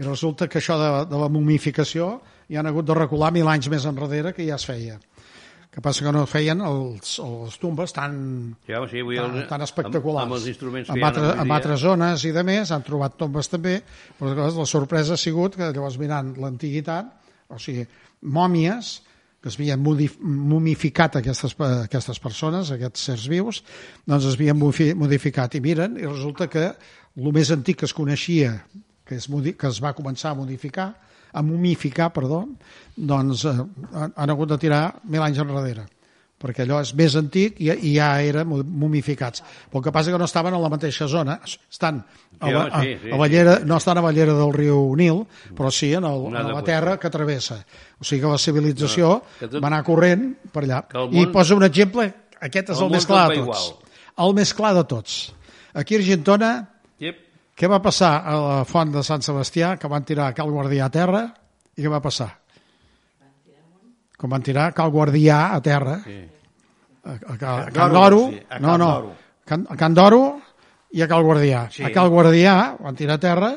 i 0.00 0.02
resulta 0.02 0.48
que 0.48 0.58
això 0.58 0.78
de, 0.80 0.88
de 1.10 1.20
la 1.20 1.28
momificació 1.28 2.20
hi 2.48 2.56
han 2.56 2.66
hagut 2.66 2.84
de 2.88 2.94
recular 2.98 3.30
mil 3.32 3.46
anys 3.48 3.68
més 3.70 3.84
enrere 3.86 4.32
que 4.34 4.46
ja 4.48 4.56
es 4.56 4.66
feia. 4.66 4.98
que 5.74 5.80
passa 5.82 6.04
que 6.04 6.12
no 6.14 6.20
feien 6.30 6.60
els, 6.62 7.16
les 7.18 7.56
tombes 7.58 7.90
tan, 7.92 8.54
Ja, 8.68 8.78
sí, 8.86 9.00
vull, 9.02 9.16
tan, 9.18 9.32
dir, 9.34 9.46
tan 9.50 9.60
espectaculars. 9.62 10.22
Amb, 10.22 10.32
amb 10.32 10.38
els 10.38 10.44
instruments 10.46 10.86
que 10.86 11.00
ha 11.00 11.06
altre, 11.08 11.24
avui 11.32 11.44
dia. 11.48 11.54
altres 11.56 11.80
zones 11.80 12.24
i 12.24 12.30
de 12.30 12.44
més, 12.46 12.70
han 12.70 12.82
trobat 12.86 13.16
tombes 13.18 13.48
també, 13.50 13.80
però 14.18 14.34
la 14.54 14.66
sorpresa 14.70 15.14
ha 15.14 15.16
sigut 15.18 15.56
que 15.58 15.72
llavors 15.74 15.98
mirant 15.98 16.36
l'antiguitat, 16.38 17.08
o 17.50 17.58
sigui, 17.58 17.82
mòmies, 18.22 19.00
que 19.44 19.50
es 19.52 19.58
havien 19.58 19.82
modif- 19.84 20.16
mumificat 20.24 21.18
aquestes, 21.20 21.52
aquestes 21.60 22.16
persones, 22.24 22.70
aquests 22.72 23.02
sers 23.10 23.26
vius, 23.28 23.58
doncs 24.08 24.30
es 24.30 24.38
modificat. 24.96 25.52
I 25.52 25.60
miren, 25.60 25.98
i 26.00 26.08
resulta 26.08 26.48
que 26.48 26.70
el 26.72 27.28
més 27.36 27.50
antic 27.52 27.82
que 27.82 27.84
es 27.84 27.92
coneixia, 27.92 28.54
que 29.04 29.18
es, 29.20 29.28
que 29.28 29.68
es 29.68 29.82
va 29.84 29.92
començar 29.92 30.32
a 30.32 30.38
modificar, 30.38 30.94
a 31.34 31.42
mumificar, 31.44 32.08
perdó, 32.16 32.46
doncs 32.96 33.44
eh, 33.44 33.52
han 33.92 34.32
hagut 34.32 34.54
de 34.54 34.58
tirar 34.64 34.82
mil 35.04 35.20
anys 35.20 35.42
enrere 35.44 35.84
perquè 36.40 36.64
allò 36.66 36.80
és 36.84 36.90
més 36.98 37.14
antic 37.16 37.60
i, 37.62 37.70
i 37.72 37.94
ja 37.96 38.10
eren 38.20 38.46
mu- 38.48 38.64
mumificats. 38.64 39.42
Però 39.70 39.80
el 39.80 39.84
que 39.86 39.92
passa 39.94 40.12
que 40.12 40.18
no 40.20 40.26
estaven 40.28 40.54
a 40.54 40.58
la 40.60 40.68
mateixa 40.68 41.06
zona, 41.08 41.38
estan 41.70 42.02
a 42.40 42.50
la, 42.50 42.64
a, 42.68 42.82
a 42.84 43.16
la 43.20 43.28
llera, 43.30 43.58
no 43.64 43.78
estan 43.80 43.98
a 43.98 44.02
la 44.04 44.10
llera 44.12 44.34
del 44.36 44.52
riu 44.52 44.94
Nil, 44.98 45.22
però 45.56 45.70
sí 45.72 45.92
en, 45.94 46.04
el, 46.04 46.26
en 46.34 46.50
la 46.52 46.62
terra 46.66 46.98
que 47.00 47.08
travessa. 47.10 47.60
O 48.00 48.04
sigui 48.04 48.20
que 48.26 48.32
la 48.34 48.38
civilització 48.42 49.14
va 49.56 49.66
anar 49.70 49.82
corrent 49.86 50.26
per 50.52 50.64
allà. 50.66 50.82
El 50.92 51.14
I 51.14 51.22
món- 51.24 51.32
posa 51.32 51.56
un 51.56 51.64
exemple, 51.64 52.10
aquest 52.40 52.74
és 52.74 52.76
el 52.76 52.82
el, 52.82 52.90
món 52.90 52.98
més 52.98 53.06
clar 53.08 53.24
de 53.30 53.38
tots. 53.40 53.44
igual. 53.46 53.96
El 54.28 54.34
més 54.36 54.52
clar 54.54 54.74
de 54.76 54.84
tots. 54.90 55.18
Aquí 55.74 55.96
a 55.96 55.98
Argentona, 56.02 56.52
Yep. 57.02 57.16
què 57.58 57.68
va 57.70 57.80
passar 57.82 58.12
a 58.26 58.34
la 58.38 58.60
font 58.68 58.92
de 58.94 59.02
Sant 59.02 59.22
Sebastià, 59.26 59.76
que 59.78 59.88
van 59.90 60.04
tirar 60.06 60.28
Cal 60.34 60.50
Guardià 60.50 60.84
a 60.86 60.90
terra, 60.94 61.24
i 61.74 61.82
què 61.82 61.90
va 61.90 61.98
passar? 62.04 62.28
Com 64.24 64.32
van 64.32 64.40
tirar 64.46 64.70
Cal 64.72 64.88
Guardià 64.94 65.50
a 65.52 65.60
terra, 65.60 65.98
Sí. 66.00 66.16
a, 67.04 67.12
a, 67.12 67.34
a, 67.36 67.54
a 67.68 67.70
Can 67.76 67.92
Doro, 67.92 68.22
sí, 68.32 68.38
a 68.48 68.58
no, 68.58 68.68
Can 68.72 68.80
no. 68.80 69.14
Can, 69.44 69.66
a 69.68 69.76
Can 69.76 69.94
Doro 69.98 70.20
i 70.96 71.02
a 71.04 71.08
Cal 71.10 71.22
Guardià. 71.26 71.66
Sí. 71.74 71.84
A 71.84 71.90
Cal 71.92 72.08
Guardià 72.08 72.54
van 72.80 72.96
tirar 72.96 73.18
a 73.18 73.20
terra 73.20 73.50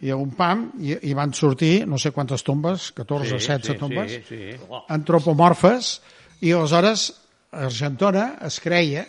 i 0.00 0.08
a 0.12 0.16
un 0.16 0.30
pam 0.36 0.70
i, 0.80 0.94
i 1.10 1.12
van 1.16 1.34
sortir 1.36 1.82
no 1.88 1.98
sé 2.00 2.14
quantes 2.16 2.40
tombes, 2.46 2.90
14 2.96 3.34
o 3.34 3.38
16 3.42 3.66
sí, 3.68 3.76
tombes, 3.80 4.12
Sí, 4.12 4.22
sí. 4.28 4.56
antropomorfes, 4.92 6.00
i 6.40 6.52
aleshores 6.56 7.06
Argentona 7.52 8.26
es 8.44 8.58
creia 8.60 9.04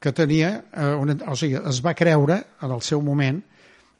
que 0.00 0.12
tenia, 0.14 0.64
eh, 0.74 0.92
una, 0.94 1.16
o 1.30 1.34
sigui, 1.38 1.56
es 1.58 1.80
va 1.82 1.94
creure 1.98 2.40
en 2.62 2.74
el 2.74 2.82
seu 2.86 3.00
moment 3.02 3.40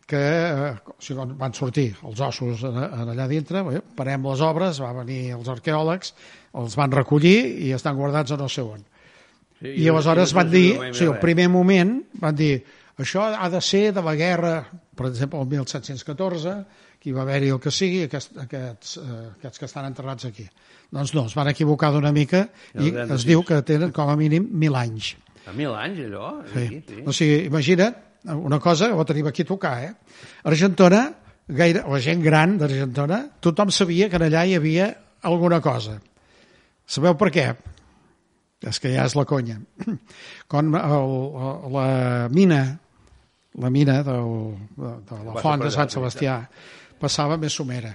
que 0.08 0.16
eh, 0.18 0.72
o 0.88 0.96
sigui, 1.04 1.26
van 1.36 1.52
sortir 1.52 1.90
els 2.08 2.20
ossos 2.24 2.64
en, 2.64 2.78
en 2.80 3.12
allà 3.12 3.26
dintre, 3.28 3.60
bé, 3.66 3.82
parem 3.96 4.24
les 4.30 4.42
obres, 4.44 4.80
va 4.80 4.94
venir 4.96 5.34
els 5.36 5.50
arqueòlegs, 5.52 6.14
els 6.62 6.76
van 6.80 6.94
recollir 6.96 7.36
i 7.66 7.74
estan 7.76 7.98
guardats 7.98 8.32
a 8.32 8.40
no 8.40 8.48
sé 8.48 8.64
on. 8.64 8.80
sí 9.60 9.74
I 9.84 9.88
aleshores 9.92 10.32
no 10.32 10.40
van 10.40 10.50
dir, 10.54 10.66
o 10.80 10.90
sigui, 10.94 11.12
el 11.12 11.20
primer 11.20 11.50
moment 11.52 11.98
van 12.24 12.38
dir 12.40 12.54
això 12.98 13.28
ha 13.30 13.50
de 13.52 13.60
ser 13.62 13.92
de 13.94 14.02
la 14.02 14.16
guerra, 14.18 14.54
per 14.96 15.10
exemple, 15.12 15.38
el 15.44 15.52
1714, 15.52 16.56
que 16.98 17.12
hi 17.12 17.14
va 17.14 17.22
haver-hi 17.22 17.52
el 17.54 17.60
que 17.62 17.70
sigui, 17.70 18.02
aquests, 18.08 18.32
aquests, 18.42 18.96
eh, 19.04 19.20
aquests 19.36 19.60
que 19.60 19.68
estan 19.68 19.86
enterrats 19.86 20.26
aquí. 20.26 20.48
Doncs 20.90 21.12
no, 21.14 21.28
es 21.28 21.36
van 21.36 21.52
equivocar 21.52 21.92
d'una 21.94 22.10
mica 22.16 22.46
i 22.80 22.90
es 23.04 23.28
diu 23.28 23.44
que 23.46 23.60
tenen 23.62 23.92
com 23.94 24.08
a 24.08 24.16
mínim 24.18 24.48
mil 24.50 24.74
anys. 24.74 25.12
A 25.46 25.52
mil 25.54 25.76
anys, 25.76 26.00
allò? 26.08 26.32
Sí. 26.48 26.66
Sí, 26.72 26.82
sí. 26.88 27.02
O 27.04 27.14
sigui, 27.14 27.44
imagina't 27.52 28.07
una 28.34 28.58
cosa, 28.60 28.90
ho 28.94 29.04
tenim 29.08 29.28
aquí 29.30 29.42
a 29.46 29.48
tocar, 29.48 29.74
eh? 29.84 29.94
Argentona, 30.48 31.06
gaire, 31.48 31.84
la 31.88 32.00
gent 32.04 32.22
gran 32.24 32.58
d'Argentona, 32.60 33.22
tothom 33.40 33.72
sabia 33.72 34.08
que 34.08 34.20
allà 34.20 34.44
hi 34.44 34.56
havia 34.58 34.90
alguna 35.22 35.60
cosa. 35.64 35.98
Sabeu 36.88 37.16
per 37.20 37.30
què? 37.32 37.46
És 38.68 38.80
que 38.82 38.90
ja 38.90 39.06
és 39.06 39.14
la 39.14 39.24
conya. 39.28 39.58
Quan 40.50 40.74
el, 40.74 41.16
la 41.74 41.88
mina, 42.32 42.62
la 43.58 43.70
mina 43.70 44.02
del, 44.06 44.36
de, 44.76 44.92
de 45.10 45.22
la 45.26 45.42
font 45.42 45.62
de 45.62 45.72
Sant 45.74 45.92
Sebastià 45.92 46.40
passava 46.98 47.38
més 47.38 47.54
somera. 47.54 47.94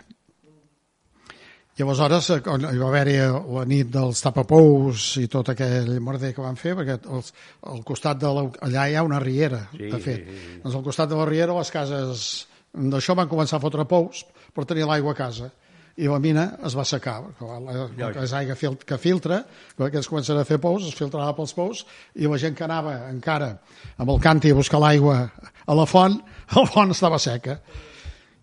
I 1.74 1.82
aleshores, 1.82 2.28
eh, 2.30 2.42
hi 2.46 2.78
va 2.78 2.88
haver-hi 2.92 3.16
la 3.56 3.64
nit 3.66 3.88
dels 3.90 4.20
tapapous 4.22 5.16
i 5.18 5.28
tot 5.32 5.50
aquell 5.50 5.88
merder 6.06 6.30
que 6.36 6.44
van 6.44 6.56
fer, 6.60 6.76
perquè 6.78 7.00
els, 7.10 7.32
al 7.66 7.82
costat 7.88 8.20
de 8.22 8.30
la, 8.30 8.44
allà 8.68 8.84
hi 8.92 8.96
ha 9.00 9.02
una 9.08 9.18
riera, 9.24 9.64
Sí, 9.72 9.90
de 9.90 10.00
fet. 10.00 10.28
sí, 10.28 10.38
sí. 10.44 10.60
Doncs 10.64 10.76
al 10.78 10.84
costat 10.86 11.10
de 11.10 11.18
la 11.18 11.26
riera 11.26 11.56
les 11.58 11.72
cases 11.74 12.28
d'això 12.74 13.16
van 13.18 13.30
començar 13.30 13.58
a 13.58 13.64
fotre 13.64 13.86
pous 13.90 14.22
per 14.54 14.66
tenir 14.70 14.86
l'aigua 14.86 15.14
a 15.16 15.18
casa 15.18 15.50
i 15.98 16.08
la 16.10 16.18
mina 16.22 16.44
es 16.66 16.74
va 16.78 16.82
secar, 16.90 17.20
que 17.38 18.22
és 18.24 18.32
aigua 18.34 18.56
fil- 18.58 18.78
que 18.86 18.98
filtra, 18.98 19.44
quan 19.78 19.90
aquests 19.92 20.10
comencen 20.10 20.38
a 20.42 20.46
fer 20.46 20.58
pous, 20.62 20.88
es 20.90 20.96
filtrava 20.98 21.36
pels 21.38 21.54
pous, 21.54 21.84
i 22.18 22.26
la 22.26 22.38
gent 22.42 22.56
que 22.58 22.64
anava 22.66 22.96
encara 23.12 23.52
amb 23.98 24.10
el 24.10 24.20
canti 24.22 24.50
a 24.50 24.56
buscar 24.58 24.80
l'aigua 24.82 25.20
a 25.66 25.74
la 25.78 25.86
font, 25.86 26.18
la 26.58 26.66
font 26.66 26.90
estava 26.94 27.20
seca. 27.22 27.60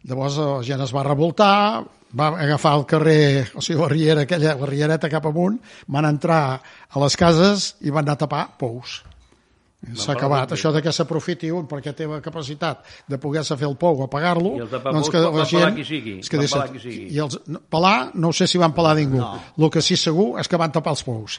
Llavors 0.09 0.39
la 0.41 0.63
gent 0.65 0.81
es 0.81 0.95
va 0.97 1.05
revoltar, 1.05 1.85
va 2.17 2.31
agafar 2.41 2.75
el 2.79 2.87
carrer, 2.89 3.51
o 3.55 3.63
sigui, 3.63 3.81
la 3.83 3.89
riera, 3.93 4.25
aquella, 4.27 4.57
la 4.59 4.69
riereta 4.69 5.11
cap 5.13 5.27
amunt, 5.29 5.61
van 5.89 6.09
entrar 6.09 6.43
a 6.57 7.03
les 7.05 7.17
cases 7.21 7.75
i 7.85 7.93
van 7.93 8.07
anar 8.07 8.17
a 8.17 8.23
tapar 8.25 8.45
pous. 8.59 9.01
S'ha 9.97 10.13
acabat. 10.13 10.51
Això 10.53 10.75
de 10.75 10.83
que 10.85 10.93
s'aprofiti 10.93 11.49
un 11.57 11.65
perquè 11.69 11.95
té 11.97 12.05
la 12.09 12.19
capacitat 12.21 12.83
de 13.09 13.17
poder-se 13.21 13.57
fer 13.57 13.65
el 13.69 13.79
pou 13.81 14.03
o 14.05 14.09
pagar-lo... 14.13 14.53
Sigui, 15.89 16.17
És 16.21 16.29
que 16.29 16.37
van 16.37 16.45
deixa, 16.45 16.59
pelar 16.59 16.73
qui 16.75 16.83
sigui. 16.83 17.07
I 17.17 17.23
els, 17.25 17.39
no, 17.49 17.63
pelar, 17.73 17.95
no 18.21 18.33
sé 18.37 18.49
si 18.51 18.61
van 18.61 18.75
pelar 18.77 18.93
ningú. 18.99 19.23
No. 19.23 19.39
El 19.57 19.73
que 19.73 19.81
sí 19.85 19.97
segur 19.97 20.35
és 20.43 20.53
que 20.53 20.61
van 20.61 20.75
tapar 20.75 20.93
els 20.99 21.05
pous. 21.07 21.39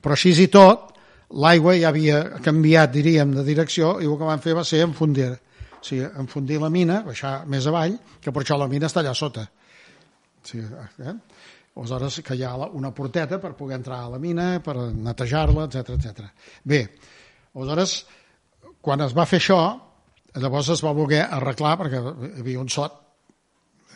Però 0.00 0.16
així 0.16 0.32
i 0.40 0.48
tot, 0.52 0.94
l'aigua 1.36 1.76
ja 1.76 1.90
havia 1.92 2.22
canviat, 2.44 2.94
diríem, 2.96 3.36
de 3.36 3.44
direcció 3.44 3.98
i 4.00 4.08
el 4.08 4.16
que 4.16 4.30
van 4.32 4.40
fer 4.40 4.56
va 4.56 4.64
ser 4.64 4.80
enfundir. 4.86 5.34
Sigui, 5.86 6.06
enfundir 6.18 6.58
la 6.62 6.70
mina, 6.72 7.00
baixar 7.06 7.38
més 7.50 7.66
avall, 7.70 7.94
que 8.22 8.32
per 8.34 8.42
això 8.42 8.58
la 8.58 8.68
mina 8.70 8.88
està 8.90 9.02
allà 9.04 9.14
sota. 9.14 9.46
Sigui, 10.46 10.66
eh? 11.06 11.16
Aleshores, 11.76 12.22
que 12.24 12.34
hi 12.34 12.44
ha 12.46 12.54
una 12.72 12.90
porteta 12.96 13.38
per 13.38 13.52
poder 13.56 13.76
entrar 13.76 14.00
a 14.06 14.12
la 14.14 14.18
mina, 14.18 14.46
per 14.64 14.76
netejar-la, 14.96 15.66
etc 15.68 15.92
etc. 15.98 16.30
Bé, 16.64 16.86
aleshores, 17.54 17.98
quan 18.80 19.04
es 19.04 19.12
va 19.16 19.26
fer 19.28 19.42
això, 19.42 19.60
llavors 20.40 20.70
es 20.72 20.82
va 20.84 20.94
voler 20.96 21.20
arreglar, 21.26 21.74
perquè 21.82 22.00
hi 22.00 22.40
havia 22.40 22.62
un 22.62 22.72
sot, 22.72 23.02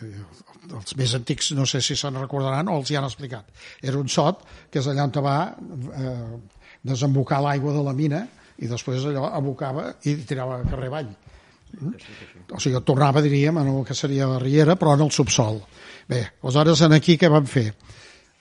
els 0.01 0.95
més 0.97 1.15
antics 1.17 1.51
no 1.57 1.67
sé 1.69 1.81
si 1.85 1.97
se'n 1.99 2.19
recordaran 2.21 2.69
o 2.71 2.77
els 2.81 2.91
hi 2.91 2.99
han 2.99 3.07
explicat. 3.09 3.49
Era 3.83 4.01
un 4.01 4.09
sot 4.13 4.45
que 4.71 4.81
és 4.81 4.89
allà 4.91 5.07
on 5.09 5.17
va 5.25 5.37
eh, 5.51 6.13
desembocar 6.93 7.41
l'aigua 7.45 7.75
de 7.77 7.83
la 7.85 7.97
mina 7.97 8.23
i 8.61 8.69
després 8.69 9.05
allò 9.09 9.29
abocava 9.37 9.91
i 10.09 10.17
tirava 10.29 10.63
carrer 10.69 10.89
avall. 10.93 11.13
O 12.51 12.61
sigui, 12.61 12.81
tornava, 12.87 13.23
diríem, 13.25 13.59
en 13.61 13.71
el 13.73 13.85
que 13.87 13.95
seria 13.95 14.29
la 14.29 14.41
riera, 14.43 14.77
però 14.77 14.95
en 14.97 15.05
el 15.07 15.13
subsol. 15.15 15.61
Bé, 16.11 16.25
aleshores, 16.43 16.83
en 16.87 16.97
aquí 16.97 17.17
què 17.21 17.31
van 17.31 17.47
fer? 17.47 17.69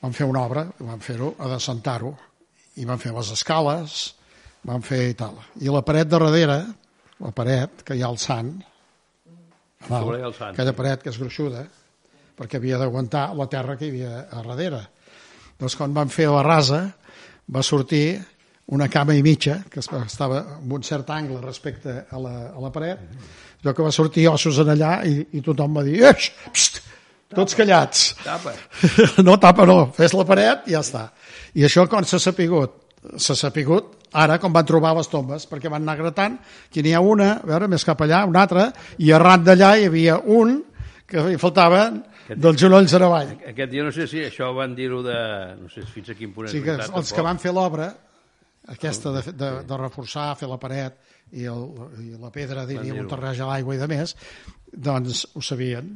Van 0.01 0.15
fer 0.15 0.27
una 0.29 0.45
obra, 0.47 0.65
van 0.79 1.03
fer-ho, 1.03 1.33
a 1.39 1.49
descentar-ho, 1.51 2.13
i 2.79 2.87
van 2.87 3.01
fer 3.01 3.11
les 3.15 3.31
escales, 3.35 3.99
van 4.67 4.83
fer 4.85 5.01
i 5.11 5.17
tal. 5.19 5.37
I 5.61 5.71
la 5.71 5.83
paret 5.85 6.09
de 6.09 6.17
darrere, 6.17 6.59
la 7.19 7.33
paret, 7.35 7.83
que 7.85 7.97
hi 7.97 8.03
ha 8.03 8.11
el 8.11 8.19
sant, 8.21 8.53
sant, 9.87 10.09
aquella 10.51 10.75
paret 10.75 11.03
que 11.03 11.11
és 11.11 11.19
gruixuda, 11.19 11.65
perquè 12.39 12.59
havia 12.59 12.79
d'aguantar 12.79 13.29
la 13.35 13.47
terra 13.51 13.75
que 13.77 13.87
hi 13.87 13.93
havia 13.93 14.25
a 14.25 14.43
darrere. 14.47 14.81
Doncs 15.59 15.75
quan 15.75 15.95
van 15.95 16.11
fer 16.11 16.29
la 16.31 16.43
rasa, 16.45 16.81
va 17.51 17.63
sortir 17.63 18.19
una 18.75 18.87
cama 18.91 19.15
i 19.17 19.23
mitja, 19.25 19.59
que 19.69 19.81
estava 19.81 20.43
en 20.59 20.71
un 20.77 20.83
cert 20.85 21.09
angle 21.09 21.39
respecte 21.41 22.03
a 22.09 22.19
la, 22.21 22.33
a 22.53 22.61
la 22.61 22.71
paret, 22.73 23.01
allò 23.63 23.73
que 23.73 23.85
va 23.85 23.91
sortir 23.91 24.27
ossos 24.29 24.59
en 24.61 24.69
allà 24.75 24.99
i, 25.09 25.15
i 25.33 25.41
tothom 25.45 25.79
va 25.79 25.83
dir, 25.87 26.03
Eix, 26.05 26.29
pst, 26.53 26.81
tots 27.33 27.57
callats. 27.57 28.11
Tapa. 28.23 28.53
No 29.25 29.37
tapa, 29.41 29.65
no, 29.69 29.79
fes 29.95 30.13
la 30.17 30.25
paret 30.25 30.69
i 30.69 30.75
ja 30.77 30.83
està. 30.85 31.07
I 31.57 31.65
això 31.65 31.87
quan 31.89 32.05
s'ha 32.05 32.21
sapigut? 32.21 32.75
S'ha 33.17 33.35
sapigut 33.37 33.95
ara, 34.11 34.37
com 34.41 34.51
van 34.53 34.65
trobar 34.67 34.91
les 34.97 35.07
tombes, 35.07 35.45
perquè 35.49 35.69
van 35.71 35.85
anar 35.85 35.95
gratant, 35.99 36.37
que 36.73 36.83
n'hi 36.83 36.93
ha 36.97 37.01
una, 37.01 37.35
a 37.39 37.47
veure, 37.47 37.69
més 37.71 37.85
cap 37.87 38.01
allà, 38.05 38.23
una 38.27 38.43
altra, 38.43 38.67
i 38.99 39.11
arran 39.15 39.45
d'allà 39.45 39.75
hi 39.79 39.87
havia 39.89 40.17
un 40.25 40.59
que 41.09 41.23
hi 41.31 41.37
faltaven 41.41 42.01
dels 42.29 42.59
genolls 42.61 42.93
en 42.93 43.05
avall. 43.07 43.31
Aquest 43.49 43.71
dia 43.71 43.85
no 43.85 43.93
sé 43.93 44.05
si 44.09 44.21
això 44.25 44.51
van 44.53 44.75
dir-ho 44.77 45.01
de... 45.05 45.15
No 45.61 45.69
sé 45.73 45.85
fins 45.89 46.11
a 46.11 46.17
quin 46.17 46.33
punt 46.35 46.45
O 46.45 46.49
és 46.49 46.53
sigui 46.53 46.67
que 46.67 46.75
veritat, 46.75 46.97
els 46.97 47.09
que 47.09 47.17
tampoc. 47.17 47.29
van 47.31 47.41
fer 47.41 47.53
l'obra, 47.55 47.87
aquesta 48.71 49.11
de, 49.17 49.23
de, 49.33 49.51
de 49.67 49.77
reforçar, 49.81 50.31
fer 50.39 50.49
la 50.49 50.57
paret 50.61 50.97
i, 51.31 51.45
el, 51.49 51.67
i 52.03 52.15
la 52.19 52.31
pedra, 52.33 52.65
dir-ho. 52.69 52.95
un 53.03 53.07
terreny 53.11 53.41
a 53.43 53.47
l'aigua 53.53 53.75
i 53.75 53.79
de 53.81 53.87
més, 53.91 54.15
doncs 54.73 55.25
ho 55.35 55.41
sabien, 55.45 55.89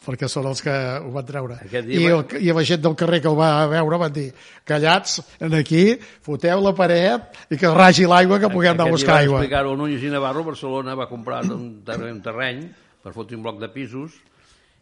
perquè 0.00 0.28
són 0.32 0.46
els 0.48 0.62
que 0.64 0.72
ho 0.72 1.10
van 1.12 1.26
treure. 1.28 1.58
Aquest 1.66 1.86
dia 1.88 2.00
I, 2.00 2.04
va- 2.08 2.20
el, 2.22 2.44
I 2.48 2.54
la 2.56 2.62
gent 2.64 2.80
del 2.86 2.94
carrer 2.96 3.18
que 3.20 3.28
el 3.28 3.36
va 3.36 3.50
veure 3.68 3.98
van 4.00 4.12
dir, 4.16 4.30
callats, 4.64 5.18
en 5.44 5.56
aquí, 5.58 5.82
foteu 6.24 6.62
la 6.64 6.72
paret 6.76 7.36
i 7.52 7.58
que 7.60 7.72
ragi 7.76 8.06
l'aigua 8.08 8.38
que 8.40 8.48
puguem 8.52 8.72
anar 8.78 8.86
a 8.86 8.88
Aquest 8.88 8.96
dia 8.96 8.96
buscar 8.96 9.18
aigua. 9.20 9.42
explicar-ho 9.42 9.76
Núñez 9.76 10.02
i 10.08 10.12
Navarro, 10.12 10.44
Barcelona 10.48 10.94
va 10.96 11.08
comprar 11.10 11.42
un 11.52 11.82
terreny, 11.84 12.14
un 12.16 12.22
terreny 12.24 12.64
per 13.02 13.12
fotre 13.16 13.36
un 13.36 13.44
bloc 13.44 13.60
de 13.60 13.68
pisos 13.72 14.16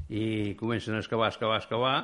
i 0.09 0.55
comencen 0.59 0.95
a 0.95 1.03
excavar, 1.03 1.29
excavar, 1.35 1.59
excavar 1.61 1.97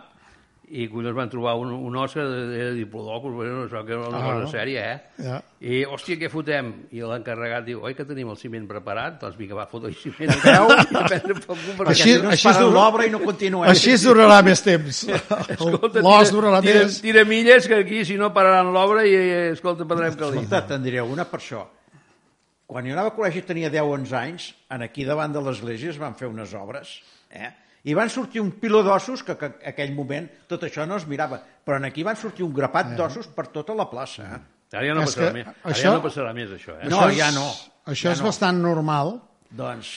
i 0.71 0.87
collons 0.89 1.15
van 1.17 1.29
trobar 1.29 1.55
un, 1.61 1.73
un 1.73 1.97
os 2.01 2.13
que 2.15 2.21
era 2.25 2.71
diplodocus, 2.73 3.33
bueno, 3.37 3.65
això 3.67 3.83
que 3.85 3.93
era 3.93 4.09
una 4.09 4.19
Ah. 4.19 4.33
cosa 4.41 4.53
sèria, 4.59 4.85
eh? 4.95 5.23
Ja. 5.23 5.43
I, 5.61 5.83
hòstia, 5.85 6.17
què 6.17 6.31
fotem? 6.33 6.71
I 6.91 7.03
l'encarregat 7.05 7.65
diu, 7.67 7.83
oi 7.85 7.95
que 7.95 8.05
tenim 8.09 8.31
el 8.33 8.37
ciment 8.41 8.67
preparat? 8.67 9.19
Doncs 9.21 9.37
vinga, 9.37 9.55
va, 9.59 9.67
fotre 9.69 9.91
el 9.93 9.95
ciment 9.97 10.33
a 10.35 10.39
peu 10.41 10.71
i 10.73 10.97
a 10.97 11.05
prendre 11.09 11.35
pel 11.35 11.47
cul 11.47 11.77
perquè 11.79 11.91
Així- 11.95 12.15
Si 12.15 12.23
no 12.23 12.31
es 12.31 12.39
així 12.39 12.49
para 12.49 12.65
dura- 12.65 12.75
l'obra 12.81 13.07
i 13.07 13.11
no 13.11 13.21
continuem. 13.21 13.69
Així 13.71 13.93
es 13.93 14.07
durarà 14.09 14.43
més 14.45 14.63
temps. 14.65 15.03
Escolta, 15.55 16.01
L'os 16.01 16.29
tira- 16.31 16.33
durarà 16.39 16.61
tira, 16.65 16.85
més. 16.85 17.01
Tira 17.05 17.25
milles, 17.29 17.69
que 17.69 17.75
aquí, 17.85 18.05
si 18.05 18.17
no, 18.17 18.33
pararan 18.33 18.73
l'obra 18.73 19.05
i, 19.07 19.15
eh, 19.15 19.51
escolta, 19.53 19.85
prendrem 19.85 20.15
calent. 20.17 20.43
Escolta, 20.45 20.65
te'n 20.73 20.83
diré 20.83 21.03
una 21.05 21.25
per 21.29 21.41
això. 21.41 21.67
Quan 22.67 22.87
jo 22.89 22.95
anava 22.97 23.11
al 23.13 23.17
col·legi 23.19 23.43
tenia 23.45 23.69
10 23.71 23.83
o 23.85 23.93
11 23.99 24.17
anys, 24.17 24.49
en 24.73 24.83
aquí 24.83 25.05
davant 25.05 25.33
de 25.37 25.43
l'església 25.45 25.91
es 25.93 25.99
van 26.01 26.15
fer 26.17 26.27
unes 26.33 26.55
obres, 26.57 27.03
eh? 27.31 27.51
I 27.85 27.95
van 27.95 28.09
sortir 28.11 28.41
un 28.41 28.51
piló 28.61 28.83
d'ossos 28.83 29.23
que, 29.23 29.37
que 29.37 29.47
en 29.47 29.69
aquell 29.75 29.93
moment 29.95 30.29
tot 30.49 30.63
això 30.65 30.87
no 30.89 30.97
es 30.97 31.07
mirava, 31.07 31.39
però 31.65 31.77
en 31.77 31.85
aquí 31.85 32.03
van 32.03 32.17
sortir 32.17 32.45
un 32.45 32.53
grapat 32.55 32.95
d'ossos 32.97 33.27
per 33.29 33.47
tota 33.53 33.75
la 33.75 33.89
plaça. 33.91 34.23
Eh? 34.25 34.41
Ara 34.75 34.87
ja 34.89 34.95
no 34.95 35.03
És 35.05 35.11
passarà 35.15 35.27
que 35.29 35.33
més. 35.35 35.47
Ara 35.47 35.73
això- 35.75 35.83
ja 35.85 35.93
no 35.95 36.03
passarà 36.03 36.33
més, 36.35 36.51
això, 36.51 36.79
eh? 36.81 36.89
No, 36.89 36.99
Això 37.01 37.11
és- 37.11 37.17
ja 37.19 37.31
no. 37.31 37.47
Això 37.87 38.09
Ja 38.09 38.13
és 38.13 38.21
no. 38.21 38.27
bastant 38.27 38.59
normal, 38.63 39.21
Doncs, 39.55 39.91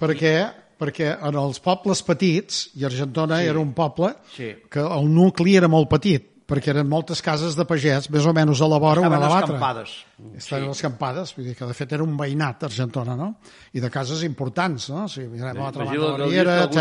perquè, 0.00 0.52
perquè 0.78 1.10
en 1.28 1.34
els 1.36 1.58
pobles 1.60 2.00
petits, 2.02 2.70
i 2.76 2.84
Argentona 2.84 3.40
Sí. 3.42 3.46
era 3.48 3.58
un 3.58 3.72
poble 3.74 4.14
Sí. 4.34 4.54
que 4.70 4.80
el 4.80 5.12
nucli 5.12 5.56
era 5.56 5.68
molt 5.68 5.88
petit, 5.90 6.30
perquè 6.48 6.72
eren 6.74 6.88
moltes 6.88 7.22
cases 7.24 7.54
de 7.56 7.64
pagès, 7.64 8.10
més 8.12 8.26
o 8.28 8.32
menys 8.36 8.60
a 8.60 8.68
la 8.68 8.78
vora 8.82 9.00
una 9.00 9.08
estaven 9.08 9.24
a 9.24 9.28
l'altra. 9.32 9.54
escampades. 9.56 9.92
Estaven 10.36 10.70
escampades, 10.74 11.32
vull 11.36 11.46
dir 11.48 11.54
que 11.56 11.68
de 11.70 11.76
fet 11.76 11.92
era 11.96 12.04
un 12.04 12.16
veïnat 12.18 12.66
Argentona, 12.68 13.16
no? 13.16 13.30
I 13.72 13.80
de 13.80 13.90
cases 13.90 14.22
importants, 14.28 14.90
no? 14.92 15.04
O 15.04 15.08
sigui, 15.08 15.30
mirem 15.38 15.56
a 15.56 15.62
l'altra 15.62 15.86
banda 15.88 16.00
de 16.00 16.10
la 16.10 16.16
que 16.18 16.30
riera, 16.30 16.56
etc. 16.64 16.76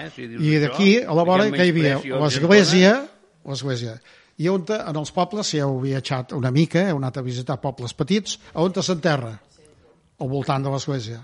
eh? 0.00 0.10
Si 0.14 0.26
I 0.26 0.58
d'aquí, 0.64 0.90
a 1.02 1.14
la 1.14 1.26
vora, 1.28 1.46
que 1.50 1.66
hi 1.68 1.70
havia 1.74 2.00
l'església, 2.24 2.96
l'església, 3.46 3.94
i 4.40 4.48
on 4.48 4.64
en 4.72 4.96
els 4.96 5.12
pobles, 5.12 5.46
si 5.46 5.58
heu 5.60 5.78
viatjat 5.82 6.32
una 6.32 6.50
mica, 6.50 6.86
heu 6.88 6.96
anat 6.96 7.18
a 7.20 7.22
visitar 7.22 7.58
pobles 7.60 7.92
petits, 7.94 8.38
a 8.54 8.62
on 8.64 8.72
te 8.72 8.82
s'enterra? 8.82 9.34
Al 10.20 10.28
voltant 10.28 10.64
de 10.64 10.72
l'església, 10.72 11.20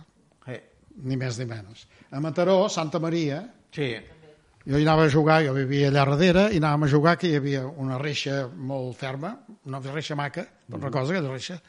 Eh, 0.46 0.60
ni 1.02 1.16
més 1.16 1.38
ni 1.40 1.44
menys. 1.50 1.86
A 2.12 2.20
Mataró, 2.20 2.68
Santa 2.70 3.00
Maria, 3.02 3.42
sí, 3.74 3.90
jo 4.66 4.78
hi 4.78 4.82
anava 4.82 5.04
a 5.06 5.10
jugar, 5.10 5.42
jo 5.46 5.52
vivia 5.54 5.90
allà 5.92 6.04
darrere, 6.04 6.48
i 6.50 6.58
anàvem 6.58 6.86
a 6.86 6.90
jugar 6.90 7.14
que 7.20 7.30
hi 7.30 7.36
havia 7.38 7.62
una 7.66 8.00
reixa 8.02 8.46
molt 8.50 8.96
ferma, 8.98 9.36
una 9.66 9.78
reixa 9.84 10.16
maca, 10.18 10.42
per 10.66 10.80
una 10.80 10.90
cosa, 10.90 11.14
aquella 11.14 11.30
reixa, 11.30 11.60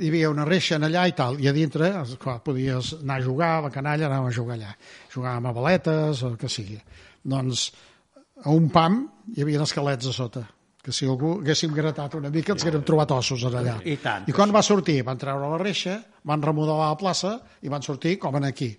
hi 0.00 0.08
havia 0.08 0.30
una 0.32 0.46
reixa 0.48 0.78
en 0.78 0.88
allà 0.88 1.04
i 1.10 1.12
tal, 1.16 1.36
i 1.40 1.50
a 1.50 1.52
dintre, 1.52 1.90
clar, 2.22 2.38
podies 2.44 2.94
anar 3.02 3.20
a 3.20 3.26
jugar, 3.26 3.50
a 3.58 3.66
la 3.66 3.70
canalla, 3.74 4.08
anàvem 4.08 4.30
a 4.30 4.36
jugar 4.38 4.56
allà. 4.56 4.72
Jugàvem 5.12 5.50
a 5.50 5.52
baletes, 5.58 6.22
o 6.24 6.32
el 6.32 6.38
que 6.40 6.48
sigui. 6.48 6.80
Doncs, 7.22 7.68
a 8.42 8.50
un 8.50 8.70
pam 8.72 9.02
hi 9.36 9.44
havia 9.44 9.60
esquelets 9.62 10.08
a 10.08 10.14
sota, 10.16 10.46
que 10.82 10.94
si 10.96 11.06
algú 11.06 11.36
haguéssim 11.42 11.74
gratat 11.76 12.16
una 12.18 12.30
mica 12.32 12.56
ens 12.56 12.64
haguérem 12.64 12.82
trobat 12.88 13.12
ossos 13.14 13.44
allà. 13.46 13.76
I 13.84 13.98
tant, 14.02 14.24
I 14.26 14.34
quan 14.34 14.50
va 14.54 14.64
sortir, 14.66 15.02
van 15.06 15.20
treure 15.20 15.52
la 15.52 15.60
reixa, 15.60 16.00
van 16.26 16.42
remodelar 16.42 16.88
la 16.88 16.98
plaça 16.98 17.36
i 17.60 17.70
van 17.70 17.84
sortir 17.84 18.16
com 18.22 18.40
en 18.40 18.48
aquí, 18.48 18.72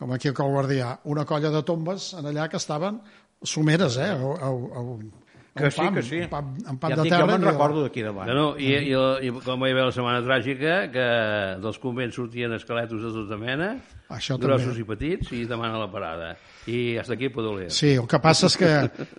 com 0.00 0.12
aquí 0.16 0.30
al 0.32 0.34
Col 0.38 0.48
Guardià, 0.56 0.94
una 1.12 1.26
colla 1.28 1.50
de 1.52 1.60
tombes 1.68 2.14
en 2.16 2.24
allà 2.32 2.48
que 2.48 2.56
estaven 2.56 3.02
someres, 3.44 3.98
eh? 4.00 4.10
A, 4.10 4.16
a, 4.16 4.48
a, 4.48 4.80
un- 4.80 5.10
a 5.50 5.58
Que 5.60 5.64
un 5.66 5.72
sí, 5.74 5.80
pam, 5.82 5.94
que 5.96 6.02
sí. 6.06 6.18
Un 6.22 6.28
pam, 6.30 6.50
un 6.70 6.76
pam 6.78 6.92
ja 6.92 6.96
de 6.96 7.02
dic, 7.02 7.10
terra. 7.10 7.24
jo 7.26 7.30
me'n 7.32 7.42
recordo 7.44 7.80
d'aquí 7.82 8.04
davant. 8.06 8.28
No, 8.30 8.34
no, 8.38 8.44
i, 8.56 8.68
i, 8.70 8.92
i, 9.26 9.32
com 9.44 9.64
hi 9.66 9.72
havia 9.74 9.88
la 9.88 9.92
setmana 9.92 10.20
tràgica, 10.22 10.76
que 10.94 11.06
dels 11.64 11.78
convents 11.82 12.14
sortien 12.16 12.54
esqueletos 12.54 13.02
de 13.02 13.10
tota 13.16 13.36
mena, 13.40 13.72
Això 14.14 14.38
grossos 14.38 14.76
també. 14.78 14.84
i 14.84 14.88
petits, 14.92 15.32
i 15.34 15.42
demana 15.50 15.80
la 15.82 15.88
parada. 15.90 16.30
I 16.70 16.96
hasta 17.02 17.14
aquí 17.18 17.28
puedo 17.34 17.56
leer. 17.58 17.72
Sí, 17.74 17.96
el 17.98 18.06
que 18.06 18.20
passa 18.22 18.46
és 18.46 18.56
que, 18.56 18.70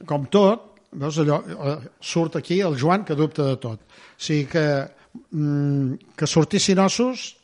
com 0.07 0.25
tot, 0.31 0.79
veus 1.03 1.19
allò, 1.19 1.41
eh, 1.51 1.75
surt 1.99 2.39
aquí 2.39 2.61
el 2.63 2.79
Joan 2.79 3.03
que 3.05 3.15
dubta 3.19 3.45
de 3.51 3.57
tot. 3.67 3.83
O 3.83 4.15
sigui 4.17 4.47
que, 4.55 4.65
mm, 5.35 6.15
que 6.15 6.27
sortissin 6.27 6.79
ossos, 6.79 7.35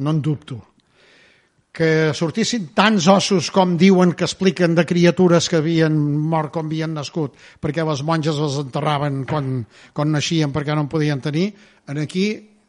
no 0.00 0.10
en 0.10 0.22
dubto. 0.24 0.58
Que 1.72 2.12
sortissin 2.12 2.66
tants 2.76 3.06
ossos 3.08 3.46
com 3.50 3.78
diuen 3.80 4.10
que 4.12 4.26
expliquen 4.28 4.74
de 4.76 4.84
criatures 4.84 5.46
que 5.48 5.56
havien 5.56 5.94
mort 6.28 6.52
com 6.52 6.66
havien 6.68 6.92
nascut, 6.92 7.32
perquè 7.64 7.80
les 7.88 8.02
monges 8.04 8.36
les 8.36 8.58
enterraven 8.60 9.22
quan, 9.24 9.62
quan 9.96 10.12
naixien 10.12 10.52
perquè 10.52 10.76
no 10.76 10.84
en 10.84 10.90
podien 10.92 11.22
tenir, 11.24 11.46
en 11.88 12.02
aquí 12.04 12.26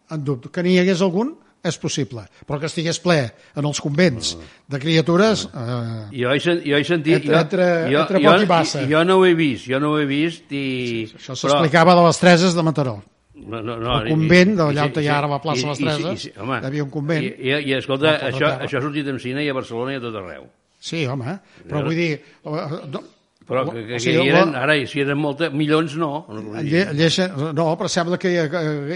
en 0.10 0.24
dubto. 0.24 0.48
Que 0.56 0.64
n'hi 0.64 0.78
hagués 0.80 1.04
algun 1.04 1.34
és 1.64 1.76
possible, 1.80 2.24
però 2.48 2.62
que 2.64 2.68
estigués 2.72 2.98
ple 3.04 3.20
en 3.60 3.68
els 3.68 3.84
convents 3.84 4.38
de 4.72 4.80
criatures... 4.80 5.50
Eh, 5.52 6.24
Jo 6.24 6.32
he, 6.32 6.40
jo 6.64 6.80
he 6.80 6.84
sentit... 6.88 7.28
Entre- 7.28 7.36
jo, 7.36 7.40
entre- 7.44 7.86
jo, 7.92 8.02
entre 8.08 8.24
jo, 8.24 8.48
massa. 8.48 8.88
Jo, 8.88 9.04
no 9.04 9.20
ho 9.20 9.26
he 9.28 9.36
vist, 9.36 9.68
jo 9.68 9.80
no 9.84 9.92
ho 9.98 10.00
he 10.00 10.08
vist 10.08 10.48
i... 10.56 11.10
Això 11.20 11.36
s'explicava 11.36 11.96
de 12.00 12.08
les 12.08 12.20
Treses 12.24 12.56
de 12.56 12.64
Mataró. 12.64 13.02
No, 13.36 13.62
no, 13.66 13.78
no, 13.82 13.96
El 14.04 14.10
convent, 14.14 14.52
i- 14.54 14.56
d'allà 14.60 14.84
on 14.86 15.00
hi 15.02 15.08
ha 15.10 15.18
ara 15.18 15.28
la 15.32 15.40
plaça 15.42 15.68
Les 15.72 15.80
i- 15.80 15.84
i- 15.84 15.86
Treses, 15.88 16.26
i- 16.28 16.34
home, 16.40 16.60
hi 16.62 16.66
havia 16.70 16.84
un 16.84 16.90
convent. 16.94 17.24
I, 17.24 17.32
i, 17.50 17.56
i 17.72 17.74
escolta, 17.74 18.12
això, 18.30 18.44
Terra. 18.46 18.60
això 18.68 18.78
ha 18.78 18.82
sortit 18.86 19.08
en 19.10 19.18
cine 19.20 19.44
i 19.44 19.50
a 19.50 19.54
Barcelona 19.58 19.94
i 19.96 19.96
a 19.98 20.04
tot 20.04 20.16
arreu. 20.22 20.46
Sí, 20.80 21.06
home, 21.08 21.40
però 21.68 21.82
vull 21.84 21.96
dir... 21.96 22.14
eh, 22.20 22.88
No, 22.94 23.02
Però 23.44 23.66
que, 23.68 23.82
que, 23.88 23.96
o 23.98 24.00
sigui, 24.00 24.22
hi 24.24 24.30
eren, 24.32 24.54
ara, 24.56 24.76
i 24.80 24.86
si 24.88 25.02
eren 25.02 25.18
molta, 25.20 25.50
milions, 25.52 25.98
no. 26.00 26.26
no 26.30 26.42
vull 26.46 26.62
dir. 26.64 26.86
lle- 26.86 26.94
lleixa- 26.96 27.26
no, 27.52 27.66
però 27.76 27.90
sembla 27.92 28.16
que 28.18 28.30
ja, 28.32 28.46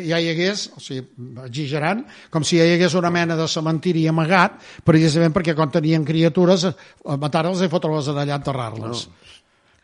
ja 0.05 0.19
hi 0.23 0.29
hagués, 0.31 0.69
o 0.77 0.79
sigui, 0.79 1.01
exagerant, 1.43 2.05
com 2.31 2.45
si 2.47 2.55
ja 2.61 2.63
hi 2.63 2.77
hagués 2.77 2.93
una 2.95 3.09
mena 3.11 3.35
de 3.35 3.47
cementiri 3.51 4.05
amagat, 4.07 4.61
precisament 4.87 5.33
perquè 5.35 5.53
quan 5.57 5.69
tenien 5.73 6.05
criatures, 6.07 6.63
eh, 6.63 7.17
matar-les 7.19 7.59
i 7.65 7.67
fotre-les 7.67 8.07
allà 8.13 8.23
a 8.23 8.39
enterrar-les. 8.39 9.09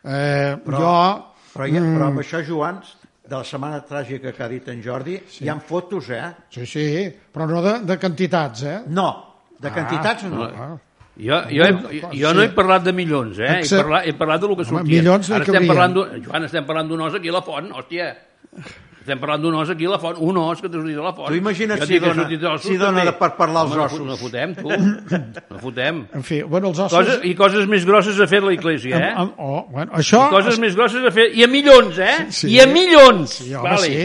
Eh, 0.05 0.55
Però- 0.63 0.79
jo... 0.79 0.95
Però, 1.53 1.67
ja, 1.69 1.81
però 1.85 2.07
amb 2.07 2.19
això, 2.23 2.39
Joan, 2.47 2.79
de 3.23 3.35
la 3.35 3.43
setmana 3.47 3.81
tràgica 3.87 4.33
que 4.35 4.43
ha 4.43 4.49
dit 4.51 4.67
en 4.73 4.81
Jordi, 4.83 5.19
sí. 5.27 5.43
hi 5.45 5.49
ha 5.51 5.55
fotos, 5.63 6.09
eh? 6.11 6.23
Sí, 6.51 6.65
sí, 6.67 6.87
però 7.33 7.47
no 7.47 7.61
de, 7.63 7.77
de 7.87 7.97
quantitats, 7.99 8.65
eh? 8.67 8.79
No, 8.87 9.07
de 9.59 9.71
quantitats 9.71 10.27
no. 10.31 10.49
Ah, 10.49 10.73
Jo, 11.13 11.43
jo, 11.45 11.61
he, 11.61 11.99
jo 12.17 12.31
no 12.33 12.41
he 12.41 12.49
parlat 12.57 12.87
de 12.87 12.91
milions, 12.97 13.37
eh? 13.37 13.59
He 13.61 13.67
parlat, 13.69 14.07
he 14.09 14.13
parlat 14.17 14.41
de 14.41 14.47
lo 14.49 14.55
que 14.57 14.63
Home, 14.65 14.79
sortia. 14.79 14.95
milions 14.97 15.29
no 15.29 15.35
hi 15.35 15.37
Ara 15.37 15.45
estem 15.45 15.67
parlant. 15.69 15.99
Joan, 16.25 16.47
estem 16.47 16.65
parlant 16.65 16.89
d'un 16.89 17.03
os 17.05 17.17
aquí 17.19 17.29
a 17.29 17.35
la 17.35 17.43
font, 17.45 17.69
hòstia. 17.69 18.07
Estem 19.03 19.19
parlant 19.19 19.41
d'un 19.43 19.55
os 19.59 19.67
aquí 19.67 19.83
a 19.83 19.89
la 19.91 19.97
font, 19.99 20.15
un 20.23 20.37
os 20.39 20.61
que 20.63 20.69
t'ha 20.71 20.79
sortit 20.79 20.95
a 20.95 21.03
la 21.03 21.11
font. 21.11 21.27
Tu 21.27 21.35
imagina't 21.41 21.81
Jo 21.81 21.85
si 21.89 21.97
dona- 21.99 22.23
ossos, 22.53 22.69
si 22.69 22.77
dona 22.79 23.01
també. 23.01 23.11
de 23.11 23.13
per 23.19 23.29
parlar 23.35 23.65
els 23.65 23.73
Home, 23.73 23.81
ossos. 23.83 23.99
No, 23.99 24.05
no 24.13 24.15
fotem, 24.17 24.53
tu. 24.55 24.69
No 25.53 25.59
fotem. 25.59 25.99
En 26.15 26.23
fi, 26.23 26.37
bueno, 26.47 26.69
els 26.71 26.79
ossos... 26.79 26.95
Coses, 26.95 27.19
I 27.27 27.33
coses 27.35 27.67
més 27.67 27.83
grosses 27.85 28.21
ha 28.23 28.27
fet 28.31 28.45
la 28.47 28.53
Iglésia, 28.55 28.95
eh? 28.95 29.09
Amb, 29.11 29.33
amb, 29.35 29.43
oh, 29.43 29.65
bueno, 29.73 29.91
això... 29.99 30.21
Coses 30.31 30.57
més 30.63 30.77
grosses 30.79 31.03
ha 31.03 31.11
fet... 31.11 31.35
I 31.35 31.43
a 31.43 31.49
milions, 31.51 31.99
eh? 31.99 32.15
Sí. 32.31 32.47
I 32.55 32.61
a 32.63 32.67
milions! 32.71 33.35
Sí, 33.43 33.51
home, 33.59 33.75
sí. 33.83 33.97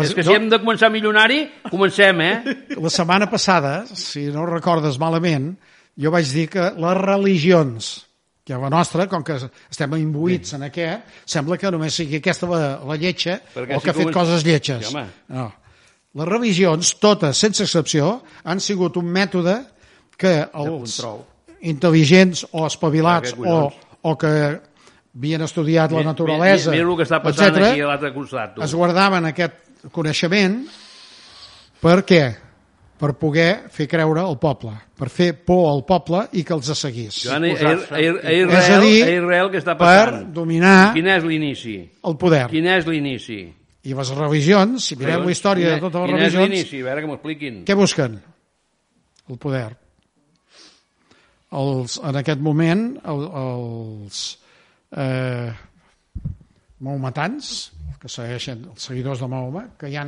És 0.00 0.14
que 0.16 0.22
si 0.24 0.32
hem 0.32 0.48
de 0.48 0.56
començar 0.62 0.88
milionari, 0.88 1.42
comencem, 1.68 2.20
eh? 2.24 2.56
La 2.80 2.88
setmana 2.94 3.28
passada, 3.28 3.82
si 3.92 4.30
no 4.32 4.46
recordes 4.48 4.96
malament, 5.02 5.52
jo 6.00 6.12
vaig 6.16 6.32
dir 6.32 6.46
que 6.48 6.70
les 6.80 6.96
religions, 7.04 7.90
que 8.44 8.54
la 8.56 8.70
nostra, 8.72 9.06
com 9.06 9.22
que 9.22 9.36
estem 9.70 9.92
imbuïts 10.00 10.54
en 10.56 10.62
aquest, 10.66 11.02
sembla 11.28 11.58
que 11.60 11.70
només 11.70 11.94
sigui 11.94 12.16
aquesta 12.18 12.48
la, 12.50 12.60
la 12.88 12.96
lletja 12.96 13.36
Perquè 13.54 13.76
o 13.76 13.80
que 13.84 13.90
ha 13.90 13.94
fet 13.94 14.06
comen- 14.08 14.14
coses 14.16 14.44
lletges. 14.46 14.86
Sí, 14.88 14.94
home. 14.96 15.06
no. 15.28 15.52
Les 16.14 16.26
religions, 16.26 16.94
totes, 16.98 17.36
sense 17.38 17.62
excepció, 17.62 18.22
han 18.42 18.58
sigut 18.60 18.96
un 18.98 19.06
mètode 19.14 19.60
que 20.18 20.32
els 20.52 20.96
intel·ligents 21.62 22.46
o 22.52 22.66
espavilats 22.66 23.34
Ah, 23.36 23.46
o, 23.46 23.72
o 24.02 24.16
que 24.18 24.32
havien 25.14 25.42
estudiat 25.42 25.92
la 25.92 25.98
Mira- 26.00 26.10
naturalesa, 26.10 26.70
Mira, 26.72 26.82
mira 26.84 26.90
el 26.90 26.96
que 26.98 27.06
està 27.06 27.20
passant 27.22 27.46
etcètera, 27.50 27.70
aquí 27.72 27.80
a 27.84 27.86
l'altre 27.92 28.12
costat, 28.14 28.54
tu. 28.56 28.62
es 28.62 28.74
guardaven 28.74 29.26
aquest 29.30 29.54
coneixement 29.92 30.64
per 31.80 32.00
què? 32.04 32.24
Per 33.00 33.14
poder 33.16 33.70
fer 33.72 33.86
creure 33.88 34.20
al 34.20 34.36
poble, 34.36 34.74
per 35.00 35.08
fer 35.08 35.30
por 35.46 35.70
al 35.70 35.80
poble 35.88 36.26
i 36.36 36.42
que 36.44 36.52
els 36.52 36.68
seguís. 36.76 37.22
Joan, 37.24 37.46
a, 37.48 37.48
a, 37.48 37.54
posar-se. 37.56 37.94
a, 37.94 37.96
a, 37.96 38.00
És 38.02 38.26
a 38.28 38.34
Israel, 38.36 38.82
dir, 38.84 38.98
a 39.06 39.14
Israel 39.14 39.48
què 39.54 39.62
està 39.62 39.72
per 39.78 39.86
passant? 39.88 40.26
dominar 40.36 40.92
Quin 40.92 41.08
és 41.08 41.24
l'inici? 41.24 41.76
el 42.04 42.16
poder. 42.20 42.42
Quin 42.52 42.68
és 42.68 42.84
l'inici? 42.90 43.38
I 43.88 43.94
les 43.96 44.10
religions, 44.12 44.84
si 44.90 44.98
mirem 45.00 45.24
la 45.24 45.32
història 45.32 45.70
de 45.72 45.80
totes 45.80 46.02
les 46.04 46.10
Quin 46.10 46.18
és 46.18 46.34
religions, 46.34 46.52
l'inici? 46.52 46.82
A 46.82 46.88
veure 46.90 47.00
que 47.00 47.08
m'ho 47.08 47.16
expliquin. 47.16 47.62
què 47.64 47.78
busquen? 47.78 48.18
El 49.30 49.38
poder. 49.40 49.70
Els, 51.56 51.96
en 52.04 52.20
aquest 52.20 52.44
moment, 52.44 52.84
el, 53.10 53.24
els 53.40 54.20
eh, 54.92 55.48
maometans, 56.84 57.48
que 58.00 58.08
segueixen 58.12 58.68
els 58.70 58.86
seguidors 58.90 59.24
de 59.24 59.28
Mahoma, 59.32 59.64
que 59.80 59.88
hi 59.90 59.96
ha 59.96 60.04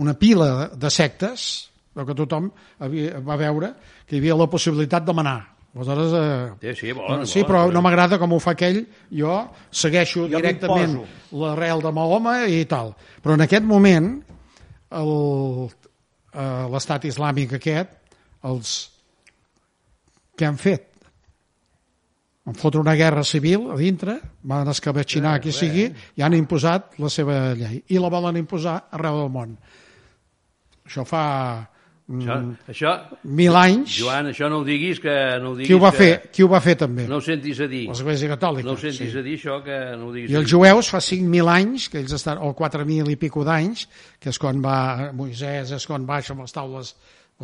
una 0.00 0.14
pila 0.20 0.68
de 0.76 0.90
sectes, 0.92 1.48
però 1.94 2.06
que 2.06 2.14
tothom 2.14 2.50
havia, 2.78 3.18
va 3.20 3.36
veure 3.36 3.72
que 4.06 4.16
hi 4.16 4.20
havia 4.22 4.36
la 4.36 4.46
possibilitat 4.50 5.04
de 5.04 5.14
manar. 5.16 5.38
Aleshores, 5.74 6.12
eh, 6.18 6.74
Sí, 6.74 6.86
sí, 6.86 6.92
volen, 6.92 7.26
sí, 7.26 7.40
volen, 7.42 7.46
però 7.50 7.60
volen. 7.62 7.74
no 7.74 7.82
m'agrada 7.82 8.18
com 8.18 8.32
ho 8.32 8.38
fa 8.42 8.52
aquell, 8.56 8.80
jo 9.10 9.34
segueixo 9.70 10.24
Jo 10.28 10.36
directament 10.40 10.96
l'arrel 11.30 11.80
de 11.82 11.92
Mahoma 11.94 12.46
i 12.50 12.64
tal. 12.66 12.94
Però 13.22 13.34
en 13.34 13.40
aquest 13.46 13.62
moment, 13.64 14.22
el- 14.90 15.70
eh, 16.34 16.66
l'estat 16.72 17.04
islàmic 17.04 17.52
aquest, 17.54 17.90
els 18.42 18.90
que 20.36 20.46
han 20.46 20.58
fet? 20.58 20.86
Han 22.46 22.54
fotre 22.54 22.80
una 22.80 22.94
guerra 22.96 23.22
civil 23.22 23.70
a 23.70 23.76
dintre, 23.76 24.18
van 24.42 24.66
escabetxinar 24.72 25.40
qui 25.40 25.52
sigui, 25.52 25.84
i 26.16 26.22
han 26.22 26.34
imposat 26.34 26.96
la 26.98 27.08
seva 27.12 27.54
llei. 27.54 27.84
I 27.88 27.98
la 28.00 28.08
volen 28.10 28.36
imposar 28.40 28.88
arreu 28.90 29.20
del 29.20 29.30
món. 29.30 29.52
Això 30.86 31.04
fa 31.06 31.68
Això, 32.10 32.36
mm, 32.40 32.70
això, 32.72 32.92
mil 33.38 33.54
anys. 33.54 33.92
Joan, 34.00 34.32
això 34.32 34.48
no 34.50 34.60
ho 34.60 34.64
diguis, 34.66 34.98
que 34.98 35.12
no 35.38 35.52
ho 35.52 35.54
diguis 35.54 35.68
Qui 35.68 35.76
ho 35.76 35.82
va 35.82 35.92
que... 35.94 35.98
fer? 35.98 36.30
Qui 36.34 36.42
ho 36.42 36.48
va 36.50 36.58
fer 36.64 36.74
també? 36.80 37.04
No 37.06 37.20
ho 37.20 37.22
sentis 37.22 37.60
a 37.62 37.68
dir. 37.70 37.84
L'Església 37.86 38.32
Catòlica. 38.32 38.66
No 38.66 38.74
ho 38.74 38.80
sentis 38.80 39.12
sí. 39.12 39.18
a 39.20 39.22
dir, 39.22 39.36
això, 39.38 39.60
que 39.62 39.78
no 39.94 40.08
ho 40.08 40.14
diguis 40.16 40.34
I 40.34 40.38
els 40.40 40.50
jueus 40.50 40.90
fa 40.90 40.98
5.000 41.06 41.52
anys, 41.54 41.86
que 41.92 42.00
ells 42.02 42.16
estan, 42.18 42.40
o 42.42 42.50
4.000 42.58 43.14
i 43.14 43.18
pico 43.20 43.44
d'anys, 43.46 43.86
que 44.18 44.32
és 44.34 44.40
quan 44.42 44.58
va 44.64 45.12
Moisès, 45.14 45.70
és 45.76 45.86
quan 45.86 46.08
baixa 46.08 46.34
amb 46.34 46.42
les 46.42 46.56
taules, 46.56 46.94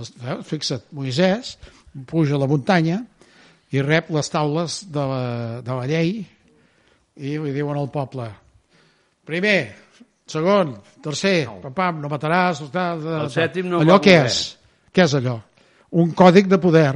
les, 0.00 0.12
eh, 0.18 0.38
fixa't, 0.50 0.90
Moisès 0.98 1.54
puja 2.10 2.34
a 2.34 2.42
la 2.42 2.50
muntanya 2.50 3.04
i 3.70 3.86
rep 3.86 4.10
les 4.14 4.34
taules 4.34 4.80
de 4.90 5.06
la, 5.12 5.22
de 5.62 5.78
la 5.78 5.86
llei 5.86 6.16
i 7.16 7.38
li 7.38 7.54
diuen 7.54 7.78
al 7.78 7.92
poble 7.94 8.26
primer, 9.26 9.60
segon, 10.26 10.74
tercer, 11.04 11.46
pam, 11.62 11.74
pam, 11.74 12.00
no 12.02 12.08
mataràs, 12.10 12.64
tal, 12.72 13.02
tal, 13.02 13.20
El 13.26 13.30
sèptim 13.30 13.68
no 13.70 13.82
allò 13.84 14.00
què 14.02 14.16
és? 14.24 14.40
Què 14.94 15.04
és 15.06 15.14
allò? 15.20 15.38
Un 15.96 16.10
còdic 16.18 16.48
de 16.50 16.58
poder. 16.58 16.90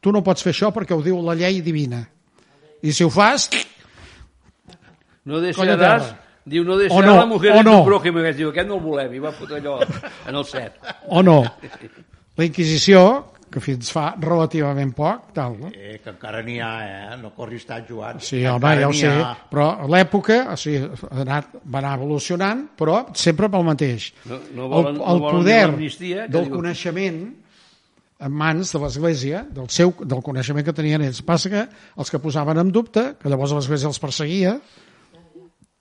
Tu 0.00 0.12
no 0.12 0.22
pots 0.22 0.44
fer 0.44 0.52
això 0.52 0.68
perquè 0.74 0.94
ho 0.94 1.02
diu 1.02 1.18
la 1.24 1.34
llei 1.38 1.62
divina. 1.64 2.02
I 2.84 2.92
si 2.92 3.04
ho 3.04 3.10
fas, 3.10 3.48
No 5.26 5.40
deixaràs... 5.42 6.12
Diu, 6.46 6.62
no 6.62 6.76
O 6.76 6.78
deixaràs 6.78 7.08
no, 7.08 7.16
la 7.18 7.26
mujer 7.26 7.56
o 7.58 7.62
no. 7.66 7.80
I 8.06 8.10
vaig 8.14 8.36
dir, 8.38 8.46
aquest 8.46 8.68
no 8.68 8.76
el 8.76 8.82
volem. 8.84 9.14
I 9.16 9.22
va 9.24 9.32
fotre 9.34 9.58
allò 9.58 9.80
en 9.82 10.36
el 10.36 10.44
set. 10.46 10.76
o 11.10 11.22
no. 11.26 11.40
La 12.38 12.46
Inquisició, 12.46 13.00
que 13.56 13.62
fins 13.64 13.88
fa 13.88 14.10
relativament 14.20 14.90
poc, 14.92 15.30
tal, 15.32 15.54
no? 15.56 15.70
Eh, 15.72 15.96
que 16.04 16.10
encara 16.12 16.42
n'hi 16.44 16.58
ha, 16.60 16.70
eh? 16.84 17.16
No 17.22 17.30
corris 17.32 17.64
tant, 17.64 17.86
Joan. 17.88 18.20
Sí, 18.20 18.42
home, 18.44 18.74
ja 18.82 18.90
ho 18.90 18.92
sé, 18.92 19.08
ha. 19.08 19.30
però 19.48 19.70
a 19.86 19.88
l'època 19.88 20.36
o 20.52 20.56
sigui, 20.60 20.82
ha 20.84 21.22
anat, 21.24 21.54
va 21.64 21.80
anar 21.80 21.94
evolucionant, 21.96 22.66
però 22.76 22.98
sempre 23.16 23.48
pel 23.48 23.64
mateix. 23.64 24.10
No- 24.28 24.42
no 24.58 24.68
volen- 24.68 24.92
el, 24.92 25.00
no 25.00 25.08
el 25.14 25.24
volen 25.24 25.40
poder 25.40 26.28
del 26.28 26.44
diu- 26.44 26.52
coneixement 26.52 27.22
en 28.26 28.32
mans 28.32 28.70
de 28.72 28.78
l'Església, 28.80 29.42
del, 29.56 29.66
seu, 29.72 29.90
del 30.04 30.22
coneixement 30.24 30.64
que 30.64 30.72
tenien 30.76 31.02
ells. 31.04 31.22
Passa 31.24 31.50
que 31.52 31.64
els 31.96 32.12
que 32.12 32.20
posaven 32.20 32.60
en 32.62 32.70
dubte, 32.72 33.14
que 33.20 33.28
llavors 33.32 33.52
l'Església 33.56 33.88
els 33.90 33.98
perseguia, 34.00 34.54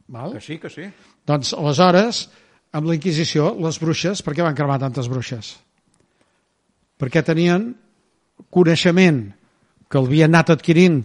val? 0.08 0.34
Que 0.36 0.42
sí, 0.42 0.58
que 0.60 0.70
sí. 0.70 0.88
doncs 1.28 1.54
aleshores, 1.58 2.26
amb 2.76 2.88
la 2.90 2.96
Inquisició, 2.98 3.54
les 3.60 3.80
bruixes, 3.80 4.22
per 4.22 4.34
què 4.36 4.44
van 4.44 4.56
cremar 4.58 4.80
tantes 4.84 5.08
bruixes? 5.12 5.56
Perquè 7.00 7.24
tenien 7.28 7.74
coneixement 8.54 9.26
que 9.90 10.02
l'havien 10.02 10.32
anat 10.32 10.54
adquirint 10.56 11.02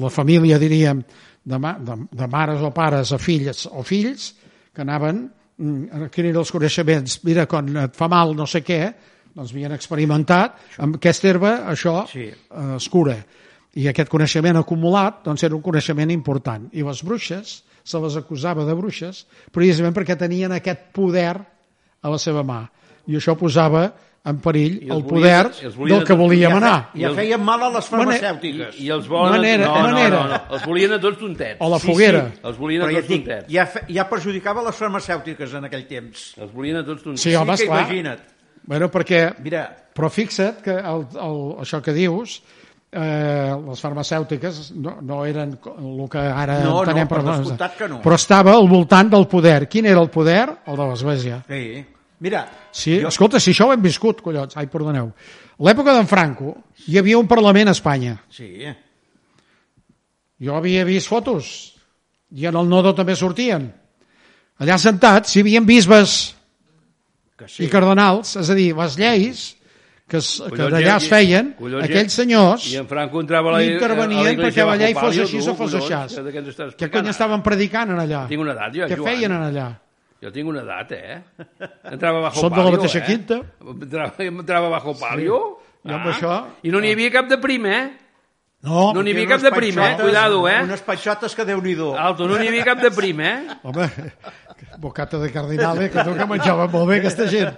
la 0.00 0.10
família, 0.12 0.58
diríem, 0.60 1.00
de, 1.44 1.58
ma, 1.60 1.74
de, 1.78 1.96
de 2.10 2.28
mares 2.30 2.62
o 2.64 2.70
pares 2.74 3.12
a 3.12 3.18
filles 3.20 3.64
o 3.70 3.82
fills, 3.86 4.32
que 4.74 4.82
anaven, 4.82 5.24
mm, 5.58 6.08
eren 6.10 6.38
els 6.40 6.52
coneixements, 6.52 7.20
mira, 7.24 7.46
quan 7.50 7.70
et 7.84 7.96
fa 7.96 8.08
mal 8.10 8.34
no 8.36 8.46
sé 8.50 8.64
què, 8.64 8.80
doncs 9.34 9.52
havien 9.54 9.74
experimentat, 9.74 10.58
amb 10.78 10.98
aquesta 11.00 11.28
herba 11.30 11.54
això 11.72 12.04
Sí. 12.10 12.28
eh, 12.30 12.76
es 12.76 12.88
cura. 12.88 13.16
I 13.74 13.88
aquest 13.90 14.08
coneixement 14.08 14.56
acumulat 14.56 15.24
doncs 15.24 15.42
era 15.42 15.56
un 15.56 15.62
coneixement 15.62 16.10
important. 16.14 16.68
I 16.72 16.84
les 16.86 17.02
bruixes, 17.02 17.62
se 17.84 17.98
les 18.00 18.16
acusava 18.16 18.64
de 18.64 18.74
bruixes 18.74 19.26
precisament 19.52 19.92
perquè 19.92 20.16
tenien 20.16 20.52
aquest 20.52 20.92
poder 20.94 21.34
a 22.00 22.08
la 22.10 22.18
seva 22.18 22.44
mà. 22.46 22.62
I 23.10 23.18
això 23.18 23.34
posava 23.36 23.92
en 24.24 24.38
perill 24.40 24.78
I 24.82 24.88
el 24.88 25.02
volien- 25.04 25.08
poder 25.52 25.72
volien 25.76 25.98
del 25.98 26.06
que 26.08 26.14
volíem 26.16 26.50
ja, 26.50 26.56
anar. 26.56 26.90
ja 26.96 27.10
feien 27.12 27.42
mal 27.44 27.62
a 27.62 27.68
les 27.74 27.88
farmacèutiques. 27.92 28.78
I, 28.80 28.86
I 28.86 28.90
els 28.90 29.06
volen... 29.08 29.34
Manera- 29.36 29.66
no, 29.66 29.74
no, 29.74 29.82
manera. 29.92 30.16
No, 30.22 30.28
no, 30.28 30.40
els 30.56 30.64
volien 30.66 30.92
a 30.96 31.00
tots 31.00 31.18
tontets. 31.18 31.56
O 31.60 31.68
la 31.68 31.78
Sí, 31.78 31.86
foguera. 31.92 32.22
sí. 32.32 32.40
Els 32.42 32.56
volien 32.58 32.82
a 32.82 32.86
Però 32.86 32.92
ja, 32.94 33.00
tots 33.02 33.08
dic, 33.08 33.24
tontets. 33.26 33.52
ja, 33.52 33.66
fe, 33.66 33.84
ja 33.92 34.08
perjudicava 34.08 34.62
les 34.64 34.74
farmacèutiques 34.80 35.54
en 35.60 35.64
aquell 35.68 35.86
temps. 35.86 36.34
Els 36.40 36.52
volien 36.52 36.76
a 36.80 36.84
tots 36.84 37.02
tontets. 37.02 37.22
Sí, 37.22 37.34
home, 37.34 37.54
que 37.56 37.62
esclar. 37.64 37.80
imagina't. 37.84 38.20
Bueno, 38.66 38.90
perquè, 38.90 39.34
Mira, 39.44 39.66
però 39.94 40.08
fixa't 40.08 40.62
que 40.64 40.72
el, 40.80 41.04
el, 41.20 41.40
això 41.60 41.82
que 41.84 41.92
dius, 41.92 42.38
eh, 42.90 43.52
les 43.68 43.80
farmacèutiques 43.80 44.70
no, 44.76 44.96
no 45.02 45.24
eren 45.26 45.58
el 45.60 46.08
que 46.08 46.18
ara 46.18 46.60
No, 46.62 46.70
no, 46.70 46.82
entenem 46.84 47.08
per 47.08 47.18
les- 47.22 47.38
descomptat 47.42 47.76
que 47.76 47.88
no. 47.88 48.00
però 48.00 48.14
estava 48.14 48.54
al 48.56 48.68
voltant 48.68 49.10
del 49.12 49.26
poder. 49.28 49.68
Quin 49.68 49.84
era 49.84 50.00
el 50.00 50.08
poder? 50.08 50.48
El 50.66 50.76
de 50.80 50.86
l'Església. 50.88 51.42
sí. 51.46 51.84
Mira, 52.24 52.40
Sí, 52.72 52.96
jo, 53.02 53.08
escolta, 53.12 53.38
si 53.38 53.52
això 53.52 53.66
ho 53.68 53.72
hem 53.74 53.82
viscut, 53.84 54.22
collons, 54.24 54.56
ai, 54.56 54.66
perdoneu. 54.72 55.10
L'època 55.66 55.92
d'en 55.94 56.08
Franco 56.10 56.54
hi 56.88 56.96
havia 56.98 57.18
un 57.20 57.28
Parlament 57.28 57.68
a 57.68 57.74
Espanya. 57.76 58.16
sí, 58.32 58.64
Jo 60.42 60.56
havia 60.58 60.84
vist 60.84 61.08
fotos 61.08 61.74
i 62.34 62.46
en 62.50 62.56
el 62.58 62.68
nodo 62.68 62.90
també 62.96 63.14
sortien. 63.16 63.68
Allà 64.58 64.76
sentats 64.82 65.36
hi 65.36 65.42
havia 65.44 65.60
bisbes 65.66 66.34
que 67.38 67.46
sí. 67.48 67.64
i 67.64 67.68
cardenals, 67.70 68.34
és 68.40 68.50
a 68.50 68.54
dir, 68.58 68.72
les 68.76 68.96
lleis 68.98 69.44
que, 70.08 70.18
es, 70.18 70.32
que 70.42 70.50
Collons, 70.50 70.72
d'allà 70.74 70.92
i- 70.94 70.96
es 71.02 71.08
feien, 71.10 71.52
collons, 71.58 71.84
aquells 71.86 72.12
senyors 72.12 72.66
I 72.72 72.76
en 72.82 72.86
Franco 72.90 73.20
entrava 73.22 73.52
la, 73.54 73.62
intervenien 73.64 74.26
a 74.26 74.34
perquè 74.42 74.66
la 74.66 74.76
llei 74.76 74.94
fos 74.94 75.18
així 75.18 75.40
o 75.40 75.54
fos 75.54 75.74
així. 75.74 76.74
que 76.76 76.90
cony 76.90 77.08
estaven 77.08 77.42
predicant 77.42 77.90
en 77.94 77.98
allà? 78.04 78.26
Tinc 78.28 78.40
una 78.42 78.52
edat, 78.52 78.74
jo, 78.74 78.86
Què 78.90 78.96
Joan. 78.96 79.08
feien 79.12 79.32
en 79.32 79.42
allà? 79.48 79.68
Jo 80.24 80.30
tinc 80.32 80.48
una 80.48 80.62
edat, 80.64 80.92
eh? 80.96 81.18
Entrava 81.92 82.22
bajo 82.24 82.40
Som 82.40 82.48
de 82.48 82.56
la 82.56 82.62
palio, 82.64 82.78
mateixa 82.78 82.98
eh? 83.02 83.04
quinta. 83.04 83.40
Entrava, 83.60 84.12
entrava 84.24 84.70
bajo 84.72 84.94
palio. 84.96 85.40
I 85.84 85.92
amb 85.92 86.06
això- 86.14 86.38
I 86.64 86.70
no 86.72 86.80
n'hi 86.80 86.94
havia 86.96 87.10
cap 87.12 87.28
de 87.28 87.36
prim, 87.42 87.66
eh? 87.68 87.82
No, 88.64 88.94
No 88.96 89.02
n'hi 89.04 89.12
havia 89.12 89.28
cap 89.34 89.42
de 89.44 89.50
prim, 89.52 89.76
eh? 89.78 89.96
Cuidado, 90.00 90.38
eh? 90.48 90.62
Unes 90.64 90.80
patxotes 90.80 91.34
que 91.36 91.44
déu-n'hi-do. 91.44 91.90
Alto, 92.00 92.24
no 92.26 92.38
n'hi 92.40 92.48
havia 92.48 92.64
cap 92.64 92.80
de 92.80 92.90
prim, 92.90 93.20
eh? 93.20 93.34
home, 93.62 93.90
bocata 94.80 95.18
de 95.20 95.28
cardinale, 95.30 95.90
que 95.92 96.02
tu 96.08 96.14
que 96.16 96.24
menjaven 96.30 96.70
molt 96.72 96.88
bé 96.88 96.96
aquesta 97.02 97.26
gent. 97.28 97.52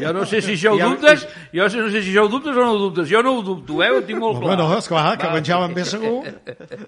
Jo 0.00 0.14
no 0.16 0.24
sé 0.24 0.40
si 0.40 0.54
això 0.56 0.72
ho 0.72 0.78
dubtes, 0.80 1.26
jo 1.52 1.68
no 1.68 1.90
sé 1.92 2.00
si 2.00 2.14
això 2.14 2.24
ho 2.24 2.28
dubtes 2.32 2.56
o 2.56 2.60
no 2.64 2.70
ho 2.72 2.78
dubtes. 2.86 3.10
Jo 3.12 3.20
no 3.22 3.34
ho 3.36 3.42
dubto, 3.44 3.82
eh? 3.84 3.90
Ho 3.92 4.00
tinc 4.08 4.18
molt 4.18 4.38
Home, 4.40 4.46
clar. 4.46 4.58
no, 4.64 4.78
esclar, 4.78 5.18
que 5.20 5.28
menjaven 5.28 5.74
bé 5.76 5.84
segur 5.84 6.24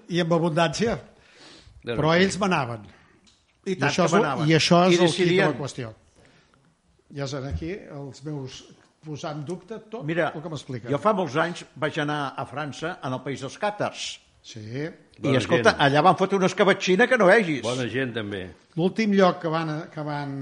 i 0.09 0.19
amb 0.25 0.33
abundància. 0.33 0.97
Però 1.85 2.15
ells 2.17 2.39
manaven. 2.41 2.81
I 3.69 3.77
I 3.77 3.87
això, 3.89 4.05
que 4.07 4.17
és, 4.17 4.19
el-. 4.19 4.49
I 4.49 4.55
això 4.57 4.81
és 4.89 4.97
I 4.97 4.99
el 4.99 4.99
quid 4.99 4.99
de 4.99 5.03
la 5.03 5.07
decidien. 5.07 5.57
qüestió. 5.59 5.93
Ja 7.17 7.25
és 7.25 7.33
aquí 7.39 7.71
els 7.73 8.23
meus 8.25 8.59
posar 9.05 9.31
en 9.35 9.45
dubte 9.47 9.77
tot 9.89 10.03
Mira, 10.05 10.31
el 10.35 10.41
que 10.43 10.49
m'explica. 10.51 10.89
jo 10.91 10.97
fa 10.99 11.13
molts 11.15 11.35
anys 11.39 11.63
vaig 11.79 11.97
anar 12.03 12.33
a 12.37 12.45
França, 12.45 12.97
en 13.03 13.13
el 13.15 13.21
país 13.25 13.41
dels 13.41 13.57
càtars. 13.57 14.19
Sí. 14.43 14.61
Bona 15.19 15.33
I 15.33 15.37
escolta, 15.39 15.71
gent. 15.73 15.81
allà 15.83 16.01
van 16.03 16.15
fotre 16.19 16.37
una 16.37 16.47
escabatxina 16.47 17.07
que 17.07 17.17
no 17.17 17.25
vegis. 17.27 17.61
Bona 17.63 17.87
gent, 17.91 18.13
també. 18.15 18.43
L'últim 18.75 19.11
lloc 19.13 19.41
que 19.41 19.49
van, 19.51 19.71
que 19.91 20.03
van... 20.03 20.33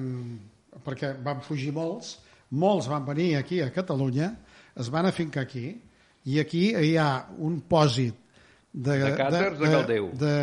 perquè 0.86 1.14
van 1.24 1.42
fugir 1.42 1.72
molts, 1.74 2.18
molts 2.52 2.88
van 2.88 3.06
venir 3.06 3.36
aquí 3.38 3.62
a 3.62 3.72
Catalunya, 3.74 4.30
es 4.78 4.90
van 4.94 5.06
afincar 5.10 5.42
aquí, 5.44 5.66
i 6.26 6.40
aquí 6.40 6.70
hi 6.76 6.96
ha 6.98 7.26
un 7.40 7.62
pòsit 7.68 8.16
de, 8.72 8.98
De 8.98 9.12
càtars 9.18 9.58
de 9.60 9.72
Caldeu. 9.74 10.10
de, 10.14 10.34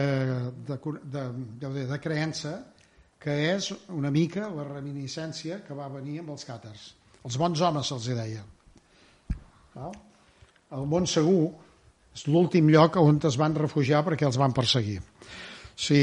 de, 0.66 0.78
de, 0.78 1.24
de, 1.60 1.68
de, 1.78 1.86
de 1.92 1.98
creença 2.02 2.54
que 3.24 3.34
és 3.54 3.70
una 3.88 4.10
mica 4.12 4.48
la 4.52 4.66
reminiscència 4.68 5.62
que 5.64 5.72
va 5.76 5.88
venir 5.88 6.18
amb 6.20 6.34
els 6.34 6.44
càtars. 6.44 6.90
Els 7.24 7.38
bons 7.40 7.60
homes 7.64 7.88
se'ls 7.88 8.10
deia. 8.12 8.42
Val? 9.74 9.94
El 10.74 10.84
món 10.90 11.06
segur 11.08 11.48
és 12.14 12.26
l'últim 12.30 12.68
lloc 12.70 12.98
on 13.00 13.18
es 13.26 13.38
van 13.40 13.56
refugiar 13.56 14.04
perquè 14.06 14.26
els 14.28 14.36
van 14.38 14.52
perseguir. 14.54 15.00
Sí, 15.74 16.02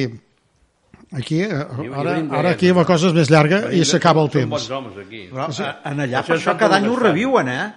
aquí, 1.16 1.42
eh, 1.44 1.62
ara, 1.96 2.18
ara 2.40 2.52
aquí 2.56 2.72
la 2.76 2.84
cosa 2.88 3.08
és 3.12 3.16
més 3.16 3.30
llarga 3.32 3.62
i 3.72 3.84
s'acaba 3.86 4.24
el 4.26 4.32
Són 4.32 4.40
temps. 4.42 4.52
bons 4.52 4.70
homes, 4.72 4.98
aquí. 5.06 5.22
Però 5.32 5.48
Sí. 5.54 5.64
a- 5.64 5.80
en 5.92 6.00
allà, 6.00 6.20
Això 6.24 6.28
per 6.34 6.38
això 6.40 6.58
cada 6.58 6.78
any 6.78 6.88
ho 6.90 6.96
reviuen, 7.00 7.48
eh? 7.48 7.74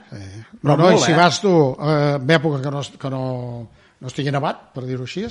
No, 0.62 0.74
Però 0.76 0.90
no, 0.90 0.92
i 0.92 0.98
si 0.98 1.12
eh? 1.12 1.16
vas 1.16 1.40
tu 1.40 1.52
eh, 1.78 2.16
en 2.16 2.26
època 2.30 2.62
que 2.62 2.70
no, 2.70 2.80
que 2.98 3.10
no, 3.10 3.68
no 4.00 4.06
estigui 4.08 4.32
nevat, 4.32 4.72
per 4.74 4.84
dir-ho 4.86 5.02
així, 5.04 5.26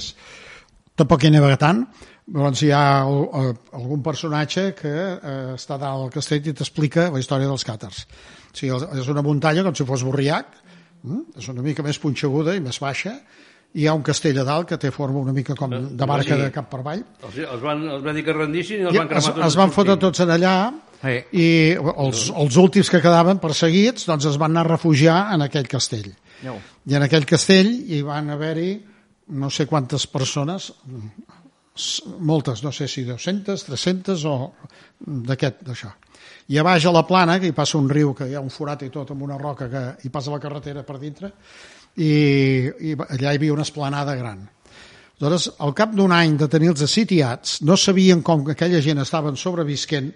tampoc 0.95 1.23
hi 1.23 1.31
neva 1.31 1.57
tant, 1.57 1.87
doncs 2.25 2.61
hi 2.63 2.71
ha 2.71 3.01
al- 3.03 3.55
algun 3.75 4.01
personatge 4.03 4.73
que 4.79 4.91
eh, 4.93 5.53
està 5.57 5.77
dalt 5.77 6.05
al 6.07 6.11
castell 6.13 6.45
i 6.47 6.53
t'explica 6.55 7.09
la 7.11 7.19
història 7.19 7.47
dels 7.49 7.65
càtars. 7.67 8.05
O 8.53 8.57
sigui, 8.57 8.77
és 9.01 9.07
una 9.11 9.23
muntanya 9.25 9.63
com 9.65 9.75
si 9.75 9.83
fos 9.85 10.03
Borriac, 10.07 10.45
mm? 11.03 11.23
és 11.41 11.47
una 11.51 11.61
mica 11.65 11.83
més 11.83 11.99
punxeguda 11.99 12.55
i 12.55 12.61
més 12.63 12.79
baixa, 12.79 13.17
i 13.73 13.81
hi 13.83 13.87
ha 13.89 13.95
un 13.97 14.03
castell 14.05 14.37
a 14.39 14.43
dalt 14.45 14.67
que 14.69 14.77
té 14.77 14.91
forma 14.93 15.17
una 15.19 15.33
mica 15.33 15.55
com 15.57 15.71
de 15.73 16.05
barca 16.05 16.37
de 16.37 16.51
cap 16.53 16.67
per 16.69 16.79
avall, 16.83 17.01
Els, 17.25 17.37
els, 17.41 17.61
van, 17.63 17.79
els 17.89 18.03
van 18.05 18.15
dir 18.15 18.23
que 18.23 18.33
rendissin 18.37 18.83
i 18.83 18.85
els 18.85 18.93
i 18.93 18.99
van 19.01 19.07
es, 19.09 19.13
cremar 19.25 19.33
tots. 19.33 19.47
es 19.47 19.55
van 19.57 19.71
fotre 19.73 19.95
tots 19.97 20.19
en 20.23 20.29
allà 20.37 20.55
Sí. 21.03 21.15
i 21.35 21.47
els, 21.75 22.29
els 22.31 22.55
últims 22.61 22.87
que 22.87 23.01
quedaven 23.03 23.41
perseguits 23.43 24.05
doncs 24.07 24.23
es 24.29 24.37
van 24.39 24.53
anar 24.53 24.61
a 24.63 24.69
refugiar 24.77 25.33
en 25.35 25.41
aquell 25.43 25.65
castell 25.67 26.13
No. 26.45 26.53
i 26.87 26.95
en 26.95 27.03
aquell 27.03 27.25
castell 27.27 27.67
hi 27.91 27.99
van 28.07 28.29
haver-hi 28.31 28.69
no 29.35 29.49
sé 29.51 29.65
quantes 29.67 30.05
persones 30.07 30.69
moltes, 32.19 32.61
no 32.63 32.71
sé 32.71 32.87
si 32.87 33.03
200, 33.07 33.65
300 33.65 34.25
o 34.29 34.37
d'aquest, 34.99 35.63
d'això. 35.65 35.91
I 36.53 36.59
a 36.59 36.65
baix 36.65 36.85
a 36.85 36.91
la 36.93 37.05
plana, 37.07 37.39
que 37.39 37.49
hi 37.49 37.55
passa 37.55 37.79
un 37.79 37.89
riu 37.89 38.13
que 38.13 38.27
hi 38.29 38.35
ha 38.35 38.43
un 38.43 38.51
forat 38.53 38.83
i 38.85 38.91
tot 38.93 39.13
amb 39.13 39.23
una 39.25 39.39
roca 39.39 39.69
que 39.71 39.83
hi 40.03 40.11
passa 40.13 40.33
la 40.33 40.41
carretera 40.43 40.83
per 40.83 40.99
dintre 41.01 41.31
i, 41.95 42.11
i 42.11 42.93
allà 42.97 43.31
hi 43.31 43.37
havia 43.37 43.55
una 43.55 43.65
esplanada 43.65 44.15
gran. 44.19 44.43
Aleshores, 45.23 45.53
al 45.63 45.71
cap 45.77 45.93
d'un 45.95 46.11
any 46.11 46.35
de 46.35 46.49
tenir-los 46.51 46.83
assitiats, 46.83 47.61
no 47.63 47.77
sabien 47.79 48.21
com 48.25 48.43
que 48.43 48.57
aquella 48.57 48.81
gent 48.83 48.99
estaven 48.99 49.37
sobrevisquent, 49.39 50.09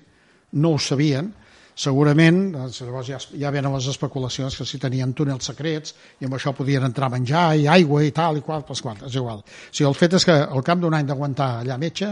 no 0.59 0.73
ho 0.75 0.79
sabien, 0.83 1.29
segurament, 1.77 2.39
doncs, 2.55 2.81
llavors 2.81 3.09
ja, 3.11 3.19
ja 3.37 3.51
venen 3.53 3.75
les 3.75 3.87
especulacions 3.91 4.55
que 4.57 4.65
si 4.65 4.79
tenien 4.81 5.13
túnels 5.17 5.45
secrets 5.51 5.93
i 6.19 6.25
amb 6.25 6.37
això 6.37 6.53
podien 6.57 6.87
entrar 6.87 7.11
a 7.11 7.13
menjar 7.13 7.45
i 7.59 7.67
aigua 7.69 8.01
i 8.03 8.13
tal 8.15 8.39
i 8.39 8.43
qual, 8.45 8.65
pues, 8.65 8.81
qual 8.81 8.97
és 9.05 9.17
igual. 9.19 9.43
O 9.45 9.69
sigui, 9.69 9.87
el 9.91 9.97
fet 9.97 10.17
és 10.17 10.25
que 10.25 10.37
al 10.41 10.65
cap 10.65 10.81
d'un 10.81 10.97
any 10.97 11.05
d'aguantar 11.05 11.51
allà 11.61 11.77
metge, 11.77 12.09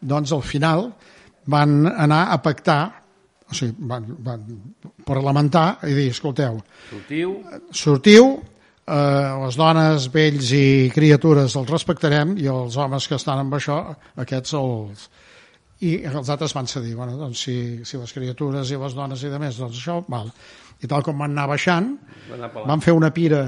doncs 0.00 0.32
al 0.32 0.44
final 0.46 0.88
van 1.52 1.82
anar 1.90 2.24
a 2.32 2.38
pactar, 2.40 2.80
o 3.50 3.58
sigui, 3.58 3.76
van, 3.90 4.08
van 4.24 4.46
parlamentar 5.04 5.66
i 5.90 5.92
dir, 5.98 6.08
escolteu, 6.14 6.62
Sortiu, 6.88 7.36
sortiu, 7.68 8.30
eh, 8.86 9.32
les 9.44 9.58
dones, 9.60 10.08
vells 10.14 10.54
i 10.56 10.64
criatures 10.94 11.58
els 11.60 11.70
respectarem 11.70 12.36
i 12.40 12.48
els 12.48 12.80
homes 12.80 13.08
que 13.08 13.20
estan 13.20 13.44
amb 13.44 13.60
això, 13.60 13.82
aquests 14.24 14.56
els... 14.56 15.10
I 15.82 15.96
els 16.06 16.28
altres 16.30 16.52
van 16.54 16.68
cedir, 16.70 16.92
bueno, 16.94 17.16
doncs 17.18 17.40
si, 17.42 17.54
si 17.88 17.98
les 17.98 18.12
criatures 18.14 18.70
i 18.70 18.76
les 18.78 18.94
dones 18.94 19.22
i 19.26 19.30
de 19.32 19.38
més, 19.42 19.56
doncs 19.58 19.80
això, 19.80 19.96
val. 20.08 20.28
I 20.82 20.86
tal 20.90 21.02
com 21.02 21.18
van 21.18 21.32
anar 21.34 21.48
baixant, 21.50 21.88
van 22.30 22.38
anar 22.44 22.66
van 22.70 22.82
fer 22.84 22.94
una 22.94 23.10
pira 23.14 23.40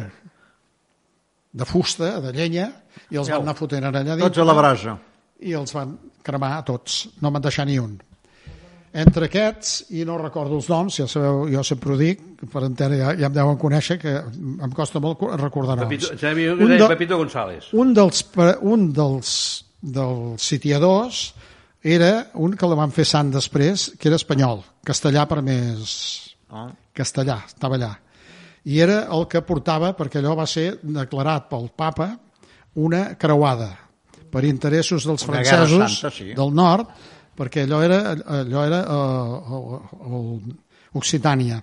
de 1.55 1.65
fusta, 1.69 2.17
de 2.25 2.33
llenya, 2.35 2.69
i 3.11 3.19
els 3.21 3.29
Jau. 3.29 3.39
van 3.39 3.47
anar 3.49 3.55
fotent 3.59 3.87
allà 3.87 4.03
dintre 4.03 4.27
Tots 4.27 4.43
a 4.43 4.47
la 4.49 4.57
brasa. 4.59 4.97
i 5.47 5.53
els 5.55 5.73
van 5.75 5.95
cremar 6.27 6.57
a 6.59 6.65
tots, 6.67 7.05
no 7.23 7.31
van 7.31 7.43
deixar 7.45 7.67
ni 7.69 7.79
un. 7.79 7.95
Entre 8.95 9.27
aquests, 9.27 9.87
i 9.99 10.05
no 10.07 10.17
recordo 10.21 10.55
els 10.59 10.69
noms, 10.71 10.97
ja 11.01 11.07
sabeu, 11.11 11.45
jo 11.51 11.63
sempre 11.67 11.95
ho 11.95 11.97
dic, 11.99 12.21
per 12.51 12.63
entendre 12.63 12.99
ja, 13.01 13.15
ja 13.19 13.27
em 13.31 13.35
deuen 13.35 13.57
conèixer, 13.59 13.97
que 13.99 14.13
em 14.23 14.75
costa 14.75 15.01
molt 15.03 15.19
co- 15.19 15.33
recordar 15.37 15.75
noms. 15.79 15.91
Pepito, 15.91 16.19
sabia 16.19 16.53
Un 16.55 16.77
de- 16.77 16.87
Pepito 16.89 17.19
González. 17.19 17.73
Un 17.75 17.91
dels, 17.95 18.23
un 18.63 18.93
dels, 18.95 19.33
dels 19.83 20.43
sitiadors 20.43 21.25
era 21.85 22.31
un 22.41 22.57
que 22.57 22.69
la 22.71 22.79
van 22.79 22.93
fer 22.97 23.05
sant 23.05 23.31
després, 23.35 23.91
que 24.01 24.09
era 24.09 24.17
espanyol, 24.21 24.65
castellà 24.87 25.27
per 25.29 25.43
més... 25.45 25.93
Oh. 26.55 26.69
castellà, 26.95 27.41
estava 27.49 27.75
allà. 27.75 27.91
I 28.71 28.79
era 28.81 29.01
el 29.13 29.25
que 29.29 29.43
portava, 29.43 29.91
perquè 29.99 30.21
allò 30.21 30.37
va 30.39 30.47
ser 30.47 30.79
declarat 30.81 31.49
pel 31.51 31.67
papa 31.77 32.13
una 32.81 33.17
creuada 33.19 33.73
per 34.31 34.45
interessos 34.47 35.05
dels 35.07 35.27
Una 35.27 35.43
francesos 35.43 35.99
santa, 35.99 36.13
sí. 36.15 36.31
del 36.35 36.55
nord, 36.55 36.89
perquè 37.35 37.65
allò 37.67 37.83
era, 37.83 38.15
allò 38.39 38.63
era 38.65 38.81
uh, 38.87 39.75
uh, 39.75 40.55
Occitània 40.95 41.59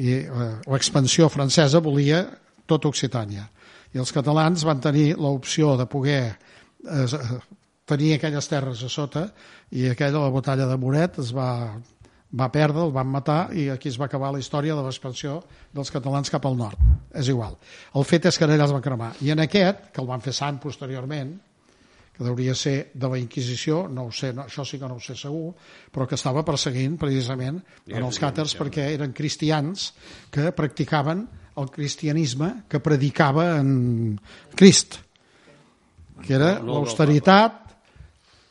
i 0.00 0.16
uh, 0.24 0.48
l'expansió 0.72 1.28
francesa 1.28 1.82
volia 1.84 2.24
tot 2.68 2.88
Occitània 2.88 3.44
i 3.92 4.00
els 4.00 4.12
catalans 4.12 4.64
van 4.68 4.80
tenir 4.84 5.12
l'opció 5.16 5.74
de 5.80 5.86
poder 5.88 6.22
eh, 6.28 7.06
tenia 7.88 8.18
aquelles 8.18 8.50
terres 8.50 8.82
a 8.84 8.90
sota 8.92 9.28
i 9.72 9.88
aquella, 9.90 10.20
la 10.20 10.34
batalla 10.34 10.68
de 10.68 10.76
Moret, 10.80 11.18
es 11.22 11.32
va, 11.34 11.48
va 12.30 12.50
perdre, 12.52 12.84
el 12.84 12.94
van 12.94 13.08
matar 13.08 13.40
i 13.56 13.68
aquí 13.72 13.88
es 13.88 13.98
va 14.00 14.06
acabar 14.10 14.32
la 14.34 14.42
història 14.42 14.76
de 14.76 14.84
l'expansió 14.84 15.40
dels 15.74 15.92
catalans 15.94 16.30
cap 16.32 16.44
al 16.46 16.56
nord. 16.58 16.80
És 17.16 17.30
igual. 17.32 17.56
El 17.96 18.04
fet 18.08 18.28
és 18.28 18.38
que 18.38 18.46
allà 18.48 18.60
es 18.64 18.74
va 18.74 18.84
cremar. 18.84 19.14
I 19.24 19.32
en 19.32 19.44
aquest, 19.44 19.88
que 19.92 20.04
el 20.04 20.10
van 20.10 20.24
fer 20.24 20.36
sant 20.36 20.60
posteriorment, 20.62 21.36
que 22.18 22.26
hauria 22.26 22.54
ser 22.58 22.90
de 22.98 23.08
la 23.08 23.18
Inquisició, 23.18 23.84
no 23.88 24.08
ho 24.08 24.12
sé, 24.12 24.32
no, 24.34 24.48
això 24.48 24.64
sí 24.66 24.78
que 24.78 24.88
no 24.90 24.96
ho 24.98 25.02
sé 25.02 25.14
segur, 25.14 25.52
però 25.94 26.08
que 26.10 26.18
estava 26.18 26.42
perseguint 26.44 26.96
precisament 26.98 27.60
en 27.86 28.02
els 28.02 28.18
càters 28.18 28.56
perquè 28.58 28.88
eren 28.96 29.14
cristians 29.14 29.92
que 30.34 30.50
practicaven 30.50 31.22
el 31.58 31.70
cristianisme 31.70 32.64
que 32.68 32.82
predicava 32.82 33.52
en 33.60 34.18
Crist, 34.58 34.98
que 36.26 36.34
era 36.34 36.56
l'austeritat, 36.58 37.67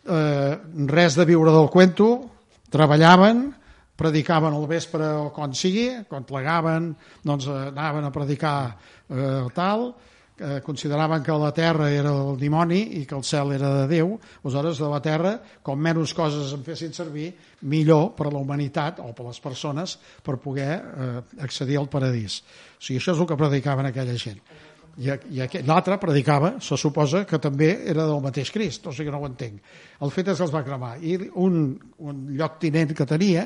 eh, 0.08 0.58
res 0.88 1.16
de 1.20 1.26
viure 1.28 1.52
del 1.54 1.70
cuento, 1.70 2.10
treballaven, 2.72 3.46
predicaven 3.98 4.54
al 4.54 4.68
vespre 4.70 5.08
o 5.18 5.30
quan 5.34 5.56
sigui, 5.58 5.90
quan 6.10 6.26
plegaven, 6.28 6.92
doncs 7.26 7.48
eh, 7.50 7.64
anaven 7.72 8.08
a 8.08 8.14
predicar 8.14 8.60
eh, 9.10 9.48
tal, 9.56 9.90
eh, 10.38 10.62
consideraven 10.64 11.24
que 11.24 11.32
la 11.32 11.52
terra 11.52 11.90
era 11.92 12.14
el 12.14 12.38
dimoni 12.38 13.00
i 13.02 13.06
que 13.06 13.16
el 13.18 13.26
cel 13.26 13.56
era 13.58 13.74
de 13.74 13.88
Déu, 13.90 14.14
aleshores 14.44 14.78
de 14.78 14.92
la 14.92 15.02
terra, 15.02 15.34
com 15.64 15.82
menys 15.82 16.14
coses 16.14 16.54
en 16.54 16.64
fessin 16.64 16.94
servir, 16.94 17.32
millor 17.62 18.12
per 18.16 18.30
a 18.30 18.34
la 18.36 18.42
humanitat 18.44 19.02
o 19.02 19.10
per 19.18 19.26
a 19.26 19.32
les 19.32 19.42
persones 19.42 19.98
per 20.24 20.38
poder 20.38 20.72
eh, 20.78 21.20
accedir 21.42 21.80
al 21.82 21.90
paradís. 21.90 22.44
O 22.78 22.82
sigui, 22.82 23.02
això 23.02 23.16
és 23.16 23.22
el 23.24 23.30
que 23.30 23.40
predicaven 23.40 23.90
aquella 23.90 24.18
gent. 24.22 24.42
I, 24.98 25.12
i 25.38 25.64
l'altre 25.68 26.00
predicava, 26.02 26.56
se 26.64 26.78
suposa 26.80 27.22
que 27.30 27.38
també 27.42 27.70
era 27.86 28.08
del 28.10 28.22
mateix 28.24 28.50
Crist, 28.54 28.88
o 28.90 28.94
sigui 28.94 29.12
que 29.12 29.14
no 29.14 29.22
ho 29.22 29.28
entenc. 29.30 29.60
El 30.02 30.14
fet 30.14 30.32
és 30.34 30.40
que 30.40 30.48
els 30.48 30.54
va 30.54 30.64
cremar. 30.66 30.96
I 31.06 31.20
un, 31.38 31.60
un 32.02 32.24
lloc 32.38 32.58
tinent 32.64 32.96
que 32.98 33.06
tenia 33.06 33.46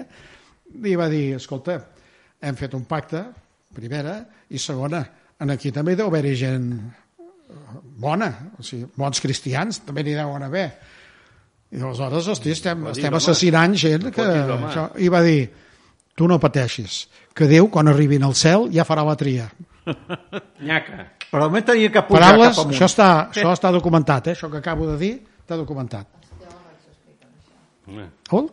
li 0.80 0.96
va 0.96 1.10
dir, 1.12 1.36
escolta, 1.36 1.76
hem 2.42 2.56
fet 2.56 2.78
un 2.78 2.86
pacte, 2.88 3.26
primera, 3.76 4.16
i 4.52 4.60
segona, 4.60 5.04
en 5.42 5.52
aquí 5.52 5.74
també 5.76 5.98
deu 6.00 6.08
haver-hi 6.08 6.34
gent 6.40 6.72
bona, 8.00 8.32
o 8.58 8.64
sigui, 8.66 8.88
bons 8.98 9.20
cristians, 9.24 9.82
també 9.86 10.06
n'hi 10.06 10.16
deuen 10.16 10.48
haver. 10.48 10.68
I 11.72 11.80
aleshores, 11.80 12.28
hosti, 12.32 12.52
estem, 12.56 12.84
dir, 12.88 12.96
estem 12.96 13.16
assassinant 13.16 13.76
gent 13.80 14.10
que... 14.12 14.28
Dir. 14.28 14.60
Això, 14.72 14.86
I 15.00 15.08
va 15.12 15.22
dir, 15.24 15.42
tu 16.16 16.28
no 16.28 16.40
pateixis, 16.44 17.06
que 17.36 17.48
Déu, 17.52 17.70
quan 17.72 17.92
arribin 17.92 18.28
al 18.28 18.36
cel, 18.36 18.70
ja 18.76 18.88
farà 18.88 19.06
la 19.08 19.18
tria. 19.20 19.50
Nyaca. 20.68 21.08
Però 21.32 21.44
almenys 21.48 21.66
tenia 21.66 21.90
que 21.92 22.02
pujar 22.04 22.22
Paraules, 22.22 22.56
cap 22.56 22.66
amunt. 22.66 22.76
això 22.76 22.86
està, 22.92 23.10
això 23.32 23.52
està 23.56 23.72
documentat, 23.72 24.28
eh? 24.28 24.32
això 24.36 24.50
que 24.52 24.58
acabo 24.58 24.88
de 24.92 24.98
dir, 24.98 25.14
està 25.46 25.56
documentat. 25.58 26.08
Home, 27.88 28.10
Hol? 28.32 28.50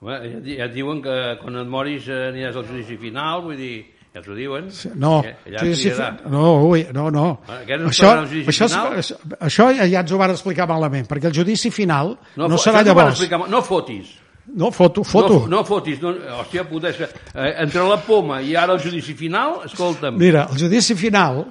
home, 0.00 0.12
ja, 0.32 0.40
di- 0.40 0.56
ja 0.58 0.64
et 0.68 0.74
diuen 0.74 1.00
que 1.02 1.14
quan 1.42 1.56
et 1.58 1.66
moris 1.70 2.06
eh, 2.08 2.28
aniràs 2.32 2.56
al 2.56 2.66
judici 2.68 2.96
final, 3.00 3.42
vull 3.42 3.56
dir, 3.58 3.86
ja 4.14 4.22
t'ho 4.22 4.34
diuen. 4.36 4.68
No, 4.94 5.22
Eh, 5.24 5.34
allà 5.46 5.64
sí, 5.64 5.74
sí, 5.74 5.90
no, 6.30 6.44
ui, 6.68 6.86
no, 6.94 7.08
no. 7.10 7.40
Ah, 7.48 7.60
aquest 7.64 7.82
no 7.82 7.88
Això, 7.90 8.06
serà 8.12 8.20
el 8.22 8.28
judici 8.30 8.48
això, 8.50 8.68
final? 8.68 8.98
és- 8.98 9.14
això 9.40 9.66
ja, 9.76 9.86
ja 9.86 10.00
ens 10.00 10.12
ho 10.12 10.18
van 10.18 10.30
explicar 10.30 10.68
malament, 10.68 11.06
perquè 11.08 11.26
el 11.26 11.34
judici 11.34 11.70
final 11.70 12.16
no, 12.36 12.48
fo- 12.48 12.58
serà 12.68 12.80
això 12.82 12.86
llavors. 12.92 13.10
explicar- 13.20 13.48
no 13.48 13.62
fotis. 13.62 14.14
No, 14.58 14.72
foto, 14.74 15.04
foto. 15.06 15.34
No, 15.46 15.58
no 15.58 15.64
fotis. 15.64 16.00
No, 16.02 16.10
hòstia 16.40 16.64
puta, 16.66 16.90
és 16.90 16.96
que, 16.98 17.06
eh, 17.34 17.52
entre 17.62 17.84
la 17.86 18.00
poma 18.02 18.40
i 18.42 18.56
ara 18.58 18.74
el 18.74 18.80
judici 18.82 19.14
final, 19.14 19.60
escolta'm, 19.68 20.16
Mira, 20.18 20.48
el 20.50 20.58
judici 20.58 20.96
final, 20.98 21.44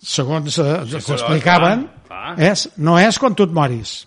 segons 0.00 0.56
eh, 0.58 0.78
Sí, 0.88 1.40
clar, 1.44 1.76
clar. 2.08 2.32
és, 2.40 2.68
no 2.78 2.96
és 2.98 3.18
quan 3.20 3.34
tu 3.36 3.44
et 3.44 3.52
moris. 3.52 4.06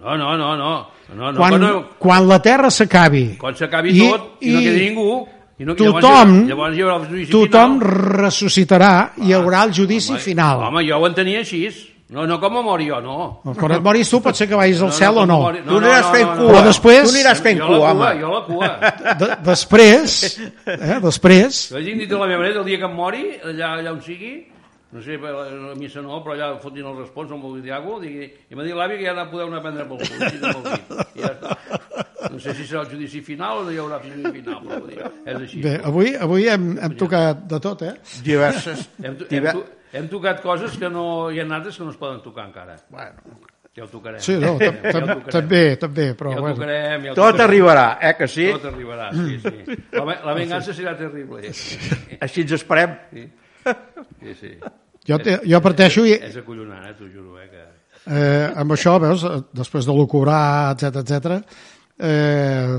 no, 0.00 0.16
no, 0.16 0.36
no, 0.36 0.56
no, 0.56 0.70
no, 1.14 1.30
no, 1.30 1.36
quan, 1.36 1.60
no, 1.60 1.84
quan 1.98 2.26
la 2.26 2.40
terra 2.42 2.70
s'acabi 2.70 3.36
quan 3.38 3.54
s'acabi 3.54 3.92
tot 4.00 4.40
i, 4.40 4.50
no 4.50 4.60
quedi 4.64 4.88
ningú, 4.88 5.28
i 5.60 5.64
no, 5.68 5.76
tothom, 5.78 6.00
llavors, 6.00 6.48
llavors 6.48 6.76
hi 6.76 6.82
haurà 6.82 6.96
el 6.96 7.06
judici 7.10 7.30
tothom 7.30 7.76
final. 7.78 8.16
ressuscitarà 8.24 8.92
i 9.20 9.28
hi 9.28 9.36
haurà 9.36 9.62
el 9.68 9.72
judici 9.76 10.16
final. 10.18 10.64
Home, 10.70 10.82
jo 10.88 10.96
ho 10.98 11.06
entenia 11.06 11.44
així. 11.44 11.68
No, 12.12 12.26
no 12.28 12.36
com 12.38 12.58
a 12.58 12.62
mori 12.62 12.86
jo, 12.90 12.98
no. 13.00 13.40
Quan 13.56 13.72
et 13.72 13.80
moris 13.82 14.10
tu 14.12 14.18
pot 14.20 14.36
ser 14.36 14.44
que 14.50 14.54
vagis 14.58 14.82
al 14.84 14.90
No, 14.90 14.92
cel 14.92 15.14
no, 15.16 15.22
o 15.22 15.26
no. 15.26 15.38
mori- 15.46 15.62
Tu 15.64 15.78
aniràs 15.78 16.10
fent 16.12 16.28
cua. 16.36 16.48
Però 16.50 16.62
després- 16.66 17.06
Tu 17.08 17.14
aniràs 17.16 17.40
fent 17.40 17.58
jo 17.58 17.66
cua, 17.70 17.78
home. 17.90 18.00
cua, 18.00 18.14
jo 18.20 18.32
la 18.34 18.42
cua. 18.44 18.68
De, 19.22 19.28
després, 19.48 20.16
eh, 20.66 20.98
després, 21.00 21.62
Jo 21.72 21.78
he 21.78 21.94
dit 21.96 22.12
a 22.12 22.18
la 22.18 22.26
meva 22.26 22.42
manera, 22.42 22.58
el 22.60 22.66
dia 22.68 22.78
que 22.78 22.84
em 22.84 22.94
mori, 22.94 23.24
allà, 23.42 23.72
allà 23.80 23.92
on 23.96 24.02
sigui, 24.04 24.34
no 24.92 25.00
sé, 25.02 25.14
a 25.16 25.32
la 25.32 25.74
missa 25.78 26.02
no, 26.04 26.18
però 26.24 26.34
allà 26.36 26.50
fotin 26.60 26.84
el 26.86 26.98
respons, 26.98 27.30
dir 27.62 27.72
alguna 27.72 27.96
cosa, 27.96 28.06
digui, 28.06 28.26
i 28.50 28.54
m'ha 28.54 28.64
dit 28.66 28.74
l'avi 28.76 28.98
que 29.00 29.06
ja 29.08 29.14
no 29.16 29.24
podeu 29.30 29.48
anar 29.48 29.60
a 29.60 29.64
prendre 29.66 29.86
pel 29.88 29.98
cul. 29.98 31.06
I 31.16 31.22
ja 31.22 31.30
està. 31.32 31.56
No 32.32 32.38
sé 32.40 32.52
si 32.54 32.64
serà 32.64 32.82
el 32.84 32.90
judici 32.92 33.20
final 33.24 33.58
o 33.60 33.62
no 33.66 33.72
hi 33.74 33.78
haurà 33.82 33.98
judici 34.04 34.30
final, 34.40 34.60
però 34.64 34.78
vull 34.80 34.90
dir, 34.92 35.00
és 35.26 35.36
així. 35.36 35.62
bé, 35.64 35.72
avui, 35.84 36.12
avui 36.16 36.46
hem, 36.48 36.74
hem 36.80 36.94
tocat 37.00 37.42
de 37.50 37.58
tot, 37.60 37.82
eh? 37.88 37.94
Diverses. 38.24 38.84
Hem, 39.02 39.16
to- 39.20 39.26
hem, 39.28 39.48
to- 39.52 39.64
hem 39.92 40.06
tocat 40.12 40.40
coses 40.44 40.76
que 40.78 40.88
no... 40.88 41.30
Hi 41.32 41.40
ha 41.42 41.48
altres 41.48 41.76
que 41.76 41.84
no 41.84 41.90
es 41.90 41.98
poden 42.00 42.20
tocar 42.24 42.46
encara. 42.48 42.76
bueno, 42.88 43.40
Ja 43.74 43.84
ho 43.84 43.88
tocarem. 43.88 44.20
Sí, 44.20 44.34
no, 44.36 44.58
ja, 44.60 44.68
tocarem. 44.70 45.22
també, 45.32 45.60
també, 45.80 46.06
però 46.14 46.32
Ja 46.34 46.38
ho 46.38 46.42
bueno. 46.44 46.56
tocarem. 46.60 47.04
Ja 47.06 47.12
ho 47.12 47.14
tot 47.16 47.40
arribarà, 47.40 47.86
eh, 48.04 48.14
que 48.18 48.28
sí? 48.28 48.50
Tot 48.52 48.66
arribarà, 48.68 49.06
sí, 49.16 49.38
sí. 49.40 49.76
La, 49.96 50.04
la 50.28 50.34
vengança 50.36 50.74
serà 50.76 50.92
terrible. 50.98 51.40
Així 52.20 52.44
ens 52.44 52.52
esperem. 52.58 52.92
Sí, 53.12 53.24
sí. 54.20 54.34
sí. 54.42 54.52
Jo, 55.08 55.18
te, 55.18 55.38
jo 55.48 55.60
parteixo 55.64 56.04
i 56.06 56.14
És 56.18 56.36
acollonant, 56.38 56.84
eh, 56.86 56.94
t'ho 56.98 57.08
juro, 57.10 57.38
eh, 57.40 57.48
que... 57.50 57.64
eh, 58.06 58.52
amb 58.62 58.76
això, 58.76 58.98
veus, 59.02 59.24
eh, 59.26 59.40
després 59.58 59.88
de 59.88 59.96
lo 59.96 60.06
cobrar, 60.10 60.74
etc 60.76 61.00
etc. 61.02 61.40
eh, 61.98 62.76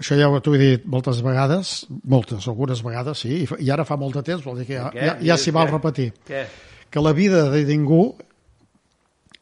això 0.00 0.16
ja 0.18 0.32
t'ho 0.40 0.56
he 0.56 0.62
dit 0.64 0.88
moltes 0.90 1.20
vegades, 1.22 1.76
moltes, 2.08 2.48
algunes 2.48 2.82
vegades, 2.82 3.22
sí, 3.22 3.44
i, 3.44 3.62
i 3.66 3.70
ara 3.70 3.86
fa 3.86 4.00
molt 4.00 4.18
de 4.18 4.24
temps, 4.32 4.42
vol 4.42 4.58
dir 4.58 4.66
que 4.66 4.80
ja, 4.80 4.90
ja, 4.96 5.14
ja 5.30 5.38
s'hi 5.38 5.54
val 5.54 5.70
repetir. 5.70 6.10
Què? 6.26 6.44
que 6.90 7.00
la 7.00 7.12
vida 7.14 7.48
de 7.50 7.62
ningú 7.64 8.16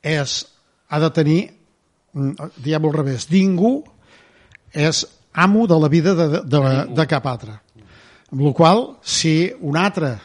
és, 0.04 0.44
ha 0.88 1.00
de 1.00 1.10
tenir, 1.16 1.40
mm, 2.12 2.50
diguem 2.62 2.84
al 2.84 2.94
revés, 3.00 3.28
ningú 3.32 3.80
és 4.72 5.06
amo 5.32 5.66
de 5.66 5.78
la 5.80 5.88
vida 5.88 6.14
de, 6.14 6.28
de, 6.28 6.42
de, 6.44 6.84
de 6.94 7.06
cap 7.08 7.26
altre. 7.26 7.56
Amb 8.28 8.44
la 8.44 8.52
qual 8.52 8.84
si 9.02 9.50
un 9.64 9.76
altre 9.80 10.18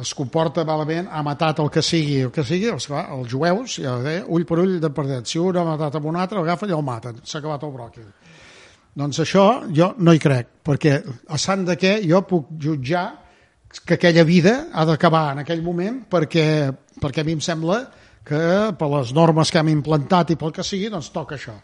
es 0.00 0.10
comporta 0.18 0.64
malament, 0.66 1.06
ha 1.10 1.22
matat 1.22 1.60
el 1.62 1.70
que 1.70 1.82
sigui, 1.82 2.20
el 2.26 2.32
que 2.34 2.42
sigui, 2.46 2.66
els, 2.72 2.88
clar, 2.90 3.04
els 3.14 3.30
jueus, 3.30 3.78
ja 3.84 3.94
deia, 4.02 4.24
ull 4.26 4.46
per 4.48 4.58
ull 4.64 4.78
de 4.82 4.90
perdet. 4.94 5.28
Si 5.30 5.38
un 5.38 5.58
ha 5.60 5.66
matat 5.66 6.00
amb 6.00 6.08
un 6.10 6.18
altre, 6.18 6.40
l'agafen 6.40 6.72
i 6.72 6.76
el 6.76 6.82
maten. 6.86 7.20
S'ha 7.22 7.38
acabat 7.38 7.66
el 7.66 7.74
bròquil. 7.74 8.08
Doncs 8.94 9.20
això 9.24 9.44
jo 9.74 9.92
no 10.06 10.14
hi 10.14 10.22
crec, 10.22 10.50
perquè 10.66 10.98
a 11.02 11.38
sant 11.38 11.64
de 11.66 11.78
què 11.78 11.96
jo 12.06 12.22
puc 12.30 12.52
jutjar 12.62 13.06
que 13.82 13.96
aquella 13.96 14.22
vida 14.22 14.68
ha 14.72 14.84
d'acabar 14.86 15.32
en 15.32 15.42
aquell 15.42 15.62
moment 15.62 16.04
perquè, 16.10 16.46
perquè 17.02 17.24
a 17.24 17.26
mi 17.26 17.34
em 17.34 17.42
sembla 17.42 17.80
que 18.24 18.42
per 18.78 18.88
les 18.92 19.10
normes 19.12 19.50
que 19.50 19.58
hem 19.58 19.72
implantat 19.72 20.30
i 20.30 20.38
pel 20.38 20.54
que 20.54 20.62
sigui, 20.62 20.92
doncs 20.92 21.10
toca 21.14 21.34
això. 21.34 21.56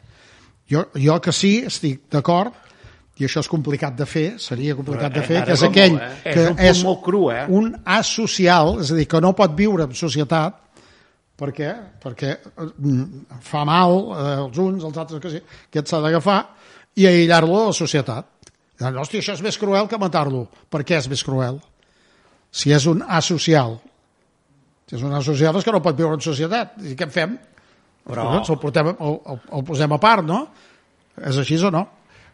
Jo, 0.71 0.85
jo 0.95 1.17
que 1.23 1.33
sí, 1.35 1.61
estic 1.67 2.03
d'acord, 2.11 2.55
i 3.21 3.27
això 3.27 3.43
és 3.45 3.51
complicat 3.53 3.97
de 3.99 4.07
fer, 4.09 4.27
seria 4.41 4.75
complicat 4.79 5.13
de 5.13 5.23
fer, 5.27 5.43
que 5.45 5.57
és 5.59 5.63
aquell 5.67 5.99
eh? 6.01 6.11
que 6.25 6.45
És 6.71 6.81
un 6.89 6.97
cru, 7.05 7.27
eh? 7.35 7.45
un 7.53 7.75
asocial, 7.85 8.79
és 8.81 8.93
a 8.95 8.97
dir, 8.97 9.05
que 9.11 9.21
no 9.21 9.35
pot 9.37 9.53
viure 9.59 9.85
en 9.85 9.93
societat, 9.97 10.57
per 11.41 11.51
què? 11.57 11.69
Perquè 12.01 12.35
mm, 12.41 13.41
fa 13.45 13.65
mal 13.69 13.95
eh, 13.97 14.25
els 14.47 14.61
uns, 14.61 14.87
els 14.89 14.97
altres, 15.01 15.21
que 15.21 15.33
sí, 15.33 15.43
aquest 15.69 15.93
s'ha 15.93 16.01
d'agafar 16.05 16.39
i 17.01 17.07
aïllar-lo 17.09 17.61
a 17.61 17.69
la 17.71 17.77
societat. 17.77 18.29
Hòstia, 18.81 19.21
això 19.21 19.37
és 19.37 19.45
més 19.45 19.61
cruel 19.61 19.89
que 19.89 20.01
matar-lo. 20.01 20.47
Per 20.73 20.83
què 20.89 20.97
és 20.97 21.09
més 21.13 21.23
cruel? 21.25 21.61
Si 22.51 22.73
és 22.73 22.89
un 22.89 23.05
asocial. 23.05 23.77
Si 24.89 24.97
és 24.97 25.05
un 25.07 25.13
asocial 25.17 25.57
és 25.61 25.65
que 25.65 25.77
no 25.77 25.83
pot 25.85 25.97
viure 25.97 26.17
en 26.17 26.25
societat. 26.25 26.77
I 26.89 26.97
què 26.97 27.09
en 27.09 27.15
fem? 27.15 27.39
Però- 28.09 28.31
el, 28.41 28.61
portem, 28.61 28.93
el, 28.97 29.19
el, 29.33 29.41
el 29.61 29.65
posem 29.69 29.93
a 29.93 30.01
part, 30.03 30.25
no? 30.27 30.47
És 31.21 31.37
així 31.41 31.61
o 31.61 31.73
no? 31.73 31.85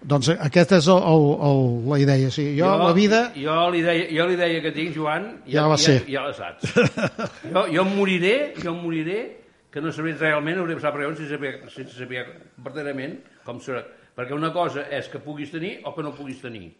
Doncs 0.03 0.28
aquesta 0.34 0.76
és 0.78 0.86
el, 0.92 0.99
el, 1.01 1.24
el, 1.49 1.62
la 1.90 1.99
idea. 2.03 2.30
Sí, 2.30 2.44
jo, 2.59 2.66
jo, 2.68 2.84
la 2.84 2.92
vida... 2.92 3.20
Jo 3.34 3.57
li 3.72 3.80
deia, 3.82 4.07
jo 4.12 4.26
li 4.28 4.36
deia 4.36 4.61
que 4.62 4.72
tinc, 4.76 4.94
Joan, 4.94 5.28
Ja 5.51 5.66
va 5.70 5.78
ser. 5.80 6.03
Ja, 6.05 6.20
ja 6.20 6.26
la 6.28 6.34
saps. 6.36 6.74
jo, 7.55 7.64
jo 7.72 7.82
em 7.86 7.94
moriré, 7.97 8.34
jo 8.62 8.74
em 8.74 8.82
moriré, 8.82 9.18
que 9.72 9.80
no 9.80 9.92
sabré 9.92 10.14
realment, 10.16 10.61
hauré 10.61 10.76
passat 10.78 10.94
per 10.94 11.03
allà 11.03 11.14
sense 11.16 11.32
saber, 11.32 11.55
sense 11.74 11.97
saber 11.97 12.26
verdaderament 12.64 13.18
com 13.44 13.59
serà. 13.61 13.82
Perquè 14.16 14.32
una 14.36 14.53
cosa 14.55 14.86
és 14.88 15.09
que 15.12 15.18
puguis 15.20 15.51
tenir 15.53 15.78
o 15.84 15.92
que 15.97 16.05
no 16.05 16.14
puguis 16.16 16.38
tenir. 16.40 16.70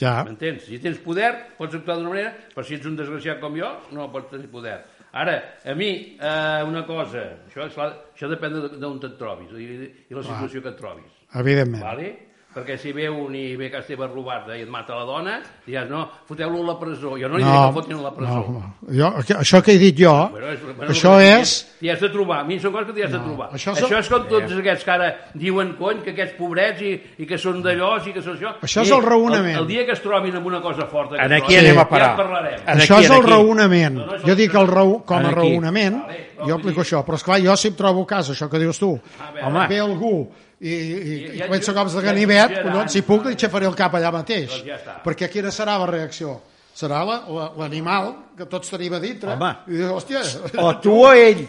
Ja, 0.00 0.22
M'entens? 0.24 0.64
Si 0.64 0.78
tens 0.80 0.98
poder, 1.04 1.28
pots 1.58 1.76
actuar 1.76 1.98
d'una 1.98 2.08
manera, 2.14 2.32
però 2.54 2.64
si 2.64 2.74
ets 2.78 2.88
un 2.88 2.96
desgraciat 2.96 3.38
com 3.42 3.54
jo, 3.58 3.68
no 3.92 4.08
pots 4.10 4.30
tenir 4.32 4.48
poder. 4.50 4.78
Ara, 5.12 5.34
a 5.66 5.74
mi, 5.76 5.90
eh, 6.16 6.62
una 6.64 6.86
cosa, 6.88 7.26
això, 7.50 7.66
és 7.66 7.74
clar, 7.76 7.90
això 8.14 8.30
depèn 8.30 8.54
de- 8.56 8.78
d'on 8.80 8.98
te't 9.02 9.18
trobis 9.20 9.50
i, 9.58 9.66
i 10.08 10.14
la 10.16 10.22
situació 10.24 10.62
que 10.64 10.70
et 10.72 10.78
trobis. 10.80 11.19
Evidentment. 11.34 11.82
Vale? 11.84 12.10
perquè 12.50 12.74
si 12.76 12.90
ve 12.90 13.04
un 13.08 13.30
i 13.38 13.54
ve 13.54 13.68
teva 13.86 14.06
a 14.06 14.08
robar-te 14.08 14.56
i 14.58 14.62
et 14.64 14.68
mata 14.68 14.96
la 14.98 15.04
dona, 15.06 15.36
digues, 15.64 15.84
no, 15.88 16.00
foteu-lo 16.26 16.64
a 16.64 16.72
la 16.72 16.78
presó. 16.80 17.12
Jo 17.16 17.28
no 17.30 17.36
li 17.38 17.44
diré 17.44 17.60
que 17.68 17.72
fotin 17.76 17.94
a 17.94 18.02
la 18.02 18.10
presó. 18.10 18.40
no, 18.50 18.74
jo, 18.90 19.06
això 19.38 19.60
que 19.62 19.76
he 19.76 19.78
dit 19.78 19.94
jo, 19.96 20.10
Bueno, 20.32 20.48
és, 20.50 20.60
bueno, 20.64 20.90
això 20.90 21.12
és... 21.22 21.52
T'hi 21.78 21.90
has 21.92 22.00
de 22.02 22.08
trobar. 22.10 22.40
A 22.40 22.44
mi 22.48 22.58
són 22.58 22.72
coses 22.72 22.88
que 22.88 22.94
t'hi 22.96 23.04
has 23.06 23.12
de 23.12 23.20
trobar. 23.22 23.52
això 23.54 23.70
Això, 23.70 23.86
és- 23.86 24.00
és 24.00 24.08
com 24.10 24.26
tots 24.26 24.52
aquests 24.58 24.82
que 24.84 24.90
ara 24.90 25.12
diuen, 25.34 25.76
cony, 25.78 26.02
que 26.02 26.10
aquests 26.10 26.34
pobrets 26.40 26.82
i, 26.82 27.00
i 27.22 27.24
que 27.30 27.38
són 27.38 27.62
d'allò 27.62 27.92
i 28.04 28.12
que 28.12 28.20
són 28.20 28.34
això. 28.36 28.56
Això 28.66 28.82
és 28.82 28.88
I 28.90 28.96
el 28.98 29.02
raonament. 29.06 29.54
El, 29.54 29.62
el 29.62 29.68
dia 29.68 29.86
que 29.86 29.92
es 29.92 30.02
trobin 30.02 30.34
amb 30.42 30.46
una 30.46 30.60
cosa 30.60 30.86
forta... 30.90 31.16
Que 31.18 31.22
En 31.30 31.32
aquí 31.38 31.54
trobin, 31.54 31.58
anem 31.70 31.78
a 31.78 31.84
Ja 31.84 31.88
parar. 31.88 32.10
en 32.10 32.16
parlarem. 32.16 32.60
En 32.66 32.78
això 32.82 32.96
aquí, 32.98 33.04
és 33.04 33.10
el 33.14 33.16
aquí. 33.22 33.30
raonament. 33.30 33.94
No, 33.94 34.06
no, 34.10 34.18
jo 34.26 34.34
dic 34.34 34.54
el 34.58 34.66
raó, 34.66 35.04
com 35.06 35.18
a 35.24 35.30
raonament, 35.30 36.02
Vale, 36.02 36.26
jo 36.48 36.54
aplico 36.58 36.80
dir- 36.82 36.88
això. 36.90 37.04
Però 37.06 37.14
esclar, 37.14 37.38
jo 37.46 37.56
si 37.56 37.68
em 37.70 37.74
trobo 37.78 38.02
a 38.02 38.06
casa, 38.18 38.32
això 38.34 38.50
que 38.50 38.58
dius 38.58 38.76
tu, 38.82 38.98
A 39.20 39.30
veure. 39.30 39.46
Home. 39.46 39.68
ve 39.68 39.78
algú 39.78 40.28
i, 40.60 40.68
i, 40.68 41.14
i 41.34 41.38
Ja- 41.38 41.46
comença 41.48 41.72
ja- 41.72 41.78
cops 41.78 41.94
de 41.94 42.00
ja 42.02 42.06
ganivet, 42.06 42.50
exagerant. 42.50 42.70
collons, 42.72 42.92
si 42.92 43.02
puc 43.02 43.24
li 43.26 43.34
xafaré 43.36 43.66
el 43.66 43.74
cap 43.74 43.94
allà 43.94 44.12
mateix. 44.12 44.48
Doncs 44.50 44.64
ja 44.66 44.76
està. 44.76 45.02
Perquè 45.02 45.28
quina 45.32 45.50
serà 45.50 45.78
la 45.78 45.86
reacció? 45.86 46.40
Serà 46.74 47.04
la- 47.04 47.22
la- 47.28 47.52
l'animal 47.58 48.14
que 48.36 48.46
tots 48.46 48.70
tenim 48.70 48.92
a 48.94 49.00
dintre. 49.00 49.32
Home. 49.32 49.50
I 49.68 49.70
dius, 49.76 49.90
hòstia, 49.90 50.20
O 50.58 50.76
tu 50.80 50.92
o 51.04 51.12
ell. 51.12 51.46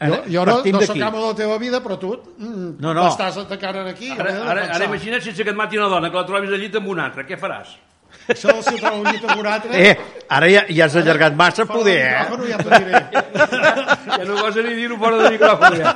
jo, 0.00 0.22
jo 0.28 0.44
no, 0.44 0.62
no 0.64 0.80
sóc 0.82 1.00
amo 1.00 1.20
de 1.20 1.26
la 1.28 1.34
teva 1.34 1.58
vida, 1.58 1.80
però 1.82 1.96
tu 1.98 2.12
mm, 2.38 2.76
No, 2.80 2.92
no. 2.92 3.04
m'estàs 3.04 3.36
atacant 3.38 3.86
aquí. 3.88 4.10
Ara, 4.10 4.24
de 4.32 4.40
ara, 4.40 4.50
ara 4.50 4.60
defensar. 4.62 4.86
imagina't 4.88 5.22
sense 5.22 5.44
que 5.44 5.50
et 5.50 5.56
mati 5.56 5.76
una 5.78 5.88
dona, 5.88 6.10
que 6.10 6.16
la 6.16 6.26
trobis 6.26 6.50
al 6.50 6.58
llit 6.60 6.74
amb 6.76 6.88
un 6.88 7.00
altre. 7.00 7.24
Què 7.26 7.38
faràs? 7.38 7.76
Això 8.24 8.52
del 8.54 8.62
si 8.64 8.78
trobo 8.80 9.02
un 9.02 9.08
llit 9.10 9.24
amb 9.28 9.40
un 9.42 9.46
altre... 9.50 9.76
Eh, 9.76 10.22
ara 10.32 10.48
ja, 10.48 10.62
ja 10.72 10.86
has 10.86 10.94
allargat 10.96 11.34
massa, 11.36 11.66
fora 11.68 11.78
poder, 11.78 11.96
del 12.00 12.08
eh? 12.08 12.20
micròfon 12.24 12.46
Ja 12.48 12.58
t'ho 12.62 12.70
diré. 12.72 13.02
Ja 14.04 14.20
no 14.24 14.36
gosa 14.38 14.62
ni 14.64 14.74
dir-ho 14.78 14.96
fora 15.00 15.18
de 15.20 15.32
micròfon, 15.34 15.76
ja. 15.80 15.92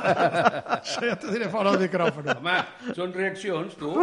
Això 0.77 1.03
ja 1.07 1.15
t'ho 1.21 1.33
diré 1.33 1.49
fora 1.49 1.73
del 1.73 1.87
micròfon. 1.87 2.29
Home, 2.35 2.57
són 2.97 3.15
reaccions, 3.15 3.77
tu. 3.79 3.93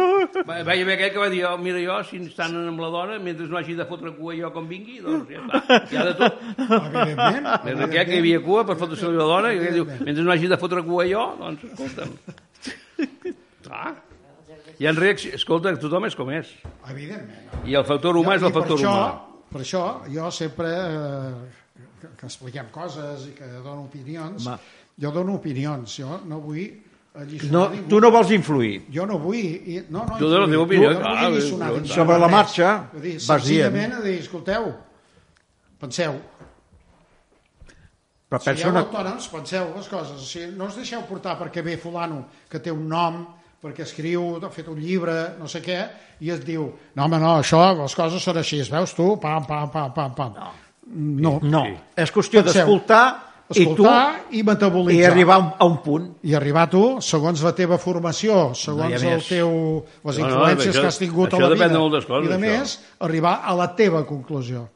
Va, 0.41 0.57
va 0.67 0.75
haver 0.75 0.97
aquell 0.97 1.13
que 1.15 1.21
va 1.23 1.29
dir, 1.31 1.43
oh, 1.47 1.53
mira 1.61 1.79
jo, 1.83 1.99
si 2.09 2.19
estan 2.25 2.57
amb 2.63 2.83
la 2.83 2.91
dona, 2.93 3.19
mentre 3.23 3.47
no 3.47 3.61
hagi 3.61 3.77
de 3.77 3.87
fotre 3.87 4.11
cua 4.17 4.35
jo 4.39 4.51
com 4.55 4.67
vingui, 4.67 4.99
doncs 5.05 5.31
ja 5.31 5.45
està. 5.45 5.79
Hi 5.91 6.01
ha 6.01 6.07
de 6.09 6.17
tot. 6.19 6.41
Evidentment. 6.67 7.47
Des 7.67 7.79
d'aquell 7.83 8.09
que 8.11 8.17
hi 8.17 8.21
havia 8.25 8.43
cua 8.43 8.65
per 8.67 8.75
fotre-se 8.81 9.13
la 9.13 9.29
dona, 9.31 9.53
i 9.55 9.61
aquell 9.61 9.79
diu, 9.79 9.87
mentre 10.01 10.27
no 10.27 10.35
hagi 10.35 10.51
de 10.51 10.59
fotre 10.59 10.83
cua 10.87 11.07
jo, 11.07 11.29
doncs 11.39 11.63
escolta'm. 11.71 12.17
Clar. 13.67 13.95
Hi 14.79 14.85
ha 14.85 14.91
reaccions... 14.93 15.35
Escolta, 15.39 15.71
tothom 15.81 16.05
és 16.05 16.15
com 16.17 16.29
és. 16.33 16.49
Evidentment. 16.91 17.53
I 17.65 17.77
el 17.79 17.85
factor 17.87 18.17
humà 18.19 18.35
és 18.37 18.43
el 18.45 18.51
per 18.53 18.61
factor 18.61 18.77
això, 18.77 18.91
humà. 18.93 19.45
Per 19.51 19.61
això 19.63 19.83
jo 20.13 20.27
sempre 20.35 20.73
eh, 20.73 21.85
que, 22.01 22.11
que 22.19 22.27
expliquem 22.27 22.67
coses 22.75 23.25
i 23.31 23.33
que 23.37 23.47
dono 23.63 23.87
opinions, 23.87 24.45
Home. 24.45 24.57
jo 25.01 25.11
dono 25.15 25.37
opinions, 25.39 25.95
jo 26.01 26.19
no 26.29 26.41
vull 26.43 26.67
No, 27.17 27.63
ningú. 27.71 27.87
tu 27.89 27.97
no 28.03 28.11
vols 28.13 28.29
influir. 28.35 28.83
Jo 28.93 29.07
no 29.09 29.15
vull... 29.17 29.39
No, 29.89 30.03
no, 30.05 30.17
Tu 30.19 30.27
dones 30.29 30.43
la 30.45 30.51
teva 30.51 30.65
opinió, 30.67 30.91
Jo 30.91 30.99
no 30.99 30.99
clar, 31.01 31.31
jo- 31.33 31.55
ningú. 31.73 31.87
Sobre 31.89 32.17
la 32.21 32.27
marxa, 32.29 32.73
Vull 32.91 33.01
dir, 33.07 33.13
vas 33.15 33.47
dient. 33.47 33.71
senzillament 33.71 33.95
a 33.97 34.01
dir, 34.03 34.19
escolteu, 34.21 34.67
penseu, 35.81 36.19
Però 38.27 38.37
si 38.43 38.49
pensa 38.51 38.59
sigueu 38.59 38.73
una... 38.75 38.83
autònoms, 38.85 39.27
penseu 39.31 39.69
les 39.73 39.87
coses. 39.89 40.21
O 40.21 40.27
sigui, 40.27 40.51
no 40.59 40.67
us 40.67 40.75
deixeu 40.77 41.01
portar 41.09 41.37
perquè 41.39 41.63
ve 41.65 41.77
fulano 41.81 42.25
que 42.51 42.59
té 42.61 42.69
un 42.75 42.85
nom, 42.91 43.21
perquè 43.63 43.83
escriu, 43.83 44.37
ha 44.43 44.49
fet 44.53 44.67
un 44.69 44.77
llibre, 44.79 45.33
no 45.39 45.47
sé 45.47 45.61
què, 45.65 45.79
i 46.21 46.29
es 46.33 46.43
diu, 46.45 46.67
no 46.95 47.05
home, 47.05 47.17
no, 47.19 47.35
això, 47.41 47.61
les 47.81 47.95
coses 47.97 48.23
són 48.23 48.37
així, 48.37 48.61
veus 48.71 48.93
tu? 48.93 49.15
Pam, 49.21 49.45
pam, 49.45 49.69
pam, 49.73 49.93
pam, 49.93 50.13
pam. 50.15 50.33
No. 50.37 50.51
no. 50.93 51.39
No, 51.43 51.63
és 51.97 52.11
qüestió 52.13 52.43
d'escoltar 52.45 53.23
i 53.49 53.63
tu 53.63 53.71
Escoltar 53.71 54.25
i, 54.35 54.41
metabolitzar. 54.43 55.01
i 55.01 55.05
arribar 55.07 55.37
a 55.57 55.65
un, 55.65 55.77
punt. 55.83 56.07
I 56.27 56.33
arribar 56.35 56.65
tu, 56.69 56.97
segons 57.01 57.41
la 57.43 57.53
teva 57.55 57.77
formació, 57.79 58.53
segons 58.59 59.03
No 59.03 59.11
el 59.15 59.23
teu, 59.23 59.51
les 60.03 60.17
No, 60.19 60.25
no, 60.27 60.33
influències 60.35 60.73
això- 60.73 60.81
que 60.81 60.87
has 60.87 60.97
tingut 60.99 61.31
això 61.31 61.37
a 61.37 61.49
la 61.49 61.49
depèn 61.55 61.69
vida. 61.69 61.73
de 61.73 61.79
moltes 61.79 62.05
coses, 62.05 62.25
I 62.25 62.29
de 62.33 62.35
això. 62.35 62.59
més, 62.59 62.73
arribar 62.99 63.41
a 63.43 63.55
la 63.55 63.69
teva 63.75 64.05
conclusió. 64.05 64.67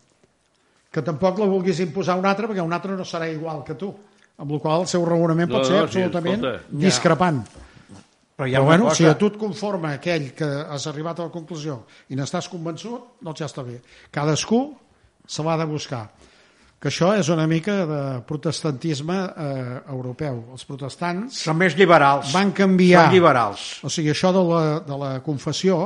Que 0.91 1.01
tampoc 1.01 1.38
la 1.39 1.45
vulguis 1.47 1.79
imposar 1.79 2.15
a 2.15 2.19
un 2.19 2.25
altre, 2.25 2.47
perquè 2.47 2.63
un 2.63 2.73
altre 2.73 2.95
no 2.95 3.03
serà 3.03 3.27
igual 3.32 3.63
que 3.63 3.75
tu. 3.75 3.93
Amb 4.38 4.51
la 4.51 4.59
qual 4.59 4.82
el 4.82 4.88
seu 4.88 5.03
raonament 5.05 5.49
No, 5.51 5.57
pot 5.57 5.65
ser 5.67 5.75
no, 5.75 5.88
sí, 5.88 5.99
absolutament 5.99 6.43
escolta. 6.43 6.63
discrepant. 6.69 7.43
Però 8.36 8.47
hi 8.47 8.55
ha 8.55 8.59
Però 8.59 8.65
bueno, 8.65 8.84
cosa... 8.89 8.95
si 8.95 9.05
a 9.05 9.13
tu 9.17 9.27
et 9.27 9.38
conforma 9.38 9.91
aquell 9.97 10.32
que 10.34 10.45
has 10.45 10.88
arribat 10.88 11.19
a 11.19 11.27
la 11.27 11.34
conclusió 11.34 11.82
i 12.09 12.15
n'estàs 12.17 12.47
convençut, 12.49 13.17
doncs 13.21 13.39
ja 13.43 13.49
està 13.51 13.63
bé. 13.67 13.79
Cadascú 14.11 14.61
se 15.27 15.43
l'ha 15.45 15.57
de 15.61 15.65
buscar. 15.69 16.07
Que 16.82 16.89
això 16.89 17.11
és 17.13 17.27
una 17.29 17.45
mica 17.45 17.75
de 17.86 18.01
protestantisme 18.25 19.13
eh, 19.13 19.82
europeu. 19.93 20.39
Els 20.55 20.63
protestants 20.65 21.43
Són 21.45 21.59
més 21.59 21.75
liberals. 21.77 22.32
van 22.34 22.49
canviar... 22.57 23.03
Són 23.05 23.13
liberals. 23.13 23.65
O 23.86 23.89
sigui, 23.93 24.09
això 24.15 24.32
de 24.34 24.41
la, 24.47 24.61
de 24.88 24.97
la 24.97 25.11
confessió, 25.21 25.77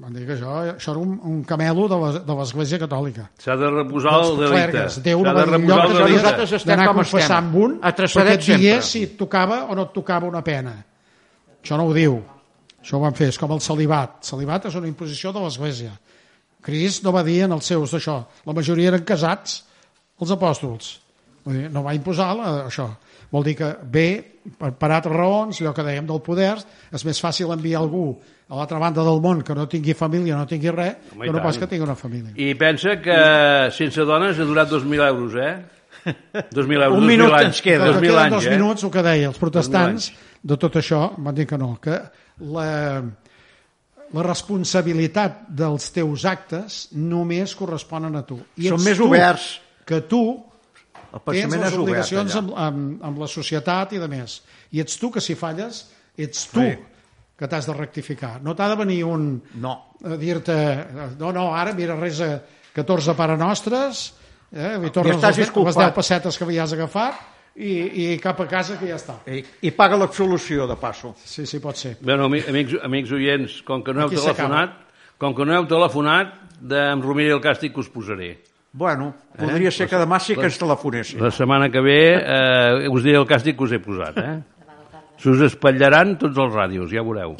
van 0.00 0.16
dir 0.16 0.24
que 0.26 0.38
això, 0.38 0.54
això 0.78 0.94
era 0.94 1.02
un, 1.04 1.18
un 1.28 1.42
camelo 1.44 1.84
de 1.92 1.98
la- 2.00 2.22
de 2.24 2.34
l'Església 2.40 2.78
Catòlica. 2.80 3.28
S'ha 3.44 3.58
de 3.60 3.68
reposar 3.74 4.16
el 4.24 4.40
delicte. 4.40 4.86
Déu 5.04 5.20
S'ha 5.20 5.28
no 5.28 5.34
de 5.34 5.36
va 5.36 5.44
dir 5.44 5.52
reposar 5.52 5.76
lloc 5.76 5.84
el 5.84 6.48
que 6.48 6.64
d'anar 6.72 6.88
a 6.88 6.88
com 6.88 6.96
confessar 7.02 7.20
estem. 7.20 7.36
amb 7.44 7.54
un 7.66 7.78
A 7.82 7.92
perquè 7.92 8.34
et 8.38 8.46
digués 8.48 8.84
si 8.96 9.02
et 9.10 9.14
tocava 9.20 9.66
o 9.68 9.76
no 9.76 9.82
et 9.90 9.92
tocava 9.92 10.26
una 10.32 10.40
pena. 10.42 10.74
Això 11.64 11.78
no 11.80 11.88
ho 11.88 11.94
diu. 11.96 12.18
Això 12.82 12.98
ho 12.98 13.02
van 13.06 13.16
fer. 13.16 13.30
És 13.32 13.40
com 13.40 13.54
el 13.56 13.62
celibat. 13.64 14.18
El 14.20 14.28
celibat 14.34 14.66
és 14.68 14.74
una 14.76 14.90
imposició 14.90 15.32
de 15.32 15.40
l'Església. 15.40 15.94
Crist 16.64 17.04
no 17.04 17.12
va 17.12 17.22
dir 17.24 17.38
en 17.46 17.54
els 17.56 17.64
seus 17.72 17.92
d'això. 17.96 18.18
La 18.44 18.52
majoria 18.56 18.90
eren 18.92 19.04
casats, 19.08 19.62
els 20.20 20.32
apòstols. 20.36 20.90
Vull 21.44 21.56
dir, 21.58 21.70
no 21.72 21.82
va 21.84 21.96
imposar 21.96 22.30
la, 22.36 22.52
això. 22.68 22.90
Vol 23.32 23.44
dir 23.48 23.56
que 23.58 23.70
bé, 23.90 24.06
per, 24.60 24.70
per 24.76 24.90
altres 24.92 25.16
raons, 25.16 25.60
allò 25.60 25.72
que 25.76 25.84
dèiem 25.84 26.06
del 26.08 26.20
poder, 26.24 26.54
és 26.92 27.04
més 27.08 27.20
fàcil 27.20 27.52
enviar 27.52 27.80
algú 27.80 28.06
a 28.48 28.58
l'altra 28.60 28.78
banda 28.78 29.04
del 29.04 29.20
món 29.24 29.40
que 29.44 29.56
no 29.56 29.64
tingui 29.68 29.96
família, 29.96 30.36
no 30.36 30.46
tingui 30.48 30.72
res, 30.72 31.00
Home, 31.14 31.24
que 31.24 31.32
no 31.32 31.40
pas 31.40 31.56
tant. 31.56 31.64
que 31.64 31.70
tingui 31.72 31.88
una 31.88 31.96
família. 31.96 32.32
I 32.36 32.52
pensa 32.60 32.98
que 33.02 33.16
sense 33.76 34.04
dones 34.04 34.38
ha 34.38 34.44
durat 34.48 34.68
2.000 34.68 35.08
euros, 35.08 35.36
eh? 35.40 35.54
2.000 36.04 36.82
euros, 36.84 36.98
Un 36.98 37.04
2.000 37.04 37.06
minut 37.06 37.32
anys. 37.32 37.46
ens 37.46 37.60
queda. 37.62 37.84
que 37.84 37.90
2.000 37.98 38.00
queden 38.00 38.18
anys, 38.24 38.34
dos 38.34 38.46
eh? 38.46 38.50
minuts, 38.56 38.84
el 38.84 38.90
que 38.90 39.02
deia, 39.02 39.28
els 39.28 39.38
protestants, 39.40 40.08
2000 40.12 40.48
de 40.52 40.56
tot 40.60 40.74
això, 40.76 41.02
van 41.18 41.34
dir 41.34 41.46
que 41.48 41.58
no, 41.58 41.70
que 41.80 41.98
la, 42.54 43.02
la 44.12 44.22
responsabilitat 44.26 45.44
dels 45.48 45.90
teus 45.94 46.24
actes 46.28 46.80
només 46.92 47.54
corresponen 47.56 48.16
a 48.16 48.24
tu. 48.28 48.38
I 48.60 48.68
Són 48.68 48.80
ets 48.80 48.88
més 48.90 48.98
tu 49.00 49.06
oberts. 49.08 49.46
Que 49.84 50.00
tu 50.08 50.20
El 51.14 51.20
tens 51.24 51.52
les 51.54 51.54
és 51.54 51.60
obert, 51.60 51.78
obligacions 51.82 52.34
allà. 52.34 52.40
amb, 52.42 52.52
amb, 52.58 53.04
amb 53.10 53.18
la 53.22 53.28
societat 53.30 53.92
i 53.94 54.00
de 54.02 54.08
més. 54.10 54.40
I 54.74 54.80
ets 54.82 54.96
tu 54.98 55.10
que 55.14 55.20
si 55.22 55.34
falles, 55.38 55.84
ets 56.18 56.48
tu 56.50 56.60
Sí. 56.60 56.74
que 57.38 57.48
t'has 57.48 57.66
de 57.66 57.72
rectificar. 57.74 58.40
No 58.42 58.54
t'ha 58.54 58.68
de 58.68 58.76
venir 58.76 59.04
un 59.04 59.42
No. 59.54 59.94
a 60.04 60.16
dir-te, 60.16 60.56
no, 61.18 61.32
no, 61.32 61.54
ara 61.54 61.72
mira, 61.74 61.96
resa 61.96 62.42
14 62.74 63.14
pare 63.14 63.36
nostres, 63.36 64.12
eh, 64.54 64.78
li 64.78 64.90
tornes 64.94 65.16
estàs 65.16 65.34
les, 65.34 65.38
les 65.38 65.46
disculpat. 65.48 65.76
10 65.90 65.94
pessetes 65.98 66.38
que 66.38 66.44
havies 66.46 66.72
agafat 66.78 67.20
i, 67.56 67.74
i 68.14 68.18
cap 68.22 68.40
a 68.40 68.46
casa 68.50 68.78
que 68.80 68.86
ja 68.88 68.96
està. 68.96 69.18
I, 69.30 69.42
I 69.66 69.70
paga 69.76 69.98
l'absolució, 70.00 70.66
de 70.70 70.76
passo. 70.80 71.12
Sí, 71.24 71.44
sí, 71.46 71.60
pot 71.62 71.76
ser. 71.78 71.96
Bueno, 72.00 72.26
ami- 72.30 72.42
amics, 72.48 72.78
amics 72.82 73.12
oients, 73.14 73.60
com 73.66 73.82
que 73.84 73.92
no 73.94 74.06
heu 74.06 74.10
Aquí 74.10 74.16
telefonat, 74.22 74.72
com 75.18 75.34
que 75.36 75.44
no 75.46 75.54
heu 75.58 75.66
telefonat, 75.70 76.32
de, 76.60 76.80
em 76.94 77.02
rumiré 77.02 77.30
el 77.34 77.42
càstig 77.44 77.74
que 77.74 77.80
us 77.84 77.88
posaré. 77.92 78.32
Bueno, 78.74 79.12
podria 79.38 79.70
ser 79.70 79.86
que 79.86 79.98
demà 80.00 80.18
sí 80.18 80.34
que 80.34 80.48
ens 80.48 80.56
telefonessin. 80.58 81.20
La 81.22 81.30
setmana 81.30 81.68
que 81.70 81.78
ve 81.84 81.98
eh, 82.18 82.88
us 82.90 83.04
diré 83.04 83.20
el 83.20 83.26
càstig 83.30 83.54
que 83.54 83.68
us 83.68 83.72
he 83.76 83.78
posat, 83.78 84.18
eh? 84.18 84.34
Se 85.22 85.30
us 85.30 85.44
espatllaran 85.46 86.16
tots 86.18 86.36
els 86.42 86.50
ràdios, 86.52 86.90
ja 86.90 87.04
veureu. 87.06 87.36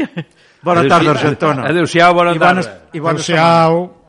Bona 0.62 0.84
tarda, 0.86 1.10
Argentona. 1.10 1.64
Adéu-siau, 1.72 2.14
bona 2.14 2.36
I 2.36 2.38
bones, 2.38 2.68
tarda. 2.70 2.86
i 2.94 3.00
bona 3.02 3.18
setmana. 3.18 3.50
Adéu-siau. 3.66 4.03